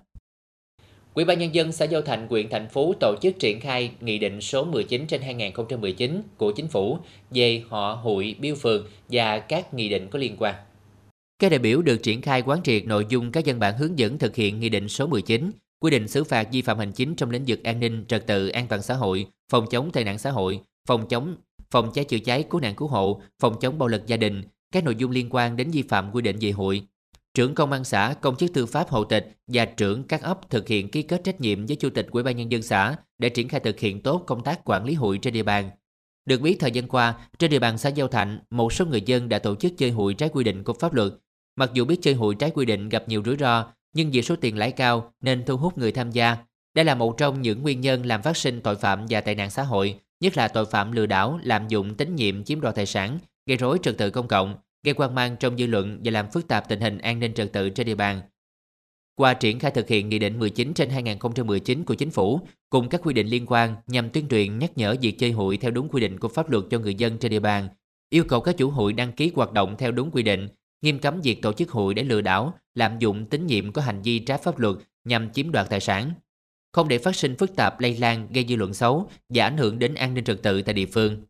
Ủy 1.14 1.24
ban 1.24 1.38
nhân 1.38 1.54
dân 1.54 1.72
xã 1.72 1.84
Giao 1.84 2.02
thành 2.02 2.28
huyện 2.28 2.48
thành 2.50 2.68
phố 2.68 2.94
tổ 3.00 3.14
chức 3.22 3.38
triển 3.38 3.60
khai 3.60 3.90
nghị 4.00 4.18
định 4.18 4.40
số 4.40 4.64
19 4.64 5.06
trên 5.06 5.22
2019 5.22 6.22
của 6.36 6.52
chính 6.52 6.68
phủ 6.68 6.98
về 7.30 7.62
họ 7.68 7.94
hội 8.02 8.36
biêu 8.40 8.54
phường 8.54 8.86
và 9.08 9.38
các 9.38 9.74
nghị 9.74 9.88
định 9.88 10.08
có 10.10 10.18
liên 10.18 10.36
quan. 10.38 10.54
Các 11.38 11.48
đại 11.48 11.58
biểu 11.58 11.82
được 11.82 11.96
triển 12.02 12.20
khai 12.20 12.42
quán 12.42 12.62
triệt 12.62 12.84
nội 12.86 13.06
dung 13.08 13.32
các 13.32 13.44
văn 13.46 13.58
bản 13.58 13.78
hướng 13.78 13.98
dẫn 13.98 14.18
thực 14.18 14.36
hiện 14.36 14.60
nghị 14.60 14.68
định 14.68 14.88
số 14.88 15.06
19 15.06 15.50
quy 15.80 15.90
định 15.90 16.08
xử 16.08 16.24
phạt 16.24 16.48
vi 16.52 16.62
phạm 16.62 16.78
hành 16.78 16.92
chính 16.92 17.14
trong 17.14 17.30
lĩnh 17.30 17.44
vực 17.46 17.64
an 17.64 17.80
ninh, 17.80 18.04
trật 18.08 18.26
tự, 18.26 18.48
an 18.48 18.66
toàn 18.68 18.82
xã 18.82 18.94
hội, 18.94 19.26
phòng 19.50 19.66
chống 19.70 19.92
tệ 19.92 20.04
nạn 20.04 20.18
xã 20.18 20.30
hội, 20.30 20.60
phòng 20.88 21.08
chống 21.08 21.36
phòng 21.70 21.90
cháy 21.94 22.04
chữa 22.04 22.18
cháy, 22.18 22.44
cứu 22.50 22.60
nạn 22.60 22.74
cứu 22.74 22.88
hộ, 22.88 23.22
phòng 23.40 23.56
chống 23.60 23.78
bạo 23.78 23.88
lực 23.88 24.06
gia 24.06 24.16
đình, 24.16 24.42
các 24.72 24.84
nội 24.84 24.96
dung 24.96 25.10
liên 25.10 25.28
quan 25.30 25.56
đến 25.56 25.70
vi 25.70 25.82
phạm 25.82 26.10
quy 26.12 26.22
định 26.22 26.36
về 26.40 26.50
hội. 26.50 26.82
Trưởng 27.34 27.54
công 27.54 27.72
an 27.72 27.84
xã, 27.84 28.14
công 28.20 28.36
chức 28.36 28.52
tư 28.52 28.66
pháp 28.66 28.88
hộ 28.88 29.04
tịch 29.04 29.36
và 29.46 29.64
trưởng 29.64 30.04
các 30.04 30.22
ấp 30.22 30.50
thực 30.50 30.68
hiện 30.68 30.90
ký 30.90 31.02
kết 31.02 31.24
trách 31.24 31.40
nhiệm 31.40 31.66
với 31.66 31.76
chủ 31.76 31.90
tịch 31.90 32.06
ủy 32.10 32.22
ban 32.22 32.36
nhân 32.36 32.52
dân 32.52 32.62
xã 32.62 32.96
để 33.18 33.28
triển 33.28 33.48
khai 33.48 33.60
thực 33.60 33.80
hiện 33.80 34.02
tốt 34.02 34.24
công 34.26 34.42
tác 34.42 34.64
quản 34.64 34.84
lý 34.84 34.94
hội 34.94 35.18
trên 35.18 35.34
địa 35.34 35.42
bàn. 35.42 35.70
Được 36.26 36.40
biết 36.40 36.56
thời 36.60 36.70
gian 36.70 36.88
qua, 36.88 37.14
trên 37.38 37.50
địa 37.50 37.58
bàn 37.58 37.78
xã 37.78 37.88
Giao 37.88 38.08
Thạnh, 38.08 38.38
một 38.50 38.72
số 38.72 38.86
người 38.86 39.02
dân 39.06 39.28
đã 39.28 39.38
tổ 39.38 39.54
chức 39.54 39.72
chơi 39.78 39.90
hụi 39.90 40.14
trái 40.14 40.28
quy 40.28 40.44
định 40.44 40.64
của 40.64 40.72
pháp 40.72 40.94
luật. 40.94 41.12
Mặc 41.56 41.70
dù 41.74 41.84
biết 41.84 41.98
chơi 42.02 42.14
hụi 42.14 42.34
trái 42.34 42.50
quy 42.50 42.66
định 42.66 42.88
gặp 42.88 43.08
nhiều 43.08 43.22
rủi 43.24 43.36
ro, 43.36 43.66
nhưng 43.94 44.10
vì 44.10 44.22
số 44.22 44.36
tiền 44.36 44.58
lãi 44.58 44.72
cao 44.72 45.12
nên 45.20 45.44
thu 45.44 45.56
hút 45.56 45.78
người 45.78 45.92
tham 45.92 46.10
gia. 46.10 46.36
Đây 46.74 46.84
là 46.84 46.94
một 46.94 47.18
trong 47.18 47.42
những 47.42 47.62
nguyên 47.62 47.80
nhân 47.80 48.06
làm 48.06 48.22
phát 48.22 48.36
sinh 48.36 48.60
tội 48.60 48.76
phạm 48.76 49.06
và 49.10 49.20
tệ 49.20 49.34
nạn 49.34 49.50
xã 49.50 49.62
hội, 49.62 50.00
nhất 50.20 50.36
là 50.36 50.48
tội 50.48 50.66
phạm 50.66 50.92
lừa 50.92 51.06
đảo, 51.06 51.40
lạm 51.42 51.68
dụng 51.68 51.94
tín 51.94 52.14
nhiệm 52.14 52.44
chiếm 52.44 52.60
đoạt 52.60 52.74
tài 52.74 52.86
sản, 52.86 53.18
gây 53.46 53.56
rối 53.56 53.78
trật 53.82 53.98
tự 53.98 54.10
công 54.10 54.28
cộng, 54.28 54.54
gây 54.84 54.94
quan 54.94 55.14
mang 55.14 55.36
trong 55.36 55.58
dư 55.58 55.66
luận 55.66 56.00
và 56.04 56.10
làm 56.10 56.30
phức 56.30 56.48
tạp 56.48 56.68
tình 56.68 56.80
hình 56.80 56.98
an 56.98 57.18
ninh 57.18 57.34
trật 57.34 57.52
tự 57.52 57.70
trên 57.70 57.86
địa 57.86 57.94
bàn. 57.94 58.20
Qua 59.16 59.34
triển 59.34 59.58
khai 59.58 59.70
thực 59.70 59.88
hiện 59.88 60.08
Nghị 60.08 60.18
định 60.18 60.38
19 60.38 60.74
trên 60.74 60.90
2019 60.90 61.84
của 61.84 61.94
Chính 61.94 62.10
phủ 62.10 62.40
cùng 62.70 62.88
các 62.88 63.00
quy 63.04 63.14
định 63.14 63.26
liên 63.26 63.46
quan 63.46 63.76
nhằm 63.86 64.10
tuyên 64.10 64.28
truyền 64.28 64.58
nhắc 64.58 64.78
nhở 64.78 64.96
việc 65.00 65.18
chơi 65.18 65.30
hụi 65.30 65.56
theo 65.56 65.70
đúng 65.70 65.88
quy 65.88 66.00
định 66.00 66.18
của 66.18 66.28
pháp 66.28 66.50
luật 66.50 66.64
cho 66.70 66.78
người 66.78 66.94
dân 66.94 67.18
trên 67.18 67.30
địa 67.30 67.40
bàn, 67.40 67.68
yêu 68.10 68.24
cầu 68.24 68.40
các 68.40 68.56
chủ 68.56 68.70
hụi 68.70 68.92
đăng 68.92 69.12
ký 69.12 69.32
hoạt 69.34 69.52
động 69.52 69.74
theo 69.78 69.92
đúng 69.92 70.10
quy 70.10 70.22
định, 70.22 70.48
nghiêm 70.82 70.98
cấm 70.98 71.20
việc 71.20 71.42
tổ 71.42 71.52
chức 71.52 71.70
hụi 71.70 71.94
để 71.94 72.02
lừa 72.02 72.20
đảo, 72.20 72.54
lạm 72.74 72.98
dụng 72.98 73.26
tín 73.26 73.46
nhiệm 73.46 73.72
có 73.72 73.82
hành 73.82 74.02
vi 74.02 74.18
trái 74.18 74.38
pháp 74.38 74.58
luật 74.58 74.76
nhằm 75.04 75.32
chiếm 75.32 75.52
đoạt 75.52 75.70
tài 75.70 75.80
sản, 75.80 76.12
không 76.72 76.88
để 76.88 76.98
phát 76.98 77.16
sinh 77.16 77.36
phức 77.36 77.56
tạp 77.56 77.80
lây 77.80 77.96
lan 77.96 78.28
gây 78.32 78.46
dư 78.48 78.56
luận 78.56 78.74
xấu 78.74 79.10
và 79.28 79.44
ảnh 79.44 79.56
hưởng 79.56 79.78
đến 79.78 79.94
an 79.94 80.14
ninh 80.14 80.24
trật 80.24 80.42
tự 80.42 80.62
tại 80.62 80.74
địa 80.74 80.86
phương. 80.86 81.22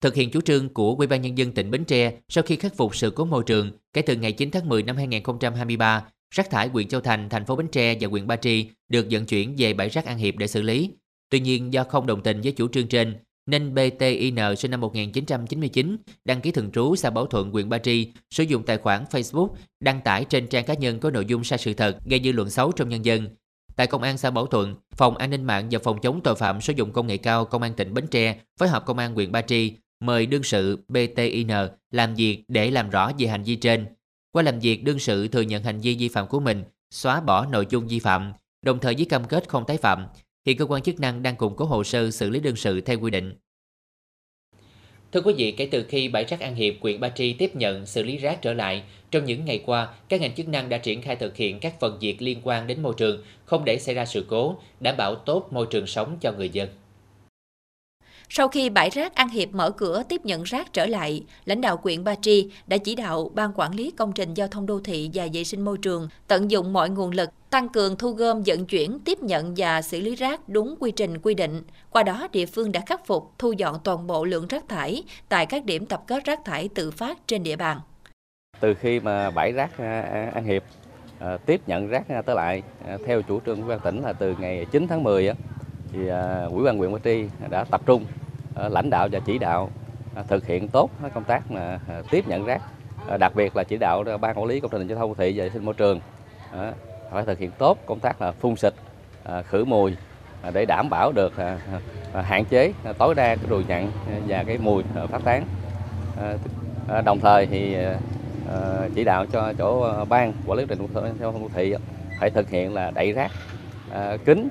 Thực 0.00 0.14
hiện 0.14 0.30
chủ 0.30 0.40
trương 0.40 0.74
của 0.74 0.94
Ủy 0.94 1.06
ban 1.06 1.22
nhân 1.22 1.38
dân 1.38 1.52
tỉnh 1.52 1.70
Bến 1.70 1.84
Tre 1.84 2.12
sau 2.28 2.44
khi 2.44 2.56
khắc 2.56 2.76
phục 2.76 2.96
sự 2.96 3.10
cố 3.10 3.24
môi 3.24 3.42
trường, 3.46 3.72
kể 3.92 4.02
từ 4.02 4.16
ngày 4.16 4.32
9 4.32 4.50
tháng 4.50 4.68
10 4.68 4.82
năm 4.82 4.96
2023, 4.96 6.04
rác 6.34 6.50
thải 6.50 6.68
huyện 6.68 6.88
Châu 6.88 7.00
Thành, 7.00 7.28
thành 7.28 7.44
phố 7.44 7.56
Bến 7.56 7.68
Tre 7.72 7.96
và 8.00 8.08
huyện 8.08 8.26
Ba 8.26 8.36
Tri 8.36 8.70
được 8.88 9.06
vận 9.10 9.26
chuyển 9.26 9.54
về 9.58 9.74
bãi 9.74 9.88
rác 9.88 10.04
An 10.04 10.18
Hiệp 10.18 10.36
để 10.36 10.46
xử 10.46 10.62
lý. 10.62 10.90
Tuy 11.28 11.40
nhiên 11.40 11.72
do 11.72 11.84
không 11.84 12.06
đồng 12.06 12.22
tình 12.22 12.40
với 12.40 12.52
chủ 12.52 12.68
trương 12.68 12.88
trên, 12.88 13.16
nên 13.50 13.74
BTIN 13.74 14.36
sinh 14.58 14.70
năm 14.70 14.80
1999 14.80 15.96
đăng 16.24 16.40
ký 16.40 16.50
thường 16.50 16.70
trú 16.70 16.96
xã 16.96 17.10
Bảo 17.10 17.26
Thuận, 17.26 17.50
huyện 17.50 17.68
Ba 17.68 17.78
Tri, 17.78 18.12
sử 18.30 18.44
dụng 18.44 18.62
tài 18.62 18.78
khoản 18.78 19.04
Facebook 19.10 19.48
đăng 19.80 20.00
tải 20.00 20.24
trên 20.24 20.46
trang 20.46 20.64
cá 20.64 20.74
nhân 20.74 21.00
có 21.00 21.10
nội 21.10 21.24
dung 21.24 21.44
sai 21.44 21.58
sự 21.58 21.74
thật, 21.74 21.98
gây 22.04 22.20
dư 22.24 22.32
luận 22.32 22.50
xấu 22.50 22.72
trong 22.72 22.88
nhân 22.88 23.04
dân. 23.04 23.28
Tại 23.76 23.86
Công 23.86 24.02
an 24.02 24.18
xã 24.18 24.30
Bảo 24.30 24.46
Thuận, 24.46 24.74
Phòng 24.96 25.16
An 25.16 25.30
ninh 25.30 25.44
mạng 25.44 25.68
và 25.70 25.78
Phòng 25.78 26.00
chống 26.00 26.20
tội 26.24 26.34
phạm 26.34 26.60
sử 26.60 26.72
dụng 26.72 26.92
công 26.92 27.06
nghệ 27.06 27.16
cao 27.16 27.44
Công 27.44 27.62
an 27.62 27.74
tỉnh 27.74 27.94
Bến 27.94 28.06
Tre 28.06 28.40
phối 28.58 28.68
hợp 28.68 28.86
Công 28.86 28.98
an 28.98 29.14
huyện 29.14 29.32
Ba 29.32 29.42
Tri 29.42 29.72
mời 30.00 30.26
đương 30.26 30.42
sự 30.42 30.78
BTIN 30.88 31.48
làm 31.90 32.14
việc 32.14 32.44
để 32.48 32.70
làm 32.70 32.90
rõ 32.90 33.10
về 33.18 33.26
hành 33.26 33.42
vi 33.42 33.56
trên. 33.56 33.86
Qua 34.32 34.42
làm 34.42 34.60
việc, 34.60 34.84
đương 34.84 34.98
sự 34.98 35.28
thừa 35.28 35.40
nhận 35.40 35.62
hành 35.62 35.80
vi 35.80 35.96
vi 35.96 36.08
phạm 36.08 36.26
của 36.26 36.40
mình, 36.40 36.64
xóa 36.90 37.20
bỏ 37.20 37.46
nội 37.46 37.66
dung 37.70 37.88
vi 37.88 37.98
phạm, 37.98 38.32
đồng 38.62 38.78
thời 38.78 38.94
với 38.94 39.04
cam 39.04 39.24
kết 39.24 39.48
không 39.48 39.64
tái 39.66 39.76
phạm. 39.76 40.06
Hiện 40.46 40.56
cơ 40.56 40.66
quan 40.66 40.82
chức 40.82 41.00
năng 41.00 41.22
đang 41.22 41.36
củng 41.36 41.56
cố 41.56 41.64
hồ 41.64 41.84
sơ 41.84 42.10
xử 42.10 42.30
lý 42.30 42.40
đương 42.40 42.56
sự 42.56 42.80
theo 42.80 43.00
quy 43.00 43.10
định. 43.10 43.34
Thưa 45.12 45.20
quý 45.20 45.34
vị, 45.36 45.54
kể 45.56 45.68
từ 45.70 45.84
khi 45.88 46.08
bãi 46.08 46.24
rác 46.24 46.40
An 46.40 46.54
Hiệp, 46.54 46.74
huyện 46.80 47.00
Ba 47.00 47.08
Tri 47.08 47.32
tiếp 47.32 47.56
nhận 47.56 47.86
xử 47.86 48.02
lý 48.02 48.16
rác 48.16 48.42
trở 48.42 48.52
lại, 48.52 48.82
trong 49.10 49.24
những 49.24 49.44
ngày 49.44 49.62
qua, 49.66 49.94
các 50.08 50.20
ngành 50.20 50.34
chức 50.34 50.48
năng 50.48 50.68
đã 50.68 50.78
triển 50.78 51.02
khai 51.02 51.16
thực 51.16 51.36
hiện 51.36 51.60
các 51.60 51.80
phần 51.80 51.98
việc 52.00 52.22
liên 52.22 52.40
quan 52.44 52.66
đến 52.66 52.82
môi 52.82 52.94
trường, 52.96 53.22
không 53.44 53.64
để 53.64 53.78
xảy 53.78 53.94
ra 53.94 54.06
sự 54.06 54.26
cố, 54.28 54.58
đảm 54.80 54.94
bảo 54.98 55.14
tốt 55.14 55.48
môi 55.50 55.66
trường 55.70 55.86
sống 55.86 56.16
cho 56.20 56.32
người 56.32 56.48
dân. 56.48 56.68
Sau 58.32 58.48
khi 58.48 58.70
bãi 58.70 58.90
rác 58.90 59.14
An 59.14 59.28
Hiệp 59.28 59.48
mở 59.52 59.70
cửa 59.70 60.02
tiếp 60.08 60.20
nhận 60.24 60.42
rác 60.42 60.72
trở 60.72 60.86
lại, 60.86 61.24
lãnh 61.44 61.60
đạo 61.60 61.76
quyện 61.76 62.04
Ba 62.04 62.14
Tri 62.14 62.50
đã 62.66 62.76
chỉ 62.76 62.94
đạo 62.94 63.30
Ban 63.34 63.52
Quản 63.54 63.74
lý 63.74 63.90
Công 63.90 64.12
trình 64.12 64.34
Giao 64.34 64.48
thông 64.48 64.66
Đô 64.66 64.80
thị 64.80 65.10
và 65.14 65.26
Vệ 65.32 65.44
sinh 65.44 65.64
Môi 65.64 65.78
trường 65.78 66.08
tận 66.28 66.50
dụng 66.50 66.72
mọi 66.72 66.90
nguồn 66.90 67.10
lực, 67.10 67.30
tăng 67.50 67.68
cường 67.68 67.96
thu 67.96 68.10
gom 68.10 68.42
vận 68.46 68.66
chuyển, 68.66 68.98
tiếp 69.04 69.18
nhận 69.22 69.54
và 69.56 69.82
xử 69.82 70.00
lý 70.00 70.14
rác 70.14 70.48
đúng 70.48 70.74
quy 70.80 70.90
trình 70.90 71.18
quy 71.18 71.34
định. 71.34 71.62
Qua 71.90 72.02
đó, 72.02 72.28
địa 72.32 72.46
phương 72.46 72.72
đã 72.72 72.80
khắc 72.86 73.06
phục, 73.06 73.32
thu 73.38 73.52
dọn 73.52 73.76
toàn 73.84 74.06
bộ 74.06 74.24
lượng 74.24 74.46
rác 74.48 74.68
thải 74.68 75.02
tại 75.28 75.46
các 75.46 75.64
điểm 75.64 75.86
tập 75.86 76.02
kết 76.06 76.24
rác 76.24 76.44
thải 76.44 76.68
tự 76.74 76.90
phát 76.90 77.18
trên 77.26 77.42
địa 77.42 77.56
bàn. 77.56 77.80
Từ 78.60 78.74
khi 78.74 79.00
mà 79.00 79.30
bãi 79.30 79.52
rác 79.52 79.78
à, 79.78 80.00
à, 80.00 80.30
An 80.34 80.44
Hiệp 80.44 80.62
à, 81.18 81.36
tiếp 81.36 81.60
nhận 81.66 81.88
rác 81.88 82.04
tới 82.26 82.36
lại 82.36 82.62
theo 83.06 83.22
chủ 83.22 83.40
trương 83.46 83.62
của 83.62 83.68
ban 83.68 83.80
tỉnh 83.80 84.02
là 84.02 84.12
từ 84.12 84.34
ngày 84.38 84.66
9 84.72 84.88
tháng 84.88 85.02
10 85.02 85.30
thì 85.92 86.08
à, 86.08 86.44
ủy 86.50 86.64
ban 86.64 86.78
huyện 86.78 86.92
Ba 86.92 86.98
Tri 87.04 87.24
đã 87.50 87.64
tập 87.70 87.80
trung 87.86 88.04
à, 88.56 88.68
lãnh 88.68 88.90
đạo 88.90 89.08
và 89.12 89.20
chỉ 89.26 89.38
đạo 89.38 89.68
à, 90.14 90.22
thực 90.28 90.46
hiện 90.46 90.68
tốt 90.68 90.90
công 91.14 91.24
tác 91.24 91.50
mà 91.50 91.78
à, 91.88 92.02
tiếp 92.10 92.28
nhận 92.28 92.44
rác. 92.44 92.62
Đặc 93.18 93.34
biệt 93.34 93.56
là 93.56 93.64
chỉ 93.64 93.76
đạo 93.76 94.04
ban 94.20 94.38
quản 94.38 94.46
lý 94.46 94.60
công 94.60 94.70
trình 94.70 94.86
giao 94.86 94.98
thông 94.98 95.14
thị 95.14 95.32
và 95.36 95.44
vệ 95.44 95.50
sinh 95.50 95.64
môi 95.64 95.74
trường 95.74 96.00
phải 97.10 97.24
thực 97.24 97.38
hiện 97.38 97.50
tốt 97.58 97.78
công 97.86 98.00
tác 98.00 98.22
là 98.22 98.32
phun 98.32 98.56
xịt 98.56 98.74
khử 99.44 99.64
mùi 99.64 99.96
để 100.52 100.64
đảm 100.64 100.90
bảo 100.90 101.12
được 101.12 101.32
hạn 102.12 102.44
chế 102.44 102.72
tối 102.98 103.14
đa 103.14 103.36
cái 103.36 103.46
ruồi 103.48 103.64
nhặn 103.68 103.90
và 104.28 104.44
cái 104.44 104.58
mùi 104.58 104.82
phát 105.08 105.24
tán. 105.24 105.44
Đồng 107.04 107.20
thời 107.20 107.46
thì 107.46 107.76
chỉ 108.94 109.04
đạo 109.04 109.26
cho 109.32 109.52
chỗ 109.58 110.04
ban 110.08 110.32
quản 110.46 110.58
lý 110.58 110.66
công 110.66 110.88
trình 110.94 111.16
giao 111.20 111.32
thông 111.32 111.48
thị 111.54 111.74
phải 112.20 112.30
thực 112.30 112.50
hiện 112.50 112.74
là 112.74 112.90
đẩy 112.90 113.12
rác 113.12 113.30
kính 114.24 114.48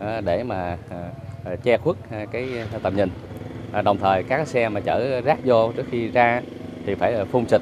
À, 0.00 0.20
để 0.20 0.42
mà 0.42 0.76
à, 0.90 1.10
à, 1.44 1.56
che 1.62 1.76
khuất 1.76 1.96
cái 2.30 2.48
tầm 2.82 2.96
nhìn. 2.96 3.10
Đồng 3.84 3.98
thời 3.98 4.22
các 4.22 4.48
xe 4.48 4.68
mà 4.68 4.80
chở 4.80 5.20
rác 5.20 5.38
vô 5.44 5.72
trước 5.72 5.86
khi 5.90 6.08
ra 6.08 6.42
thì 6.86 6.94
phải 6.94 7.24
phun 7.24 7.48
xịt, 7.48 7.60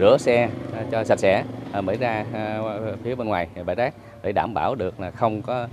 rửa 0.00 0.16
xe 0.18 0.48
cho 0.90 1.04
sạch 1.04 1.18
sẽ 1.18 1.44
mới 1.82 1.96
ra 1.96 2.24
phía 3.04 3.14
bên 3.14 3.28
ngoài 3.28 3.48
bãi 3.66 3.76
rác 3.76 3.94
để 4.22 4.32
đảm 4.32 4.54
bảo 4.54 4.74
được 4.74 5.00
là 5.00 5.10
không 5.10 5.42
có 5.42 5.68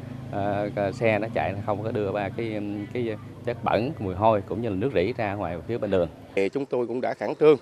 xe 0.93 1.19
nó 1.19 1.27
chạy 1.33 1.55
không 1.65 1.83
có 1.83 1.91
đưa 1.91 2.11
ba 2.11 2.29
cái 2.29 2.61
cái 2.93 3.15
chất 3.45 3.57
bẩn 3.63 3.91
mùi 3.99 4.15
hôi 4.15 4.41
cũng 4.41 4.61
như 4.61 4.69
là 4.69 4.75
nước 4.75 4.91
rỉ 4.95 5.13
ra 5.17 5.33
ngoài 5.33 5.57
phía 5.67 5.77
bên 5.77 5.91
đường. 5.91 6.09
Thì 6.35 6.49
chúng 6.49 6.65
tôi 6.65 6.87
cũng 6.87 7.01
đã 7.01 7.13
khẩn 7.13 7.29
trương 7.39 7.57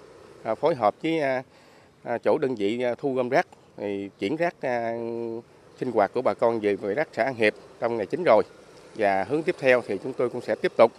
phối 0.55 0.75
hợp 0.75 0.95
với 1.03 1.21
chỗ 2.23 2.37
đơn 2.37 2.55
vị 2.55 2.83
thu 2.97 3.13
gom 3.13 3.29
rác 3.29 3.47
thì 3.77 4.09
chuyển 4.19 4.35
rác 4.35 4.55
sinh 5.79 5.91
hoạt 5.91 6.11
của 6.13 6.21
bà 6.21 6.33
con 6.33 6.59
về 6.59 6.75
bãi 6.75 6.93
rác 6.93 7.07
xã 7.13 7.23
An 7.23 7.35
Hiệp 7.35 7.53
trong 7.79 7.97
ngày 7.97 8.05
chính 8.05 8.23
rồi 8.23 8.43
và 8.95 9.23
hướng 9.23 9.43
tiếp 9.43 9.55
theo 9.59 9.81
thì 9.87 9.97
chúng 10.03 10.13
tôi 10.13 10.29
cũng 10.29 10.41
sẽ 10.41 10.55
tiếp 10.55 10.71
tục 10.77 10.91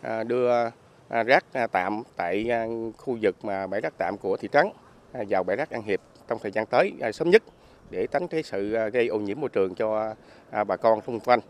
à, 0.00 0.22
đưa 0.22 0.70
à, 1.08 1.22
rác 1.22 1.44
à, 1.52 1.66
tạm 1.66 2.02
tại 2.16 2.50
khu 2.98 3.18
vực 3.20 3.44
mà 3.44 3.66
bãi 3.66 3.80
rác 3.80 3.94
tạm 3.98 4.18
của 4.18 4.36
thị 4.36 4.48
trấn 4.52 4.66
vào 5.12 5.44
bãi 5.44 5.56
rác 5.56 5.70
An 5.70 5.82
Hiệp 5.82 6.00
trong 6.28 6.38
thời 6.42 6.52
gian 6.52 6.66
tới 6.66 6.92
sớm 7.12 7.30
nhất 7.30 7.42
để 7.90 8.06
tránh 8.06 8.28
cái 8.28 8.42
sự 8.42 8.90
gây 8.90 9.08
ô 9.08 9.18
nhiễm 9.18 9.40
môi 9.40 9.50
trường 9.50 9.74
cho 9.74 10.14
bà 10.66 10.76
con 10.76 11.00
xung 11.06 11.20
quanh. 11.20 11.40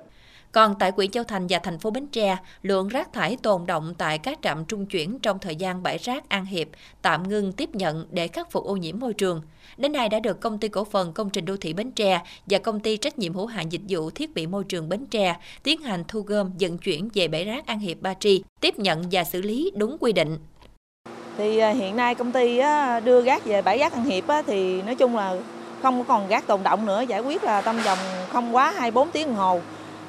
Còn 0.55 0.75
tại 0.79 0.93
huyện 0.97 1.11
Châu 1.11 1.25
Thành 1.25 1.47
và 1.49 1.59
thành 1.59 1.79
phố 1.79 1.91
Bến 1.91 2.07
Tre, 2.07 2.37
lượng 2.63 2.89
rác 2.89 3.13
thải 3.13 3.37
tồn 3.43 3.67
động 3.67 3.95
tại 3.99 4.19
các 4.19 4.39
trạm 4.43 4.65
trung 4.65 4.87
chuyển 4.87 5.19
trong 5.19 5.39
thời 5.39 5.57
gian 5.57 5.83
bãi 5.83 5.99
rác 5.99 6.29
An 6.29 6.45
Hiệp 6.45 6.69
tạm 7.03 7.29
ngưng 7.29 7.53
tiếp 7.53 7.75
nhận 7.75 8.07
để 8.11 8.29
khắc 8.29 8.51
phục 8.51 8.65
ô 8.65 8.77
nhiễm 8.77 8.99
môi 8.99 9.15
trường. 9.15 9.43
Đến 9.77 9.93
nay 9.93 10.09
đã 10.09 10.21
được 10.21 10.41
công 10.41 10.59
ty 10.59 10.69
cổ 10.69 10.85
phần 10.85 11.13
công 11.13 11.31
trình 11.31 11.45
đô 11.45 11.57
thị 11.57 11.73
Bến 11.73 11.91
Tre 11.91 12.21
và 12.47 12.59
công 12.59 12.81
ty 12.81 12.97
trách 12.97 13.19
nhiệm 13.19 13.35
hữu 13.35 13.47
hạn 13.47 13.73
dịch 13.73 13.81
vụ 13.89 14.11
thiết 14.11 14.35
bị 14.35 14.47
môi 14.47 14.65
trường 14.65 14.89
Bến 14.89 15.07
Tre 15.07 15.37
tiến 15.63 15.83
hành 15.83 16.05
thu 16.09 16.21
gom 16.21 16.51
vận 16.61 16.79
chuyển 16.79 17.09
về 17.15 17.29
bãi 17.29 17.45
rác 17.45 17.67
An 17.67 17.79
Hiệp 17.79 18.01
Ba 18.01 18.15
Tri, 18.15 18.43
tiếp 18.61 18.79
nhận 18.79 19.05
và 19.11 19.25
xử 19.25 19.43
lý 19.43 19.71
đúng 19.75 19.97
quy 20.01 20.13
định. 20.13 20.39
Thì 21.39 21.59
à, 21.59 21.71
hiện 21.71 21.97
nay 21.97 22.15
công 22.15 22.33
ty 22.33 22.61
đưa 23.05 23.23
rác 23.23 23.45
về 23.45 23.63
bãi 23.63 23.79
rác 23.79 23.93
An 23.93 24.05
Hiệp 24.05 24.25
thì 24.47 24.83
nói 24.83 24.95
chung 24.95 25.17
là 25.17 25.37
không 25.83 26.05
còn 26.05 26.29
rác 26.29 26.47
tồn 26.47 26.63
động 26.63 26.87
nữa, 26.87 27.05
giải 27.09 27.21
quyết 27.21 27.45
là 27.45 27.63
trong 27.63 27.79
vòng 27.79 27.99
không 28.29 28.57
quá 28.57 28.71
24 28.71 29.11
tiếng 29.11 29.27
đồng 29.27 29.37
hồ 29.37 29.61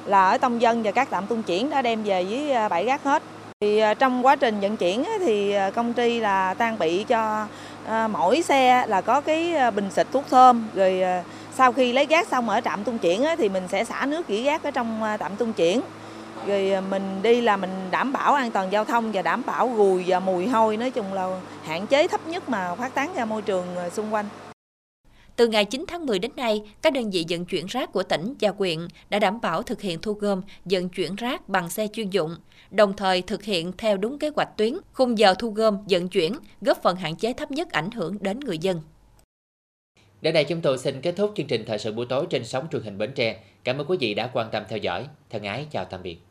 là 0.06 0.28
ở 0.28 0.38
Tông 0.38 0.62
Dân 0.62 0.82
và 0.82 0.90
các 0.90 1.08
trạm 1.10 1.26
trung 1.26 1.42
chuyển 1.42 1.70
đã 1.70 1.82
đem 1.82 2.02
về 2.02 2.24
với 2.24 2.52
à, 2.52 2.68
bãi 2.68 2.84
rác 2.84 3.04
hết. 3.04 3.22
Thì 3.60 3.78
à, 3.78 3.94
trong 3.94 4.26
quá 4.26 4.36
trình 4.36 4.60
vận 4.60 4.76
chuyển 4.76 5.04
thì 5.20 5.52
à, 5.52 5.70
công 5.70 5.92
ty 5.92 6.20
là 6.20 6.54
trang 6.54 6.78
bị 6.78 7.04
cho 7.04 7.46
mỗi 8.08 8.42
xe 8.42 8.86
là 8.86 9.00
có 9.00 9.20
cái 9.20 9.54
bình 9.70 9.90
xịt 9.90 10.06
thuốc 10.12 10.24
thơm 10.30 10.68
rồi 10.74 11.02
sau 11.54 11.72
khi 11.72 11.92
lấy 11.92 12.06
rác 12.06 12.28
xong 12.28 12.48
ở 12.48 12.60
trạm 12.60 12.84
trung 12.84 12.98
chuyển 12.98 13.24
thì 13.38 13.48
mình 13.48 13.68
sẽ 13.68 13.84
xả 13.84 14.06
nước 14.06 14.26
rỉ 14.28 14.44
rác 14.44 14.62
ở 14.62 14.70
trong 14.70 15.00
trạm 15.20 15.36
trung 15.36 15.52
chuyển 15.52 15.80
rồi 16.46 16.74
mình 16.90 17.22
đi 17.22 17.40
là 17.40 17.56
mình 17.56 17.70
đảm 17.90 18.12
bảo 18.12 18.34
an 18.34 18.50
toàn 18.50 18.72
giao 18.72 18.84
thông 18.84 19.12
và 19.12 19.22
đảm 19.22 19.42
bảo 19.46 19.68
gùi 19.68 20.04
và 20.06 20.20
mùi 20.20 20.48
hôi, 20.48 20.76
nói 20.76 20.90
chung 20.90 21.12
là 21.12 21.28
hạn 21.64 21.86
chế 21.86 22.08
thấp 22.08 22.20
nhất 22.26 22.48
mà 22.48 22.74
phát 22.74 22.94
tán 22.94 23.14
ra 23.14 23.24
môi 23.24 23.42
trường 23.42 23.66
xung 23.92 24.14
quanh. 24.14 24.24
Từ 25.36 25.48
ngày 25.48 25.64
9 25.64 25.84
tháng 25.88 26.06
10 26.06 26.18
đến 26.18 26.30
nay, 26.36 26.62
các 26.82 26.92
đơn 26.92 27.10
vị 27.10 27.24
vận 27.28 27.44
chuyển 27.44 27.66
rác 27.66 27.92
của 27.92 28.02
tỉnh 28.02 28.34
và 28.40 28.50
huyện 28.58 28.78
đã 29.10 29.18
đảm 29.18 29.40
bảo 29.40 29.62
thực 29.62 29.80
hiện 29.80 29.98
thu 30.02 30.12
gom, 30.12 30.42
vận 30.64 30.88
chuyển 30.88 31.16
rác 31.16 31.48
bằng 31.48 31.70
xe 31.70 31.88
chuyên 31.92 32.10
dụng, 32.10 32.36
đồng 32.70 32.96
thời 32.96 33.22
thực 33.22 33.42
hiện 33.42 33.72
theo 33.78 33.96
đúng 33.96 34.18
kế 34.18 34.30
hoạch 34.36 34.56
tuyến, 34.56 34.76
khung 34.92 35.18
giờ 35.18 35.34
thu 35.38 35.50
gom, 35.50 35.78
vận 35.88 36.08
chuyển, 36.08 36.32
góp 36.60 36.82
phần 36.82 36.96
hạn 36.96 37.16
chế 37.16 37.32
thấp 37.32 37.50
nhất 37.50 37.70
ảnh 37.70 37.90
hưởng 37.90 38.16
đến 38.20 38.40
người 38.40 38.58
dân. 38.58 38.80
Đến 40.20 40.34
đây 40.34 40.44
chúng 40.44 40.60
tôi 40.60 40.78
xin 40.78 41.00
kết 41.00 41.12
thúc 41.16 41.32
chương 41.36 41.46
trình 41.46 41.64
thời 41.66 41.78
sự 41.78 41.92
buổi 41.92 42.06
tối 42.06 42.26
trên 42.30 42.44
sóng 42.44 42.66
truyền 42.72 42.82
hình 42.82 42.98
Bến 42.98 43.12
Tre. 43.14 43.40
Cảm 43.64 43.78
ơn 43.78 43.86
quý 43.86 43.96
vị 44.00 44.14
đã 44.14 44.30
quan 44.32 44.48
tâm 44.52 44.62
theo 44.68 44.78
dõi. 44.78 45.06
Thân 45.30 45.44
ái 45.44 45.66
chào 45.70 45.84
tạm 45.84 46.02
biệt. 46.02 46.25